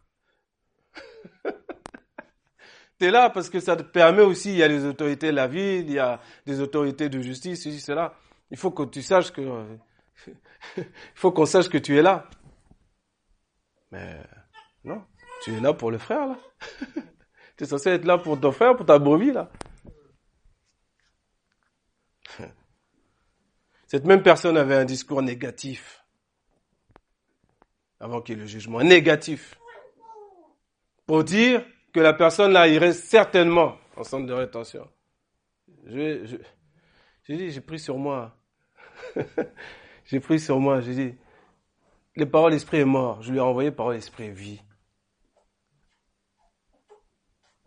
là 3.11 3.29
parce 3.29 3.49
que 3.49 3.59
ça 3.59 3.75
te 3.75 3.83
permet 3.83 4.21
aussi, 4.21 4.51
il 4.51 4.57
y 4.57 4.63
a 4.63 4.67
les 4.67 4.85
autorités 4.85 5.27
de 5.27 5.35
la 5.35 5.47
ville, 5.47 5.85
il 5.87 5.93
y 5.93 5.99
a 5.99 6.19
des 6.45 6.59
autorités 6.59 7.09
de 7.09 7.21
justice, 7.21 7.63
ceci, 7.63 7.79
cela. 7.79 8.13
Il 8.51 8.57
faut 8.57 8.71
que 8.71 8.83
tu 8.83 9.01
saches 9.01 9.31
que, 9.31 9.41
il 10.77 10.85
faut 11.15 11.31
qu'on 11.31 11.45
sache 11.45 11.69
que 11.69 11.77
tu 11.77 11.97
es 11.97 12.01
là. 12.01 12.29
Mais 13.91 14.19
non, 14.83 15.03
tu 15.43 15.53
es 15.53 15.59
là 15.59 15.73
pour 15.73 15.91
le 15.91 15.97
frère 15.97 16.27
là. 16.27 16.37
tu 17.57 17.63
es 17.63 17.67
censé 17.67 17.89
être 17.91 18.05
là 18.05 18.17
pour 18.17 18.39
ton 18.39 18.51
frère, 18.51 18.75
pour 18.75 18.85
ta 18.85 18.99
brebis 18.99 19.31
là. 19.31 19.51
Cette 23.87 24.05
même 24.05 24.23
personne 24.23 24.57
avait 24.57 24.75
un 24.75 24.85
discours 24.85 25.21
négatif 25.21 26.03
avant 27.99 28.21
qu'il 28.21 28.35
y 28.35 28.37
ait 28.37 28.41
le 28.41 28.47
jugement 28.47 28.81
négatif 28.81 29.57
pour 31.05 31.23
dire 31.23 31.65
que 31.93 31.99
la 31.99 32.13
personne 32.13 32.51
là 32.51 32.67
irait 32.67 32.93
certainement 32.93 33.77
en 33.95 34.03
centre 34.03 34.25
de 34.25 34.33
rétention. 34.33 34.89
J'ai 35.85 36.25
je, 36.25 36.37
dit, 37.33 37.51
j'ai 37.51 37.61
pris 37.61 37.79
sur 37.79 37.97
moi. 37.97 38.35
j'ai 40.05 40.19
pris 40.19 40.39
sur 40.39 40.59
moi, 40.59 40.81
j'ai 40.81 40.93
dit, 40.93 41.15
les 42.15 42.25
paroles 42.25 42.51
l'esprit 42.51 42.79
est 42.79 42.85
mort. 42.85 43.21
Je 43.21 43.31
lui 43.31 43.37
ai 43.37 43.41
envoyé 43.41 43.71
parole 43.71 43.95
l'esprit 43.95 44.31
vie. 44.31 44.61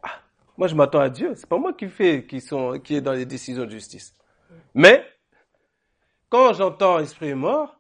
Ah, 0.03 0.20
moi 0.57 0.66
je 0.66 0.74
m'attends 0.74 1.01
à 1.01 1.09
Dieu. 1.09 1.35
C'est 1.37 1.49
pas 1.49 1.59
moi 1.59 1.72
qui 1.72 1.89
fais, 1.89 2.27
qui 2.27 2.41
sont, 2.41 2.81
qui 2.81 2.97
est 2.97 3.01
dans 3.01 3.12
les 3.12 3.27
décisions 3.27 3.64
de 3.64 3.70
justice. 3.70 4.12
Mais 4.74 5.07
quand 6.29 6.53
j'entends 6.53 6.99
esprit 6.99 7.29
est 7.29 7.35
mort, 7.35 7.79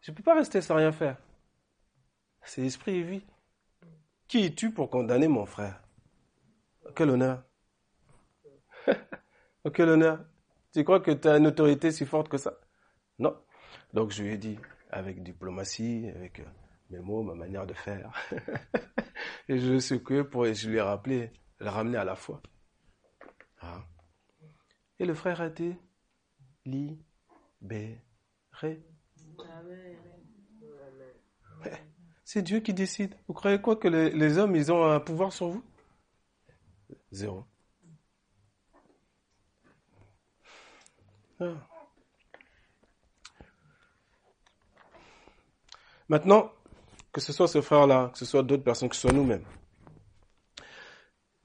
je 0.00 0.10
peux 0.10 0.22
pas 0.22 0.34
rester 0.34 0.62
sans 0.62 0.76
rien 0.76 0.92
faire. 0.92 1.16
C'est 2.42 2.62
esprit 2.62 2.96
et 2.96 3.02
vie. 3.02 3.22
Qui 4.28 4.44
es-tu 4.44 4.70
pour 4.70 4.90
condamner 4.90 5.26
mon 5.26 5.46
frère? 5.46 5.82
Quel 6.94 7.08
honneur 7.10 7.42
Quel 9.74 9.88
honneur 9.88 10.24
Tu 10.72 10.84
crois 10.84 11.00
que 11.00 11.10
tu 11.10 11.28
as 11.28 11.38
une 11.38 11.46
autorité 11.46 11.90
si 11.90 12.04
forte 12.04 12.28
que 12.28 12.36
ça? 12.36 12.60
Non. 13.18 13.34
Donc 13.94 14.10
je 14.10 14.22
lui 14.22 14.34
ai 14.34 14.38
dit, 14.38 14.58
avec 14.90 15.22
diplomatie, 15.22 16.10
avec 16.14 16.40
euh, 16.40 16.44
mes 16.90 17.00
mots, 17.00 17.22
ma 17.22 17.34
manière 17.34 17.66
de 17.66 17.72
faire. 17.72 18.12
et 19.48 19.58
je 19.58 19.72
le 19.72 19.80
secoué 19.80 20.24
pour, 20.24 20.46
et 20.46 20.54
je 20.54 20.68
lui 20.68 20.76
ai 20.76 20.82
rappelé, 20.82 21.32
le 21.58 21.70
ramener 21.70 21.96
à 21.96 22.04
la 22.04 22.14
foi. 22.14 22.42
Ah. 23.60 23.82
Et 24.98 25.06
le 25.06 25.14
frère 25.14 25.40
a 25.40 25.48
dit, 25.48 25.74
lit, 26.66 26.98
c'est 32.28 32.42
Dieu 32.42 32.60
qui 32.60 32.74
décide. 32.74 33.14
Vous 33.26 33.32
croyez 33.32 33.58
quoi 33.58 33.76
que 33.76 33.88
les, 33.88 34.36
hommes, 34.36 34.54
ils 34.54 34.70
ont 34.70 34.84
un 34.84 35.00
pouvoir 35.00 35.32
sur 35.32 35.48
vous? 35.48 35.64
Zéro. 37.10 37.46
Ah. 41.40 41.54
Maintenant, 46.10 46.52
que 47.12 47.22
ce 47.22 47.32
soit 47.32 47.48
ce 47.48 47.62
frère-là, 47.62 48.10
que 48.12 48.18
ce 48.18 48.26
soit 48.26 48.42
d'autres 48.42 48.62
personnes, 48.62 48.90
que 48.90 48.94
ce 48.96 49.00
soit 49.08 49.12
nous-mêmes, 49.12 49.46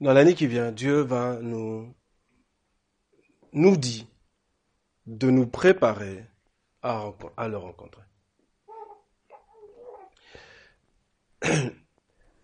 dans 0.00 0.12
l'année 0.12 0.34
qui 0.34 0.46
vient, 0.46 0.70
Dieu 0.70 1.00
va 1.00 1.38
nous, 1.40 1.94
nous 3.54 3.78
dit 3.78 4.06
de 5.06 5.30
nous 5.30 5.46
préparer 5.46 6.26
à, 6.82 7.10
à 7.38 7.48
le 7.48 7.56
rencontrer. 7.56 8.02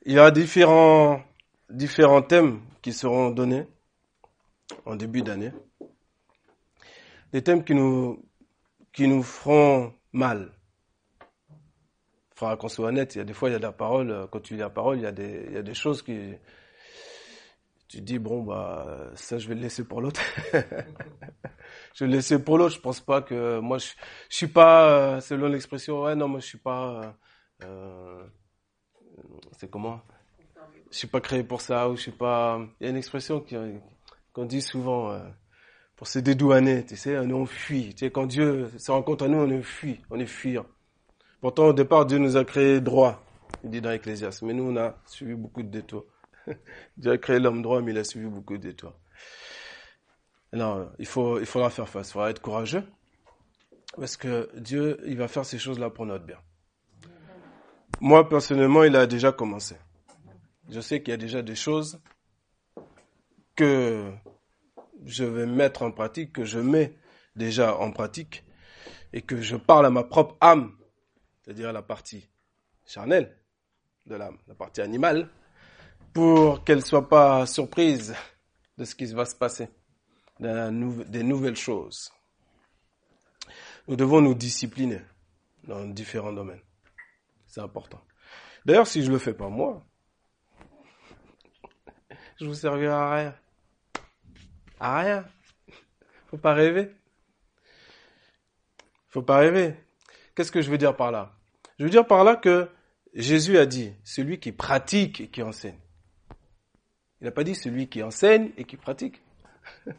Il 0.07 0.12
y 0.12 0.18
a 0.18 0.30
différents, 0.30 1.22
différents 1.68 2.22
thèmes 2.22 2.61
qui 2.82 2.92
seront 2.92 3.30
donnés 3.30 3.66
en 4.86 4.96
début 4.96 5.22
d'année. 5.22 5.53
Des 7.32 7.42
thèmes 7.42 7.64
qui 7.64 7.74
nous, 7.74 8.24
qui 8.92 9.07
nous 9.07 9.22
feront 9.22 9.92
mal. 10.12 10.53
Faudra 12.34 12.57
qu'on 12.57 12.68
soit 12.68 12.88
honnête. 12.88 13.14
Il 13.14 13.18
y 13.18 13.20
a 13.20 13.24
des 13.24 13.34
fois, 13.34 13.51
il 13.51 13.53
y 13.53 13.55
a 13.57 13.59
de 13.59 13.62
la 13.64 13.72
parole. 13.72 14.28
Quand 14.32 14.40
tu 14.40 14.55
lis 14.55 14.61
la 14.61 14.70
parole, 14.70 14.98
il 14.98 15.03
y 15.03 15.07
a 15.07 15.12
des, 15.12 15.44
il 15.48 15.55
y 15.55 15.59
a 15.59 15.62
des 15.62 15.74
choses 15.74 16.03
qui, 16.03 16.34
tu 17.90 18.01
dis 18.01 18.20
bon 18.20 18.44
bah 18.44 19.11
ça 19.16 19.36
je 19.38 19.48
vais 19.48 19.57
le 19.57 19.62
laisser 19.62 19.82
pour 19.82 20.01
l'autre. 20.01 20.20
je 20.53 22.05
vais 22.05 22.11
le 22.11 22.16
laisser 22.16 22.42
pour 22.42 22.57
l'autre. 22.57 22.76
Je 22.76 22.80
pense 22.80 23.01
pas 23.01 23.20
que 23.20 23.59
moi 23.59 23.78
je, 23.78 23.88
je 24.28 24.36
suis 24.36 24.46
pas 24.46 25.16
euh, 25.16 25.20
selon 25.20 25.48
l'expression 25.48 26.03
ouais 26.03 26.14
non 26.14 26.28
moi 26.28 26.38
je 26.38 26.46
suis 26.46 26.59
pas 26.59 27.16
euh, 27.64 28.24
c'est 29.61 29.70
comment? 29.70 30.00
Je 30.90 30.96
suis 30.96 31.06
pas 31.06 31.20
créé 31.20 31.44
pour 31.44 31.61
ça 31.61 31.88
ou 31.90 31.96
je 31.96 32.02
suis 32.02 32.11
pas 32.11 32.61
il 32.80 32.84
y 32.84 32.86
a 32.86 32.90
une 32.90 32.96
expression 32.96 33.44
qu'on 34.32 34.44
dit 34.44 34.62
souvent 34.62 35.12
euh, 35.12 35.20
pour 35.96 36.06
se 36.06 36.18
dédouaner 36.18 36.84
tu 36.86 36.96
sais 36.96 37.18
on 37.18 37.46
fuit. 37.46 37.94
Tu 37.94 38.06
sais 38.06 38.11
quand 38.11 38.26
Dieu 38.26 38.70
se 38.78 38.90
rencontre 38.90 39.24
à 39.24 39.28
nous 39.28 39.38
on 39.38 39.62
fuit 39.62 40.00
on 40.11 40.18
est 40.18 40.26
fuyant. 40.26 40.66
Pourtant 41.42 41.66
au 41.66 41.72
départ 41.74 42.06
Dieu 42.06 42.18
nous 42.18 42.36
a 42.38 42.44
créé 42.44 42.80
droit 42.80 43.22
il 43.62 43.70
dit 43.70 43.82
dans 43.82 43.90
Ecclésiaste. 43.90 44.42
Mais 44.42 44.54
nous 44.54 44.64
on 44.64 44.76
a 44.76 44.96
suivi 45.04 45.34
beaucoup 45.34 45.62
de 45.62 45.68
détours. 45.68 46.06
Dieu 46.96 47.12
a 47.12 47.18
créé 47.18 47.38
l'homme 47.38 47.61
droit, 47.61 47.82
mais 47.82 47.92
il 47.92 47.98
a 47.98 48.04
suivi 48.04 48.26
beaucoup 48.28 48.56
d'étoiles. 48.56 48.94
Non, 50.54 50.90
il, 50.98 51.06
faut, 51.06 51.38
il 51.38 51.46
faudra 51.46 51.68
faire 51.70 51.88
face, 51.88 52.08
il 52.08 52.12
faudra 52.12 52.30
être 52.30 52.42
courageux, 52.42 52.82
parce 53.96 54.16
que 54.16 54.50
Dieu, 54.58 54.98
il 55.06 55.16
va 55.16 55.28
faire 55.28 55.44
ces 55.44 55.58
choses-là 55.58 55.90
pour 55.90 56.06
notre 56.06 56.24
bien. 56.24 56.38
Moi, 58.01 58.26
personnellement, 58.28 58.84
il 58.84 58.96
a 58.96 59.07
déjà 59.07 59.30
commencé. 59.30 59.76
Je 60.70 60.80
sais 60.80 61.03
qu'il 61.03 61.11
y 61.11 61.14
a 61.14 61.18
déjà 61.18 61.42
des 61.42 61.55
choses 61.55 62.01
que 63.55 64.11
je 65.05 65.24
vais 65.24 65.44
mettre 65.44 65.82
en 65.82 65.90
pratique, 65.90 66.32
que 66.32 66.44
je 66.44 66.59
mets 66.59 66.96
déjà 67.36 67.76
en 67.76 67.92
pratique, 67.92 68.44
et 69.12 69.20
que 69.20 69.42
je 69.42 69.57
parle 69.57 69.84
à 69.84 69.90
ma 69.90 70.05
propre 70.05 70.36
âme, 70.40 70.76
c'est-à-dire 71.42 71.72
la 71.72 71.82
partie 71.82 72.30
charnelle 72.86 73.36
de 74.07 74.14
l'âme, 74.14 74.38
la 74.46 74.55
partie 74.55 74.80
animale, 74.80 75.28
pour 76.14 76.64
qu'elle 76.64 76.82
soit 76.82 77.09
pas 77.09 77.44
surprise 77.46 78.14
de 78.78 78.84
ce 78.84 78.94
qui 78.94 79.07
va 79.07 79.26
se 79.26 79.34
passer, 79.34 79.68
des 80.38 81.22
nouvelles 81.22 81.57
choses. 81.57 82.11
Nous 83.88 83.96
devons 83.96 84.22
nous 84.22 84.34
discipliner 84.34 85.03
dans 85.64 85.84
différents 85.84 86.32
domaines. 86.32 86.62
C'est 87.51 87.61
important. 87.61 88.01
D'ailleurs, 88.64 88.86
si 88.86 89.03
je 89.03 89.11
le 89.11 89.18
fais 89.18 89.34
pas 89.34 89.48
moi, 89.48 89.84
je 92.38 92.46
vous 92.46 92.55
servirai 92.55 92.92
à 92.92 93.11
rien. 93.12 93.34
À 94.78 95.01
rien. 95.01 95.24
Faut 96.28 96.38
pas 96.38 96.55
rêver. 96.55 96.92
Faut 99.09 99.22
pas 99.22 99.38
rêver. 99.38 99.74
Qu'est-ce 100.34 100.53
que 100.53 100.62
je 100.62 100.70
veux 100.70 100.78
dire 100.78 100.96
par 100.96 101.11
là? 101.11 101.36
Je 101.78 101.84
veux 101.84 101.90
dire 101.90 102.07
par 102.07 102.22
là 102.22 102.36
que 102.36 102.70
Jésus 103.14 103.59
a 103.59 103.66
dit, 103.66 103.94
celui 104.05 104.38
qui 104.38 104.53
pratique 104.53 105.20
et 105.20 105.28
qui 105.28 105.42
enseigne. 105.42 105.80
Il 107.20 107.24
n'a 107.24 107.32
pas 107.32 107.42
dit 107.42 107.57
celui 107.57 107.88
qui 107.88 108.01
enseigne 108.05 108.53
et 108.57 108.64
qui 108.64 108.76
pratique. 108.76 109.20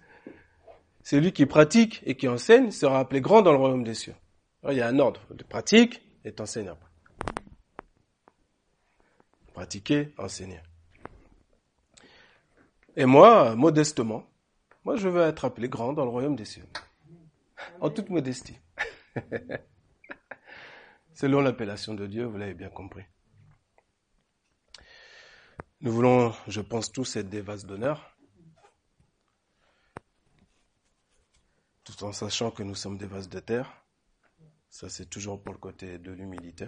celui 1.03 1.33
qui 1.33 1.45
pratique 1.45 2.01
et 2.05 2.15
qui 2.15 2.29
enseigne 2.29 2.71
sera 2.71 2.99
appelé 2.99 3.19
grand 3.19 3.41
dans 3.41 3.51
le 3.51 3.57
royaume 3.57 3.83
des 3.83 3.93
cieux. 3.93 4.15
il 4.69 4.77
y 4.77 4.81
a 4.81 4.87
un 4.87 4.99
ordre 4.99 5.21
de 5.33 5.43
pratique 5.43 6.01
et 6.23 6.31
t'enseignes 6.31 6.69
après. 6.69 6.90
Pratiquer, 9.61 10.11
enseigner. 10.17 10.59
Et 12.95 13.05
moi, 13.05 13.55
modestement, 13.55 14.27
moi 14.83 14.95
je 14.95 15.07
veux 15.07 15.21
être 15.21 15.45
appelé 15.45 15.69
grand 15.69 15.93
dans 15.93 16.03
le 16.03 16.09
royaume 16.09 16.35
des 16.35 16.45
cieux. 16.45 16.65
En 17.79 17.91
toute 17.91 18.09
modestie. 18.09 18.57
Selon 21.13 21.41
l'appellation 21.41 21.93
de 21.93 22.07
Dieu, 22.07 22.25
vous 22.25 22.39
l'avez 22.39 22.55
bien 22.55 22.69
compris. 22.69 23.03
Nous 25.81 25.91
voulons, 25.91 26.33
je 26.47 26.61
pense, 26.61 26.91
tous 26.91 27.15
être 27.17 27.29
des 27.29 27.41
vases 27.41 27.67
d'honneur, 27.67 28.17
tout 31.83 32.03
en 32.03 32.11
sachant 32.13 32.49
que 32.49 32.63
nous 32.63 32.73
sommes 32.73 32.97
des 32.97 33.05
vases 33.05 33.29
de 33.29 33.39
terre. 33.39 33.71
Ça, 34.71 34.89
c'est 34.89 35.05
toujours 35.05 35.39
pour 35.43 35.53
le 35.53 35.59
côté 35.59 35.99
de 35.99 36.11
l'humilité. 36.11 36.67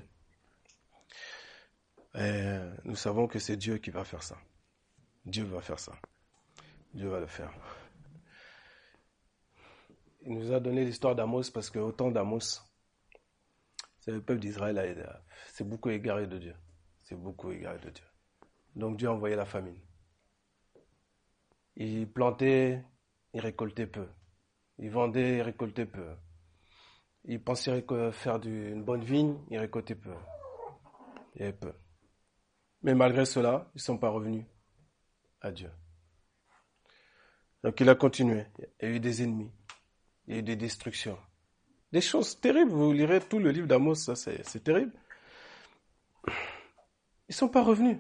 Et 2.16 2.60
nous 2.84 2.96
savons 2.96 3.28
que 3.28 3.40
c'est 3.40 3.58
Dieu 3.58 3.78
qui 3.78 3.90
va 3.90 4.04
faire 4.04 4.24
ça. 4.24 4.38
Dieu 5.26 5.46
va 5.46 5.62
faire 5.62 5.80
ça. 5.80 5.94
Dieu 6.94 7.10
va 7.10 7.20
le 7.20 7.28
faire. 7.28 7.52
Il 10.26 10.38
nous 10.38 10.52
a 10.52 10.60
donné 10.60 10.86
l'histoire 10.86 11.16
d'Amos 11.16 11.50
parce 11.54 11.70
que 11.70 11.80
autant 11.80 12.12
d'Amos, 12.12 12.62
c'est 14.00 14.12
le 14.12 14.22
peuple 14.22 14.42
d'Israël, 14.42 15.22
c'est 15.48 15.68
beaucoup 15.68 15.90
égaré 15.90 16.28
de 16.28 16.38
Dieu. 16.38 16.56
C'est 17.02 17.16
beaucoup 17.16 17.52
égaré 17.52 17.80
de 17.80 17.90
Dieu. 17.90 18.06
Donc 18.76 18.98
Dieu 18.98 19.08
a 19.08 19.12
envoyé 19.12 19.36
la 19.36 19.46
famine. 19.46 19.80
Il 21.76 22.12
plantait, 22.12 22.84
il 23.34 23.40
récoltait 23.40 23.88
peu. 23.88 24.08
Il 24.78 24.92
vendait, 24.92 25.38
il 25.38 25.42
récoltait 25.42 25.86
peu. 25.86 26.16
Il 27.26 27.44
pensait 27.44 27.84
faire 28.12 28.40
une 28.46 28.84
bonne 28.84 29.04
vigne, 29.04 29.38
il 29.50 29.58
récoltait 29.58 29.96
peu. 29.96 30.14
Il 31.36 31.42
y 31.42 31.44
avait 31.44 31.54
peu. 31.54 31.74
Mais 32.84 32.94
malgré 32.94 33.26
cela, 33.26 33.70
ils 33.74 33.78
ne 33.78 33.82
sont 33.82 33.98
pas 33.98 34.10
revenus 34.10 34.46
à 35.42 35.52
Dieu. 35.52 35.72
Donc 37.64 37.80
il 37.80 37.90
a 37.90 37.96
continué. 37.96 38.46
Il 38.82 38.90
y 38.90 38.92
a 38.92 38.96
eu 38.96 39.00
des 39.00 39.24
ennemis. 39.24 39.52
Il 40.28 40.34
y 40.34 40.38
a 40.38 40.40
eu 40.40 40.44
des 40.44 40.56
destructions. 40.56 41.18
Des 41.92 42.02
choses 42.02 42.40
terribles. 42.40 42.72
Vous 42.72 42.92
lirez 42.92 43.22
tout 43.22 43.40
le 43.40 43.52
livre 43.52 43.68
d'Amos, 43.68 43.96
ça 43.96 44.16
c'est 44.16 44.64
terrible. 44.64 44.92
Ils 46.28 47.32
ne 47.32 47.36
sont 47.36 47.50
pas 47.50 47.64
revenus. 47.64 47.98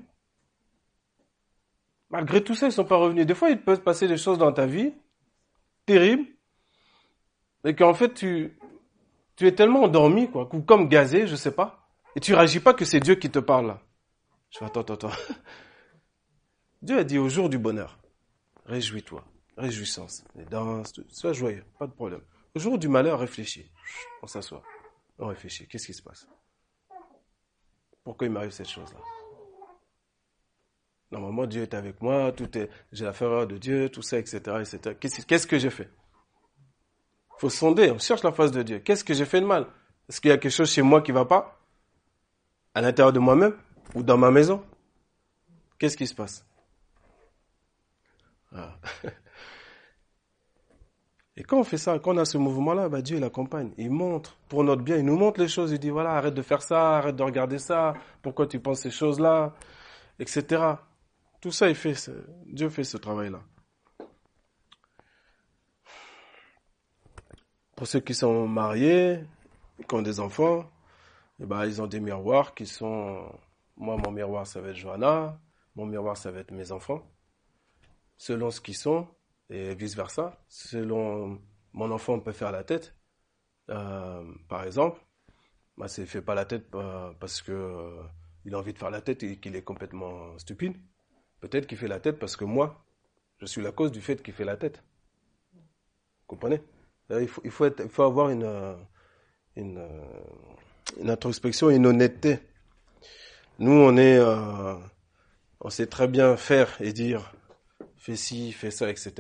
Malgré 2.09 2.43
tout 2.43 2.53
ça, 2.53 2.67
ils 2.67 2.69
ne 2.69 2.75
sont 2.75 2.85
pas 2.85 2.97
revenus. 2.97 3.25
Des 3.25 3.33
fois, 3.33 3.49
il 3.49 3.61
peut 3.61 3.75
se 3.75 3.81
passer 3.81 4.07
des 4.07 4.17
choses 4.17 4.37
dans 4.37 4.51
ta 4.51 4.65
vie 4.65 4.93
terribles, 5.85 6.27
et 7.65 7.75
qu'en 7.75 7.93
fait, 7.93 8.13
tu, 8.13 8.57
tu 9.35 9.47
es 9.47 9.55
tellement 9.55 9.83
endormi, 9.83 10.29
quoi, 10.29 10.49
comme 10.65 10.87
gazé, 10.87 11.27
je 11.27 11.35
sais 11.35 11.53
pas, 11.53 11.89
et 12.15 12.19
tu 12.19 12.33
réagis 12.33 12.59
pas 12.59 12.73
que 12.73 12.85
c'est 12.85 12.99
Dieu 12.99 13.15
qui 13.15 13.29
te 13.29 13.39
parle 13.39 13.67
là. 13.67 13.81
Je 14.53 14.59
fais, 14.59 14.65
attends, 14.65 14.81
attends, 14.81 14.93
attends. 14.93 15.11
Dieu 16.81 16.99
a 16.99 17.03
dit 17.03 17.17
au 17.17 17.27
jour 17.27 17.49
du 17.49 17.57
bonheur, 17.57 17.99
réjouis-toi, 18.65 19.25
réjouissance, 19.57 20.23
et 20.39 20.45
danse, 20.45 20.93
sois 21.09 21.33
joyeux, 21.33 21.65
pas 21.79 21.87
de 21.87 21.91
problème. 21.91 22.21
Au 22.55 22.59
jour 22.59 22.77
du 22.77 22.87
malheur, 22.87 23.19
réfléchis. 23.19 23.71
On 24.21 24.27
s'assoit, 24.27 24.61
on 25.17 25.27
réfléchit. 25.27 25.67
Qu'est-ce 25.67 25.87
qui 25.87 25.93
se 25.93 26.03
passe? 26.03 26.27
Pourquoi 28.03 28.27
il 28.27 28.33
m'arrive 28.33 28.51
cette 28.51 28.69
chose-là? 28.69 28.99
Normalement, 31.11 31.45
Dieu 31.47 31.63
est 31.63 31.73
avec 31.73 32.01
moi, 32.01 32.31
tout 32.31 32.57
est, 32.57 32.69
j'ai 32.91 33.05
la 33.05 33.13
faveur 33.13 33.47
de 33.47 33.57
Dieu, 33.57 33.89
tout 33.89 34.01
ça, 34.01 34.19
etc., 34.19 34.37
etc. 34.61 34.97
Qu'est-ce 34.99 35.47
que 35.47 35.57
j'ai 35.57 35.69
fait 35.69 35.89
faut 37.43 37.49
sonder, 37.49 37.91
on 37.91 37.99
cherche 37.99 38.23
la 38.23 38.31
face 38.31 38.53
de 38.53 38.63
Dieu. 38.63 38.79
Qu'est-ce 38.79 39.03
que 39.03 39.13
j'ai 39.13 39.25
fait 39.25 39.41
de 39.41 39.45
mal? 39.45 39.67
Est-ce 40.07 40.21
qu'il 40.21 40.29
y 40.29 40.33
a 40.33 40.37
quelque 40.37 40.49
chose 40.49 40.71
chez 40.71 40.81
moi 40.81 41.01
qui 41.01 41.11
va 41.11 41.25
pas? 41.25 41.59
À 42.73 42.79
l'intérieur 42.79 43.11
de 43.11 43.19
moi-même? 43.19 43.53
Ou 43.95 44.03
dans 44.03 44.17
ma 44.17 44.31
maison 44.31 44.63
Qu'est-ce 45.77 45.97
qui 45.97 46.07
se 46.07 46.15
passe? 46.15 46.45
Ah. 48.55 48.77
Et 51.35 51.43
quand 51.43 51.59
on 51.59 51.63
fait 51.63 51.77
ça, 51.77 51.97
quand 51.97 52.13
on 52.13 52.17
a 52.17 52.25
ce 52.25 52.37
mouvement-là, 52.37 52.89
bah 52.89 53.01
Dieu 53.01 53.19
l'accompagne. 53.19 53.71
Il 53.77 53.89
montre 53.89 54.37
pour 54.49 54.63
notre 54.63 54.83
bien, 54.83 54.97
il 54.97 55.05
nous 55.05 55.17
montre 55.17 55.39
les 55.39 55.47
choses. 55.47 55.71
Il 55.71 55.79
dit 55.79 55.89
voilà, 55.89 56.11
arrête 56.11 56.35
de 56.35 56.41
faire 56.43 56.61
ça, 56.61 56.97
arrête 56.97 57.15
de 57.15 57.23
regarder 57.23 57.57
ça, 57.57 57.95
pourquoi 58.21 58.45
tu 58.45 58.59
penses 58.59 58.81
ces 58.81 58.91
choses-là, 58.91 59.55
etc. 60.19 60.75
Tout 61.41 61.51
ça, 61.51 61.69
il 61.69 61.75
fait, 61.75 61.95
Dieu 62.45 62.69
fait 62.69 62.83
ce 62.83 62.97
travail-là. 62.97 63.41
Pour 67.75 67.87
ceux 67.87 67.99
qui 67.99 68.13
sont 68.13 68.47
mariés, 68.47 69.25
qui 69.89 69.95
ont 69.95 70.03
des 70.03 70.19
enfants, 70.19 70.69
eh 71.41 71.45
ben, 71.45 71.65
ils 71.65 71.81
ont 71.81 71.87
des 71.87 71.99
miroirs 71.99 72.53
qui 72.53 72.67
sont, 72.67 73.25
moi, 73.77 73.97
mon 73.97 74.11
miroir, 74.11 74.47
ça 74.47 74.61
va 74.61 74.69
être 74.69 74.75
Johanna, 74.75 75.39
mon 75.75 75.85
miroir, 75.85 76.17
ça 76.17 76.31
va 76.31 76.39
être 76.39 76.51
mes 76.51 76.71
enfants. 76.71 77.01
Selon 78.17 78.51
ce 78.51 78.61
qu'ils 78.61 78.77
sont, 78.77 79.07
et 79.49 79.75
vice 79.75 79.95
versa. 79.95 80.37
Selon 80.47 81.39
mon 81.73 81.91
enfant, 81.91 82.13
on 82.13 82.19
peut 82.19 82.31
faire 82.31 82.51
la 82.51 82.63
tête. 82.63 82.95
Euh, 83.69 84.23
par 84.49 84.63
exemple, 84.63 84.99
bah, 85.77 85.87
c'est 85.87 86.05
fait 86.05 86.21
pas 86.21 86.35
la 86.35 86.45
tête 86.45 86.65
euh, 86.75 87.11
parce 87.19 87.41
que 87.41 87.51
euh, 87.51 88.03
il 88.45 88.53
a 88.55 88.59
envie 88.59 88.73
de 88.73 88.77
faire 88.77 88.91
la 88.91 89.01
tête 89.01 89.23
et 89.23 89.37
qu'il 89.37 89.55
est 89.55 89.61
complètement 89.61 90.37
stupide. 90.37 90.75
Peut-être 91.39 91.67
qu'il 91.67 91.77
fait 91.77 91.87
la 91.87 91.99
tête 91.99 92.19
parce 92.19 92.35
que 92.35 92.45
moi, 92.45 92.85
je 93.39 93.45
suis 93.45 93.61
la 93.61 93.71
cause 93.71 93.91
du 93.91 94.01
fait 94.01 94.21
qu'il 94.21 94.33
fait 94.33 94.45
la 94.45 94.57
tête. 94.57 94.83
Vous 95.53 95.59
comprenez 96.27 96.61
il 97.09 97.27
faut, 97.27 97.41
il 97.43 97.51
faut, 97.51 97.67
il 97.67 97.89
faut 97.89 98.03
avoir 98.03 98.29
une, 98.29 98.77
une, 99.55 99.85
une, 100.99 101.09
introspection, 101.09 101.69
une 101.69 101.85
honnêteté. 101.85 102.39
Nous, 103.59 103.71
on 103.71 103.95
est, 103.97 104.17
euh, 104.17 104.75
on 105.61 105.69
sait 105.69 105.87
très 105.87 106.07
bien 106.07 106.35
faire 106.37 106.69
et 106.81 106.93
dire, 106.93 107.33
fais 107.97 108.15
ci, 108.15 108.51
fais 108.51 108.71
ça, 108.71 108.89
etc. 108.89 109.13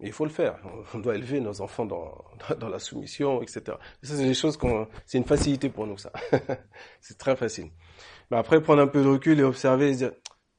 Mais 0.00 0.08
il 0.08 0.12
faut 0.12 0.24
le 0.24 0.30
faire. 0.30 0.58
On 0.94 0.98
doit 0.98 1.14
élever 1.14 1.40
nos 1.40 1.60
enfants 1.60 1.84
dans, 1.84 2.24
dans 2.58 2.68
la 2.68 2.78
soumission, 2.78 3.42
etc. 3.42 3.62
ça, 4.02 4.16
c'est 4.16 4.24
des 4.24 4.34
choses 4.34 4.56
qu'on, 4.56 4.88
c'est 5.06 5.18
une 5.18 5.24
facilité 5.24 5.68
pour 5.68 5.86
nous, 5.86 5.98
ça. 5.98 6.10
c'est 7.00 7.18
très 7.18 7.36
facile. 7.36 7.70
Mais 8.30 8.38
après, 8.38 8.62
prendre 8.62 8.82
un 8.82 8.86
peu 8.86 9.02
de 9.02 9.08
recul 9.08 9.38
et 9.40 9.42
observer 9.42 9.90
et 9.90 9.94
dire, 9.94 10.12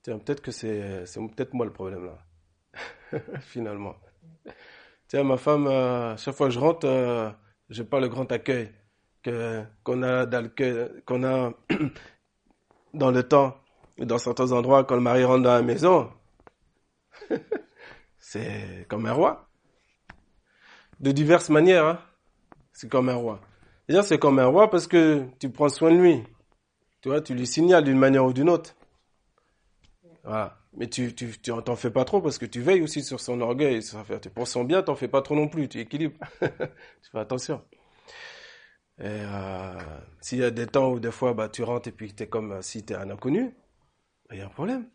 tiens, 0.04 0.20
peut-être 0.20 0.42
que 0.42 0.52
c'est, 0.52 1.06
c'est 1.06 1.20
peut-être 1.20 1.54
moi 1.54 1.66
le 1.66 1.74
problème 1.74 2.06
là. 2.06 2.18
Finalement. 3.42 3.96
Tiens, 5.08 5.24
ma 5.24 5.38
femme, 5.38 5.68
euh, 5.68 6.16
chaque 6.18 6.36
fois 6.36 6.48
que 6.48 6.54
je 6.54 6.60
rentre, 6.60 6.88
euh, 6.88 7.30
j'ai 7.70 7.84
pas 7.84 8.00
le 8.00 8.08
grand 8.08 8.32
accueil 8.32 8.72
que 9.24 9.64
qu'on 9.84 10.04
a 10.04 10.26
qu'on 11.06 11.24
a 11.24 11.52
dans 12.94 13.12
le 13.12 13.24
temps, 13.24 13.58
dans 13.98 14.18
certains 14.18 14.52
endroits, 14.52 14.84
quand 14.84 14.96
le 14.96 15.02
mari 15.02 15.24
rentre 15.24 15.44
dans 15.44 15.54
la 15.54 15.62
maison. 15.62 16.10
c'est 18.20 18.86
comme 18.90 19.06
un 19.06 19.14
roi. 19.14 19.48
De 21.00 21.12
diverses 21.12 21.50
manières, 21.50 21.86
hein. 21.86 22.00
c'est 22.74 22.90
comme 22.90 23.10
un 23.10 23.16
roi. 23.16 23.42
C'est 24.04 24.20
comme 24.20 24.40
un 24.40 24.46
roi 24.46 24.70
parce 24.70 24.88
que 24.88 25.26
tu 25.40 25.50
prends 25.50 25.70
soin 25.70 25.92
de 25.92 25.98
lui. 25.98 26.24
Tu 27.02 27.10
vois, 27.10 27.22
tu 27.22 27.34
lui 27.34 27.46
signales 27.46 27.84
d'une 27.84 27.98
manière 27.98 28.26
ou 28.26 28.32
d'une 28.32 28.50
autre. 28.50 28.76
Voilà. 30.24 30.58
Mais 30.74 30.88
tu 30.88 31.14
tu 31.14 31.30
t'en 31.42 31.76
fais 31.76 31.92
pas 31.92 32.06
trop 32.06 32.22
parce 32.22 32.38
que 32.38 32.46
tu 32.46 32.62
veilles 32.62 32.82
aussi 32.82 33.04
sur 33.04 33.20
son 33.20 33.42
orgueil, 33.42 33.84
sur 33.84 34.02
sa 34.06 34.30
Pour 34.30 34.48
son 34.48 34.64
bien, 34.64 34.82
t'en 34.82 34.96
fais 34.96 35.10
pas 35.10 35.22
trop 35.22 35.36
non 35.36 35.50
plus, 35.50 35.68
tu 35.68 35.80
équilibres. 35.80 36.18
tu 36.40 37.12
fais 37.12 37.20
attention. 37.20 37.62
Et 39.00 39.06
euh, 39.06 39.80
s'il 40.20 40.40
y 40.40 40.44
a 40.44 40.52
des 40.52 40.68
temps 40.68 40.92
où 40.92 41.00
des 41.00 41.12
fois 41.12 41.34
bah, 41.34 41.50
tu 41.50 41.64
rentres 41.64 41.88
et 41.88 41.92
puis 41.92 42.14
tu 42.14 42.24
es 42.24 42.28
comme 42.28 42.52
euh, 42.52 42.62
si 42.62 42.86
tu 42.86 42.94
es 42.94 42.96
un 42.96 43.10
inconnu, 43.10 43.56
il 44.32 44.38
y 44.38 44.42
a 44.42 44.46
un 44.46 44.50
problème. 44.50 44.88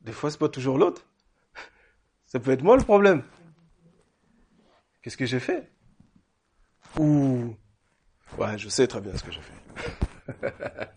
Des 0.00 0.12
fois, 0.12 0.30
c'est 0.30 0.38
pas 0.38 0.48
toujours 0.48 0.78
l'autre. 0.78 1.06
Ça 2.26 2.38
peut 2.38 2.50
être 2.50 2.62
moi 2.62 2.76
le 2.76 2.82
problème. 2.82 3.22
Qu'est-ce 5.02 5.16
que 5.16 5.26
j'ai 5.26 5.40
fait? 5.40 5.70
Ou 6.98 7.54
ouais, 8.38 8.58
je 8.58 8.68
sais 8.68 8.86
très 8.86 9.00
bien 9.00 9.16
ce 9.16 9.22
que 9.22 9.32
j'ai 9.32 9.40
fait. 9.40 10.54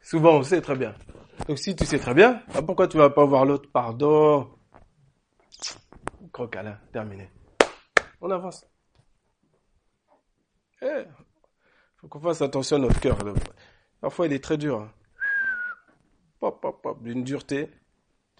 Souvent, 0.00 0.36
on 0.36 0.42
sait 0.42 0.60
très 0.60 0.76
bien. 0.76 0.94
Donc 1.48 1.58
si 1.58 1.74
tu 1.74 1.84
sais 1.84 1.98
très 1.98 2.14
bien, 2.14 2.42
bah, 2.52 2.62
pourquoi 2.62 2.88
tu 2.88 2.96
vas 2.96 3.10
pas 3.10 3.24
voir 3.24 3.44
l'autre? 3.44 3.70
Pardon. 3.72 4.50
Croc 6.32 6.56
terminé. 6.92 7.30
On 8.20 8.30
avance. 8.30 8.66
Eh, 10.82 11.04
faut 11.96 12.08
qu'on 12.08 12.20
fasse 12.20 12.42
attention 12.42 12.76
à 12.76 12.80
notre 12.80 13.00
cœur. 13.00 13.18
Parfois, 14.00 14.26
il 14.26 14.32
est 14.32 14.42
très 14.42 14.58
dur. 14.58 14.80
Hein. 14.80 14.92
Pop, 16.40 16.60
pop, 16.60 16.82
pop, 16.82 17.02
d'une 17.02 17.24
dureté. 17.24 17.70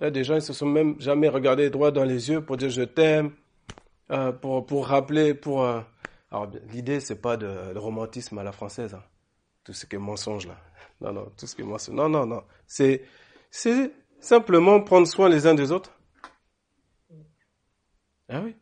des 0.01 0.25
gens, 0.25 0.35
ils 0.35 0.43
se 0.43 0.53
sont 0.53 0.67
même 0.67 1.01
jamais 1.01 1.29
regardés 1.29 1.71
droit 1.71 1.91
dans 1.91 2.05
les 2.05 2.29
yeux 2.31 2.45
pour 2.45 2.57
dire 2.57 2.69
je 2.69 2.83
t'aime, 2.83 3.33
euh, 4.11 4.33
pour, 4.33 4.67
pour 4.67 4.87
rappeler, 4.87 5.35
pour... 5.35 5.63
Euh, 5.63 5.81
alors, 6.31 6.51
l'idée, 6.71 7.01
c'est 7.01 7.21
pas 7.21 7.37
de, 7.37 7.73
de, 7.73 7.79
romantisme 7.79 8.37
à 8.39 8.43
la 8.43 8.53
française, 8.53 8.95
hein. 8.95 9.03
tout 9.65 9.73
ce 9.73 9.87
qui 9.87 9.97
est 9.97 9.99
mensonge, 9.99 10.47
là. 10.47 10.57
Non, 11.01 11.13
non, 11.13 11.33
tout 11.37 11.47
ce 11.47 11.55
qui 11.55 11.63
est 11.63 11.65
mensonge. 11.65 11.95
Non, 11.95 12.09
non, 12.09 12.27
non. 12.27 12.43
C'est, 12.67 13.05
c'est 13.51 13.93
simplement 14.21 14.81
prendre 14.81 15.07
soin 15.07 15.29
les 15.29 15.47
uns 15.47 15.55
des 15.55 15.73
autres. 15.73 15.93
Ah 18.29 18.41
oui. 18.43 18.57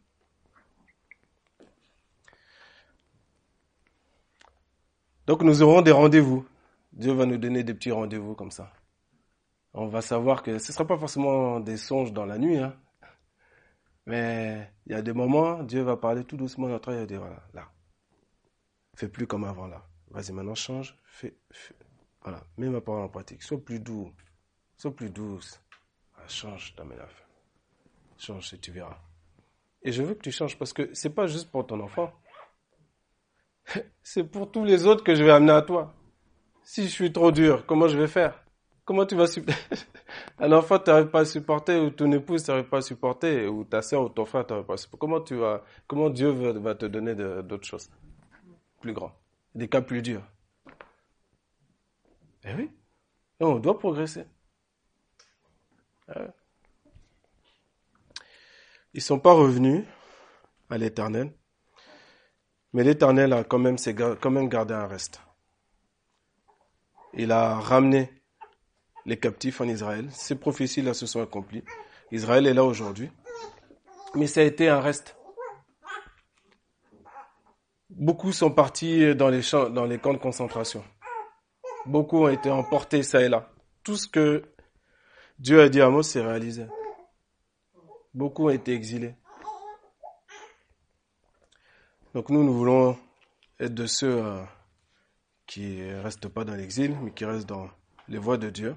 Donc 5.26 5.42
nous 5.42 5.62
aurons 5.62 5.82
des 5.82 5.92
rendez-vous. 5.92 6.46
Dieu 6.92 7.12
va 7.12 7.26
nous 7.26 7.38
donner 7.38 7.64
des 7.64 7.74
petits 7.74 7.90
rendez-vous 7.90 8.34
comme 8.34 8.50
ça. 8.50 8.72
On 9.72 9.86
va 9.86 10.02
savoir 10.02 10.42
que 10.42 10.58
ce 10.58 10.70
ne 10.70 10.72
sera 10.72 10.86
pas 10.86 10.98
forcément 10.98 11.58
des 11.58 11.76
songes 11.76 12.12
dans 12.12 12.26
la 12.26 12.38
nuit, 12.38 12.58
hein. 12.58 12.76
mais 14.06 14.70
il 14.86 14.92
y 14.92 14.94
a 14.94 15.02
des 15.02 15.12
moments, 15.12 15.64
Dieu 15.64 15.82
va 15.82 15.96
parler 15.96 16.24
tout 16.24 16.36
doucement 16.36 16.66
à 16.66 16.70
notre 16.70 16.90
oreille 16.90 17.02
et 17.02 17.06
dire 17.06 17.18
voilà, 17.18 17.42
là, 17.52 17.68
fais 18.94 19.08
plus 19.08 19.26
comme 19.26 19.44
avant 19.44 19.66
là. 19.66 19.84
Vas-y, 20.10 20.30
maintenant 20.30 20.54
change, 20.54 20.96
fais, 21.04 21.34
voilà, 22.22 22.40
mets 22.56 22.68
ma 22.68 22.80
parole 22.80 23.02
en 23.02 23.08
pratique. 23.08 23.42
Sois 23.42 23.58
plus 23.58 23.80
doux, 23.80 24.12
sois 24.76 24.94
plus 24.94 25.10
douce. 25.10 25.60
Ah, 26.16 26.28
change 26.28 26.76
ta 26.76 26.84
manière 26.84 27.08
Change 28.16 28.54
et 28.54 28.58
tu 28.58 28.70
verras. 28.70 28.98
Et 29.82 29.90
je 29.90 30.02
veux 30.02 30.14
que 30.14 30.22
tu 30.22 30.30
changes 30.30 30.56
parce 30.56 30.72
que 30.72 30.94
c'est 30.94 31.10
pas 31.10 31.26
juste 31.26 31.50
pour 31.50 31.66
ton 31.66 31.80
enfant. 31.80 32.12
C'est 34.02 34.24
pour 34.24 34.50
tous 34.50 34.64
les 34.64 34.86
autres 34.86 35.04
que 35.04 35.14
je 35.14 35.22
vais 35.22 35.30
amener 35.30 35.52
à 35.52 35.62
toi. 35.62 35.94
Si 36.62 36.84
je 36.84 36.88
suis 36.88 37.12
trop 37.12 37.30
dur, 37.30 37.66
comment 37.66 37.88
je 37.88 37.98
vais 37.98 38.08
faire? 38.08 38.44
Comment 38.84 39.06
tu 39.06 39.14
vas 39.14 39.26
supporter 39.26 39.60
Un 40.38 40.52
enfant, 40.52 40.78
tu 40.78 40.84
pas 41.08 41.20
à 41.20 41.24
supporter, 41.24 41.80
ou 41.80 41.90
ton 41.90 42.10
épouse, 42.12 42.44
tu 42.44 42.64
pas 42.64 42.78
à 42.78 42.82
supporter, 42.82 43.46
ou 43.46 43.64
ta 43.64 43.80
soeur 43.80 44.02
ou 44.02 44.08
ton 44.08 44.24
frère, 44.24 44.46
tu 44.46 44.54
pas 44.62 44.74
à 44.74 44.76
supporter. 44.76 44.98
Comment, 44.98 45.20
tu 45.20 45.34
vas, 45.36 45.64
comment 45.86 46.10
Dieu 46.10 46.30
va, 46.30 46.74
te 46.74 46.86
donner 46.86 47.14
d'autres 47.14 47.66
choses? 47.66 47.90
Plus 48.80 48.92
grands, 48.92 49.12
des 49.54 49.68
cas 49.68 49.80
plus 49.80 50.02
durs. 50.02 50.22
Eh 52.44 52.54
oui, 52.54 52.70
on 53.40 53.58
doit 53.58 53.78
progresser. 53.78 54.26
Eh 56.14 56.20
Ils 58.92 58.98
ne 58.98 59.00
sont 59.00 59.18
pas 59.18 59.32
revenus 59.32 59.84
à 60.68 60.76
l'éternel, 60.76 61.32
mais 62.74 62.82
l'Éternel 62.82 63.32
a 63.32 63.44
quand 63.44 63.60
même, 63.60 64.48
gardé 64.48 64.74
un 64.74 64.86
reste. 64.88 65.20
Il 67.14 67.30
a 67.30 67.54
ramené 67.54 68.10
les 69.06 69.16
captifs 69.16 69.60
en 69.60 69.68
Israël. 69.68 70.08
Ces 70.10 70.34
prophéties-là 70.34 70.92
se 70.92 71.06
sont 71.06 71.22
accomplies. 71.22 71.62
Israël 72.10 72.48
est 72.48 72.52
là 72.52 72.64
aujourd'hui. 72.64 73.10
Mais 74.16 74.26
ça 74.26 74.40
a 74.40 74.42
été 74.42 74.68
un 74.68 74.80
reste. 74.80 75.16
Beaucoup 77.90 78.32
sont 78.32 78.50
partis 78.50 79.14
dans 79.14 79.28
les, 79.28 79.42
camps 79.42 80.12
de 80.12 80.18
concentration. 80.18 80.82
Beaucoup 81.86 82.24
ont 82.24 82.28
été 82.28 82.50
emportés 82.50 83.04
ça 83.04 83.22
et 83.22 83.28
là. 83.28 83.52
Tout 83.84 83.96
ce 83.96 84.08
que 84.08 84.42
Dieu 85.38 85.60
a 85.60 85.68
dit 85.68 85.80
à 85.80 85.88
Mose 85.90 86.08
s'est 86.08 86.22
réalisé. 86.22 86.66
Beaucoup 88.14 88.46
ont 88.46 88.50
été 88.50 88.72
exilés. 88.74 89.14
Donc 92.14 92.30
nous, 92.30 92.44
nous 92.44 92.54
voulons 92.54 92.96
être 93.58 93.74
de 93.74 93.86
ceux 93.86 94.24
euh, 94.24 94.44
qui 95.46 95.80
ne 95.80 96.00
restent 96.00 96.28
pas 96.28 96.44
dans 96.44 96.54
l'exil, 96.54 96.96
mais 97.02 97.10
qui 97.10 97.24
restent 97.24 97.48
dans 97.48 97.68
les 98.06 98.18
voies 98.18 98.38
de 98.38 98.50
Dieu. 98.50 98.76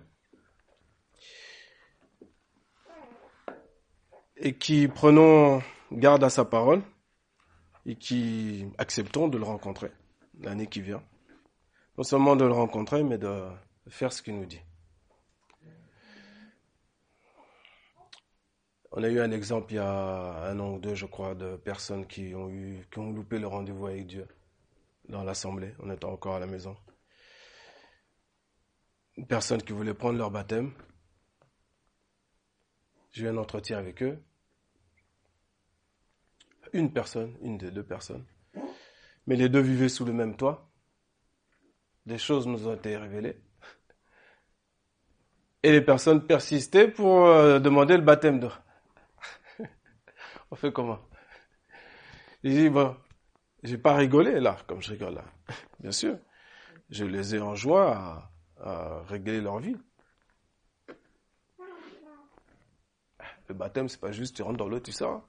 Et 4.38 4.58
qui 4.58 4.88
prenons 4.88 5.62
garde 5.92 6.24
à 6.24 6.32
sa 6.32 6.46
parole 6.46 6.82
et 7.86 7.96
qui 7.96 8.66
acceptons 8.80 9.28
de 9.28 9.38
le 9.38 9.44
rencontrer 9.44 9.92
l'année 10.40 10.66
qui 10.68 10.82
vient. 10.82 11.04
Non 11.96 12.04
seulement 12.04 12.36
de 12.36 12.46
le 12.46 12.54
rencontrer, 12.54 13.04
mais 13.04 13.20
de 13.20 13.46
faire 13.88 14.14
ce 14.14 14.24
qu'il 14.24 14.36
nous 14.36 14.46
dit. 14.48 14.62
On 19.00 19.04
a 19.04 19.10
eu 19.10 19.20
un 19.20 19.30
exemple 19.30 19.74
il 19.74 19.76
y 19.76 19.78
a 19.78 20.50
un 20.50 20.60
an 20.60 20.74
ou 20.74 20.80
deux, 20.80 20.96
je 20.96 21.06
crois, 21.06 21.36
de 21.36 21.56
personnes 21.56 22.08
qui 22.08 22.34
ont 22.34 22.50
eu, 22.50 22.84
qui 22.92 22.98
ont 22.98 23.12
loupé 23.12 23.38
le 23.38 23.46
rendez-vous 23.46 23.86
avec 23.86 24.08
Dieu 24.08 24.28
dans 25.08 25.24
l'assemblée. 25.24 25.76
On 25.78 25.92
était 25.92 26.06
encore 26.06 26.34
à 26.34 26.40
la 26.40 26.48
maison. 26.48 26.76
Une 29.16 29.28
personne 29.28 29.62
qui 29.62 29.72
voulait 29.72 29.94
prendre 29.94 30.18
leur 30.18 30.32
baptême. 30.32 30.74
J'ai 33.12 33.26
eu 33.26 33.28
un 33.28 33.38
entretien 33.38 33.78
avec 33.78 34.02
eux. 34.02 34.18
Une 36.74 36.92
personne, 36.92 37.38
une 37.44 37.60
des 37.60 37.70
deux 37.70 37.86
personnes. 37.86 38.26
Mais 39.28 39.36
les 39.36 39.48
deux 39.48 39.62
vivaient 39.62 39.90
sous 39.90 40.06
le 40.06 40.14
même 40.14 40.36
toit. 40.36 40.72
Des 42.08 42.18
choses 42.18 42.48
nous 42.48 42.68
ont 42.68 42.74
été 42.74 42.98
révélées. 42.98 43.40
Et 45.62 45.72
les 45.72 45.82
personnes 45.82 46.26
persistaient 46.26 46.88
pour 46.88 47.28
euh, 47.28 47.60
demander 47.60 47.96
le 47.96 48.02
baptême 48.04 48.40
d'eux 48.40 48.50
on 50.52 50.56
fait 50.56 50.72
comment? 50.72 51.00
J'ai 52.44 52.54
dit, 52.54 52.70
bon, 52.70 52.96
j'ai 53.64 53.78
pas 53.78 53.96
rigolé 53.96 54.40
là, 54.40 54.58
comme 54.68 54.82
je 54.82 54.92
rigole 54.92 55.16
là. 55.16 55.26
Bien 55.80 55.92
sûr, 55.92 56.18
je 56.90 57.06
les 57.06 57.36
ai 57.36 57.40
enjoints 57.40 57.92
à, 57.92 58.32
à 58.60 59.04
régler 59.04 59.42
leur 59.42 59.60
vie. 59.60 59.76
Le 63.48 63.54
baptême, 63.54 63.88
c'est 63.88 64.00
pas 64.00 64.12
juste 64.12 64.36
tu 64.36 64.42
rentres 64.42 64.58
dans 64.58 64.68
l'eau, 64.68 64.80
tu 64.80 64.92
sors. 64.92 65.28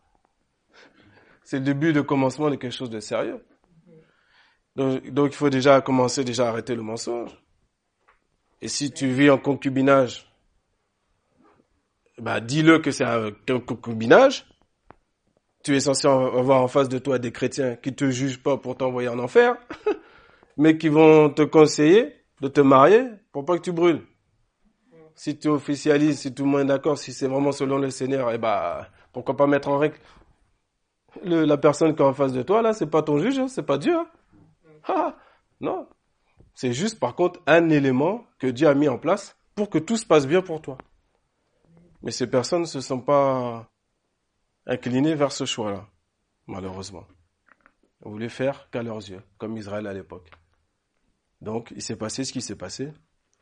C'est 1.45 1.59
le 1.59 1.65
début 1.65 1.93
de 1.93 2.01
commencement 2.01 2.51
de 2.51 2.57
quelque 2.57 2.75
chose 2.75 2.91
de 2.91 3.01
sérieux. 3.01 3.45
Donc, 4.77 5.33
il 5.33 5.37
faut 5.37 5.51
déjà 5.51 5.81
commencer 5.81 6.25
déjà 6.25 6.49
arrêter 6.49 6.75
le 6.75 6.83
mensonge. 6.83 7.37
Et 8.61 8.69
si 8.69 8.91
tu 8.93 9.09
vis 9.09 9.31
en 9.31 9.39
concubinage, 9.39 10.31
bah 12.19 12.41
dis-le 12.41 12.81
que 12.81 12.91
c'est 12.91 13.05
un 13.05 13.33
concubinage 13.67 14.47
tu 15.65 15.77
es 15.77 15.81
censé 15.81 16.07
avoir 16.07 16.63
en 16.63 16.69
face 16.69 16.89
de 16.89 16.99
toi 16.99 17.19
des 17.19 17.33
chrétiens 17.33 17.77
qui 17.77 17.95
te 17.95 18.11
jugent 18.11 18.43
pas 18.43 18.57
pour 18.57 18.77
t'envoyer 18.77 19.09
en 19.09 19.19
enfer, 19.19 19.57
mais 20.57 20.79
qui 20.79 20.89
vont 20.89 21.31
te 21.31 21.43
conseiller 21.43 22.15
de 22.41 22.49
te 22.49 22.61
marier 22.61 23.05
pour 23.33 23.45
pas 23.45 23.57
que 23.57 23.63
tu 23.63 23.73
brûles. 23.73 24.03
Si 25.15 25.37
tu 25.37 25.49
officialises, 25.49 26.21
si 26.21 26.33
tout 26.33 26.45
le 26.45 26.51
monde 26.51 26.61
est 26.61 26.67
d'accord, 26.67 26.97
si 26.97 27.13
c'est 27.13 27.27
vraiment 27.27 27.51
selon 27.51 27.79
le 27.79 27.91
Seigneur, 27.91 28.31
eh 28.33 28.39
ben, 28.39 28.87
pourquoi 29.13 29.37
pas 29.37 29.49
mettre 29.49 29.69
en 29.69 29.79
règle 29.79 29.99
la 31.25 31.57
personne 31.57 31.95
qui 31.95 32.03
est 32.03 32.05
en 32.05 32.15
face 32.15 32.33
de 32.33 32.43
toi, 32.43 32.63
là, 32.63 32.73
c'est 32.73 32.87
pas 32.87 33.03
ton 33.03 33.19
juge, 33.19 33.39
hein, 33.39 33.49
c'est 33.49 33.63
pas 33.63 33.79
Dieu. 33.79 33.97
Hein. 33.97 34.07
Ah, 34.87 35.17
non. 35.61 35.89
C'est 36.55 36.73
juste, 36.73 36.99
par 36.99 37.15
contre, 37.15 37.41
un 37.47 37.71
élément 37.71 38.25
que 38.39 38.47
Dieu 38.47 38.69
a 38.69 38.75
mis 38.75 38.89
en 38.89 38.99
place 38.99 39.37
pour 39.55 39.71
que 39.71 39.79
tout 39.79 39.97
se 39.97 40.07
passe 40.07 40.27
bien 40.27 40.43
pour 40.43 40.61
toi. 40.61 40.79
Mais 42.03 42.11
ces 42.11 42.29
personnes 42.29 42.63
ne 42.63 42.67
se 42.67 42.81
sont 42.81 43.01
pas 43.01 43.69
inclinés 44.69 45.15
vers 45.15 45.33
ce 45.33 45.47
choix-là, 45.47 45.89
malheureusement. 46.47 47.07
On 48.03 48.11
voulait 48.11 48.29
faire 48.29 48.69
qu'à 48.71 48.83
leurs 48.83 48.99
yeux, 49.09 49.23
comme 49.39 49.57
Israël 49.57 49.87
à 49.87 49.95
l'époque. 49.95 50.31
Donc, 51.41 51.73
il 51.75 51.83
s'est 51.83 51.97
passé 51.97 52.25
ce 52.25 52.33
qui 52.33 52.43
s'est 52.43 52.57
passé. 52.57 52.93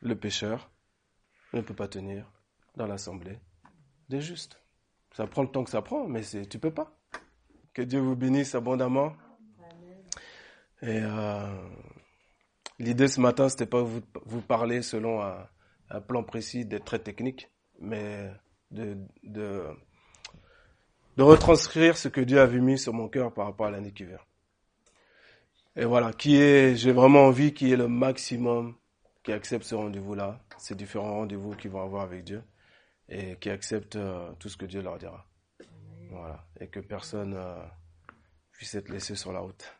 Le 0.01 0.14
pécheur 0.14 0.70
ne 1.53 1.61
peut 1.61 1.74
pas 1.74 1.89
tenir 1.89 2.31
dans 2.77 2.87
l'assemblée 2.87 3.39
des 4.09 4.20
justes. 4.20 4.59
Ça 5.12 5.27
prend 5.27 5.43
le 5.43 5.49
temps 5.51 5.64
que 5.64 5.70
ça 5.70 5.83
prend, 5.83 6.07
mais 6.07 6.22
c'est, 6.22 6.47
tu 6.47 6.59
peux 6.59 6.72
pas. 6.72 6.97
Que 7.74 7.83
Dieu 7.83 8.01
vous 8.01 8.16
bénisse 8.16 8.55
abondamment. 8.55 9.16
Et 10.83 11.01
euh, 11.03 11.68
l'idée 12.79 13.09
ce 13.09 13.20
matin, 13.20 13.49
c'était 13.49 13.66
pas 13.66 13.83
vous, 13.83 14.03
vous 14.24 14.43
parler 14.43 14.83
selon 14.83 15.22
un, 15.22 15.49
un 15.91 16.01
plan 16.01 16.22
précis, 16.22 16.66
d'être 16.66 16.85
très 16.85 16.99
technique, 16.99 17.51
mais 17.81 18.31
de, 18.70 18.97
de 19.22 19.64
de 21.16 21.22
retranscrire 21.22 21.96
ce 21.96 22.08
que 22.08 22.20
Dieu 22.20 22.40
avait 22.40 22.60
mis 22.60 22.78
sur 22.78 22.92
mon 22.92 23.08
cœur 23.08 23.32
par 23.32 23.46
rapport 23.46 23.66
à 23.66 23.70
l'année 23.70 23.92
qui 23.92 24.04
vient. 24.04 24.20
Et 25.76 25.84
voilà, 25.84 26.12
qui 26.12 26.36
est, 26.36 26.76
j'ai 26.76 26.92
vraiment 26.92 27.24
envie 27.26 27.52
qu'il 27.52 27.68
y 27.68 27.72
ait 27.72 27.76
le 27.76 27.88
maximum 27.88 28.74
qui 29.22 29.32
accepte 29.32 29.64
ce 29.64 29.74
rendez-vous-là, 29.74 30.40
ces 30.58 30.74
différents 30.74 31.14
rendez-vous 31.14 31.54
qu'ils 31.56 31.70
vont 31.70 31.82
avoir 31.82 32.02
avec 32.02 32.24
Dieu, 32.24 32.42
et 33.08 33.36
qui 33.36 33.50
acceptent 33.50 33.96
euh, 33.96 34.32
tout 34.38 34.48
ce 34.48 34.56
que 34.56 34.66
Dieu 34.66 34.82
leur 34.82 34.98
dira. 34.98 35.26
Voilà, 36.10 36.44
et 36.60 36.68
que 36.68 36.80
personne 36.80 37.34
euh, 37.34 37.62
puisse 38.52 38.74
être 38.74 38.88
laissé 38.88 39.16
sur 39.16 39.32
la 39.32 39.40
route. 39.40 39.74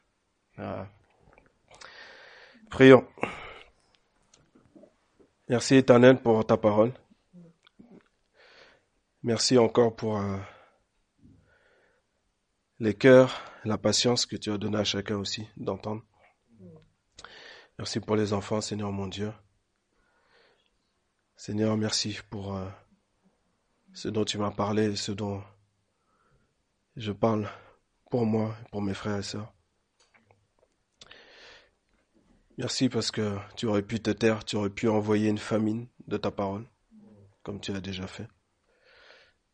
Prions. 2.71 3.07
Merci 5.49 5.77
éternel 5.77 6.21
pour 6.21 6.45
ta 6.45 6.57
parole. 6.57 6.93
Merci 9.23 9.59
encore 9.59 9.95
pour 9.95 10.19
euh, 10.19 10.37
les 12.79 12.95
cœurs, 12.95 13.41
la 13.65 13.79
patience 13.79 14.27
que 14.27 14.37
tu 14.37 14.51
as 14.51 14.59
donné 14.59 14.79
à 14.79 14.85
chacun 14.85 15.17
aussi 15.17 15.49
d'entendre. 15.57 16.03
Merci 17.79 18.01
pour 18.01 18.17
les 18.17 18.33
enfants, 18.33 18.61
Seigneur 18.61 18.93
mon 18.93 19.07
Dieu. 19.07 19.33
Seigneur, 21.37 21.77
merci 21.77 22.19
pour 22.31 22.57
euh, 22.57 22.69
ce 23.93 24.09
dont 24.09 24.25
tu 24.25 24.39
m'as 24.39 24.51
parlé, 24.51 24.97
ce 24.97 25.13
dont 25.13 25.43
je 26.97 27.13
parle 27.13 27.49
pour 28.11 28.25
moi, 28.25 28.57
pour 28.71 28.81
mes 28.81 28.95
frères 28.95 29.19
et 29.19 29.23
sœurs. 29.23 29.53
Merci 32.59 32.89
parce 32.89 33.11
que 33.11 33.37
tu 33.57 33.67
aurais 33.67 33.83
pu 33.83 34.01
te 34.01 34.11
taire, 34.11 34.45
tu 34.45 34.57
aurais 34.57 34.71
pu 34.71 34.89
envoyer 34.89 35.29
une 35.29 35.39
famine 35.39 35.89
de 36.07 36.17
ta 36.17 36.31
parole, 36.31 36.67
comme 37.43 37.61
tu 37.61 37.73
as 37.73 37.81
déjà 37.81 38.07
fait. 38.07 38.29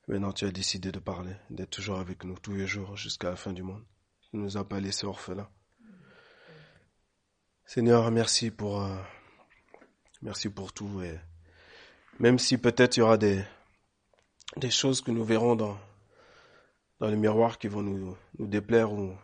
Maintenant, 0.09 0.32
tu 0.32 0.44
as 0.44 0.50
décidé 0.50 0.90
de 0.90 0.98
parler, 0.98 1.34
d'être 1.50 1.70
toujours 1.70 1.98
avec 1.98 2.24
nous 2.24 2.36
tous 2.38 2.55
les 2.55 2.66
jours 2.66 2.96
jusqu'à 2.96 3.30
la 3.30 3.36
fin 3.36 3.53
du 3.53 3.62
monde. 3.62 3.84
Tu 4.22 4.36
ne 4.36 4.42
nous 4.42 4.57
as 4.57 4.68
pas 4.68 4.80
laissés 4.80 5.07
orphelins. 5.07 5.48
Seigneur, 7.64 8.11
merci 8.11 8.50
pour, 8.50 8.82
euh, 8.82 8.98
merci 10.20 10.48
pour 10.48 10.72
tout 10.72 11.03
et 11.03 11.18
même 12.18 12.38
si 12.38 12.59
peut-être 12.59 12.96
il 12.96 13.00
y 13.00 13.03
aura 13.03 13.16
des, 13.16 13.44
des 14.57 14.70
choses 14.70 15.00
que 15.00 15.12
nous 15.12 15.24
verrons 15.24 15.55
dans, 15.55 15.78
dans 16.98 17.09
les 17.09 17.16
miroirs 17.16 17.59
qui 17.59 17.68
vont 17.68 17.82
nous, 17.82 18.16
nous 18.38 18.46
déplaire 18.46 18.92
ou 18.92 19.16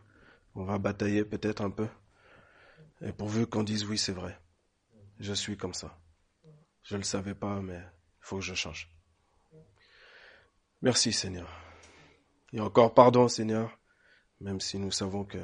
on 0.54 0.64
va 0.64 0.78
batailler 0.78 1.24
peut-être 1.24 1.62
un 1.62 1.70
peu. 1.70 1.88
Et 3.00 3.12
pourvu 3.12 3.46
qu'on 3.46 3.62
dise 3.62 3.84
oui, 3.84 3.98
c'est 3.98 4.12
vrai. 4.12 4.38
Je 5.18 5.32
suis 5.32 5.56
comme 5.56 5.74
ça. 5.74 5.98
Je 6.82 6.94
ne 6.94 6.98
le 6.98 7.04
savais 7.04 7.34
pas, 7.34 7.60
mais 7.60 7.78
il 7.78 8.20
faut 8.20 8.36
que 8.36 8.44
je 8.44 8.54
change. 8.54 8.88
Merci 10.80 11.12
Seigneur. 11.12 11.48
Et 12.52 12.60
encore 12.60 12.94
pardon 12.94 13.28
Seigneur, 13.28 13.78
même 14.40 14.60
si 14.60 14.78
nous 14.78 14.92
savons 14.92 15.24
que 15.24 15.38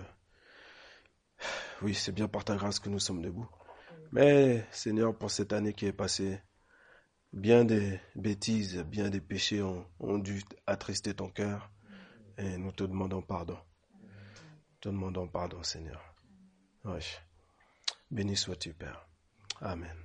oui, 1.82 1.94
c'est 1.94 2.12
bien 2.12 2.28
par 2.28 2.44
ta 2.44 2.56
grâce 2.56 2.78
que 2.78 2.88
nous 2.88 3.00
sommes 3.00 3.20
debout. 3.20 3.48
Mais 4.12 4.64
Seigneur, 4.70 5.16
pour 5.16 5.30
cette 5.30 5.52
année 5.52 5.72
qui 5.72 5.86
est 5.86 5.92
passée, 5.92 6.40
bien 7.32 7.64
des 7.64 8.00
bêtises, 8.14 8.78
bien 8.84 9.10
des 9.10 9.20
péchés 9.20 9.62
ont, 9.62 10.18
dû 10.18 10.42
attrister 10.66 11.14
ton 11.14 11.28
cœur 11.28 11.70
et 12.38 12.56
nous 12.56 12.72
te 12.72 12.84
demandons 12.84 13.22
pardon. 13.22 13.58
Te 14.80 14.88
demandons 14.88 15.28
pardon, 15.28 15.62
Seigneur. 15.62 16.00
Oui. 16.84 17.00
Béni 18.10 18.36
sois-tu, 18.36 18.72
Père. 18.72 19.08
Amen. 19.60 19.96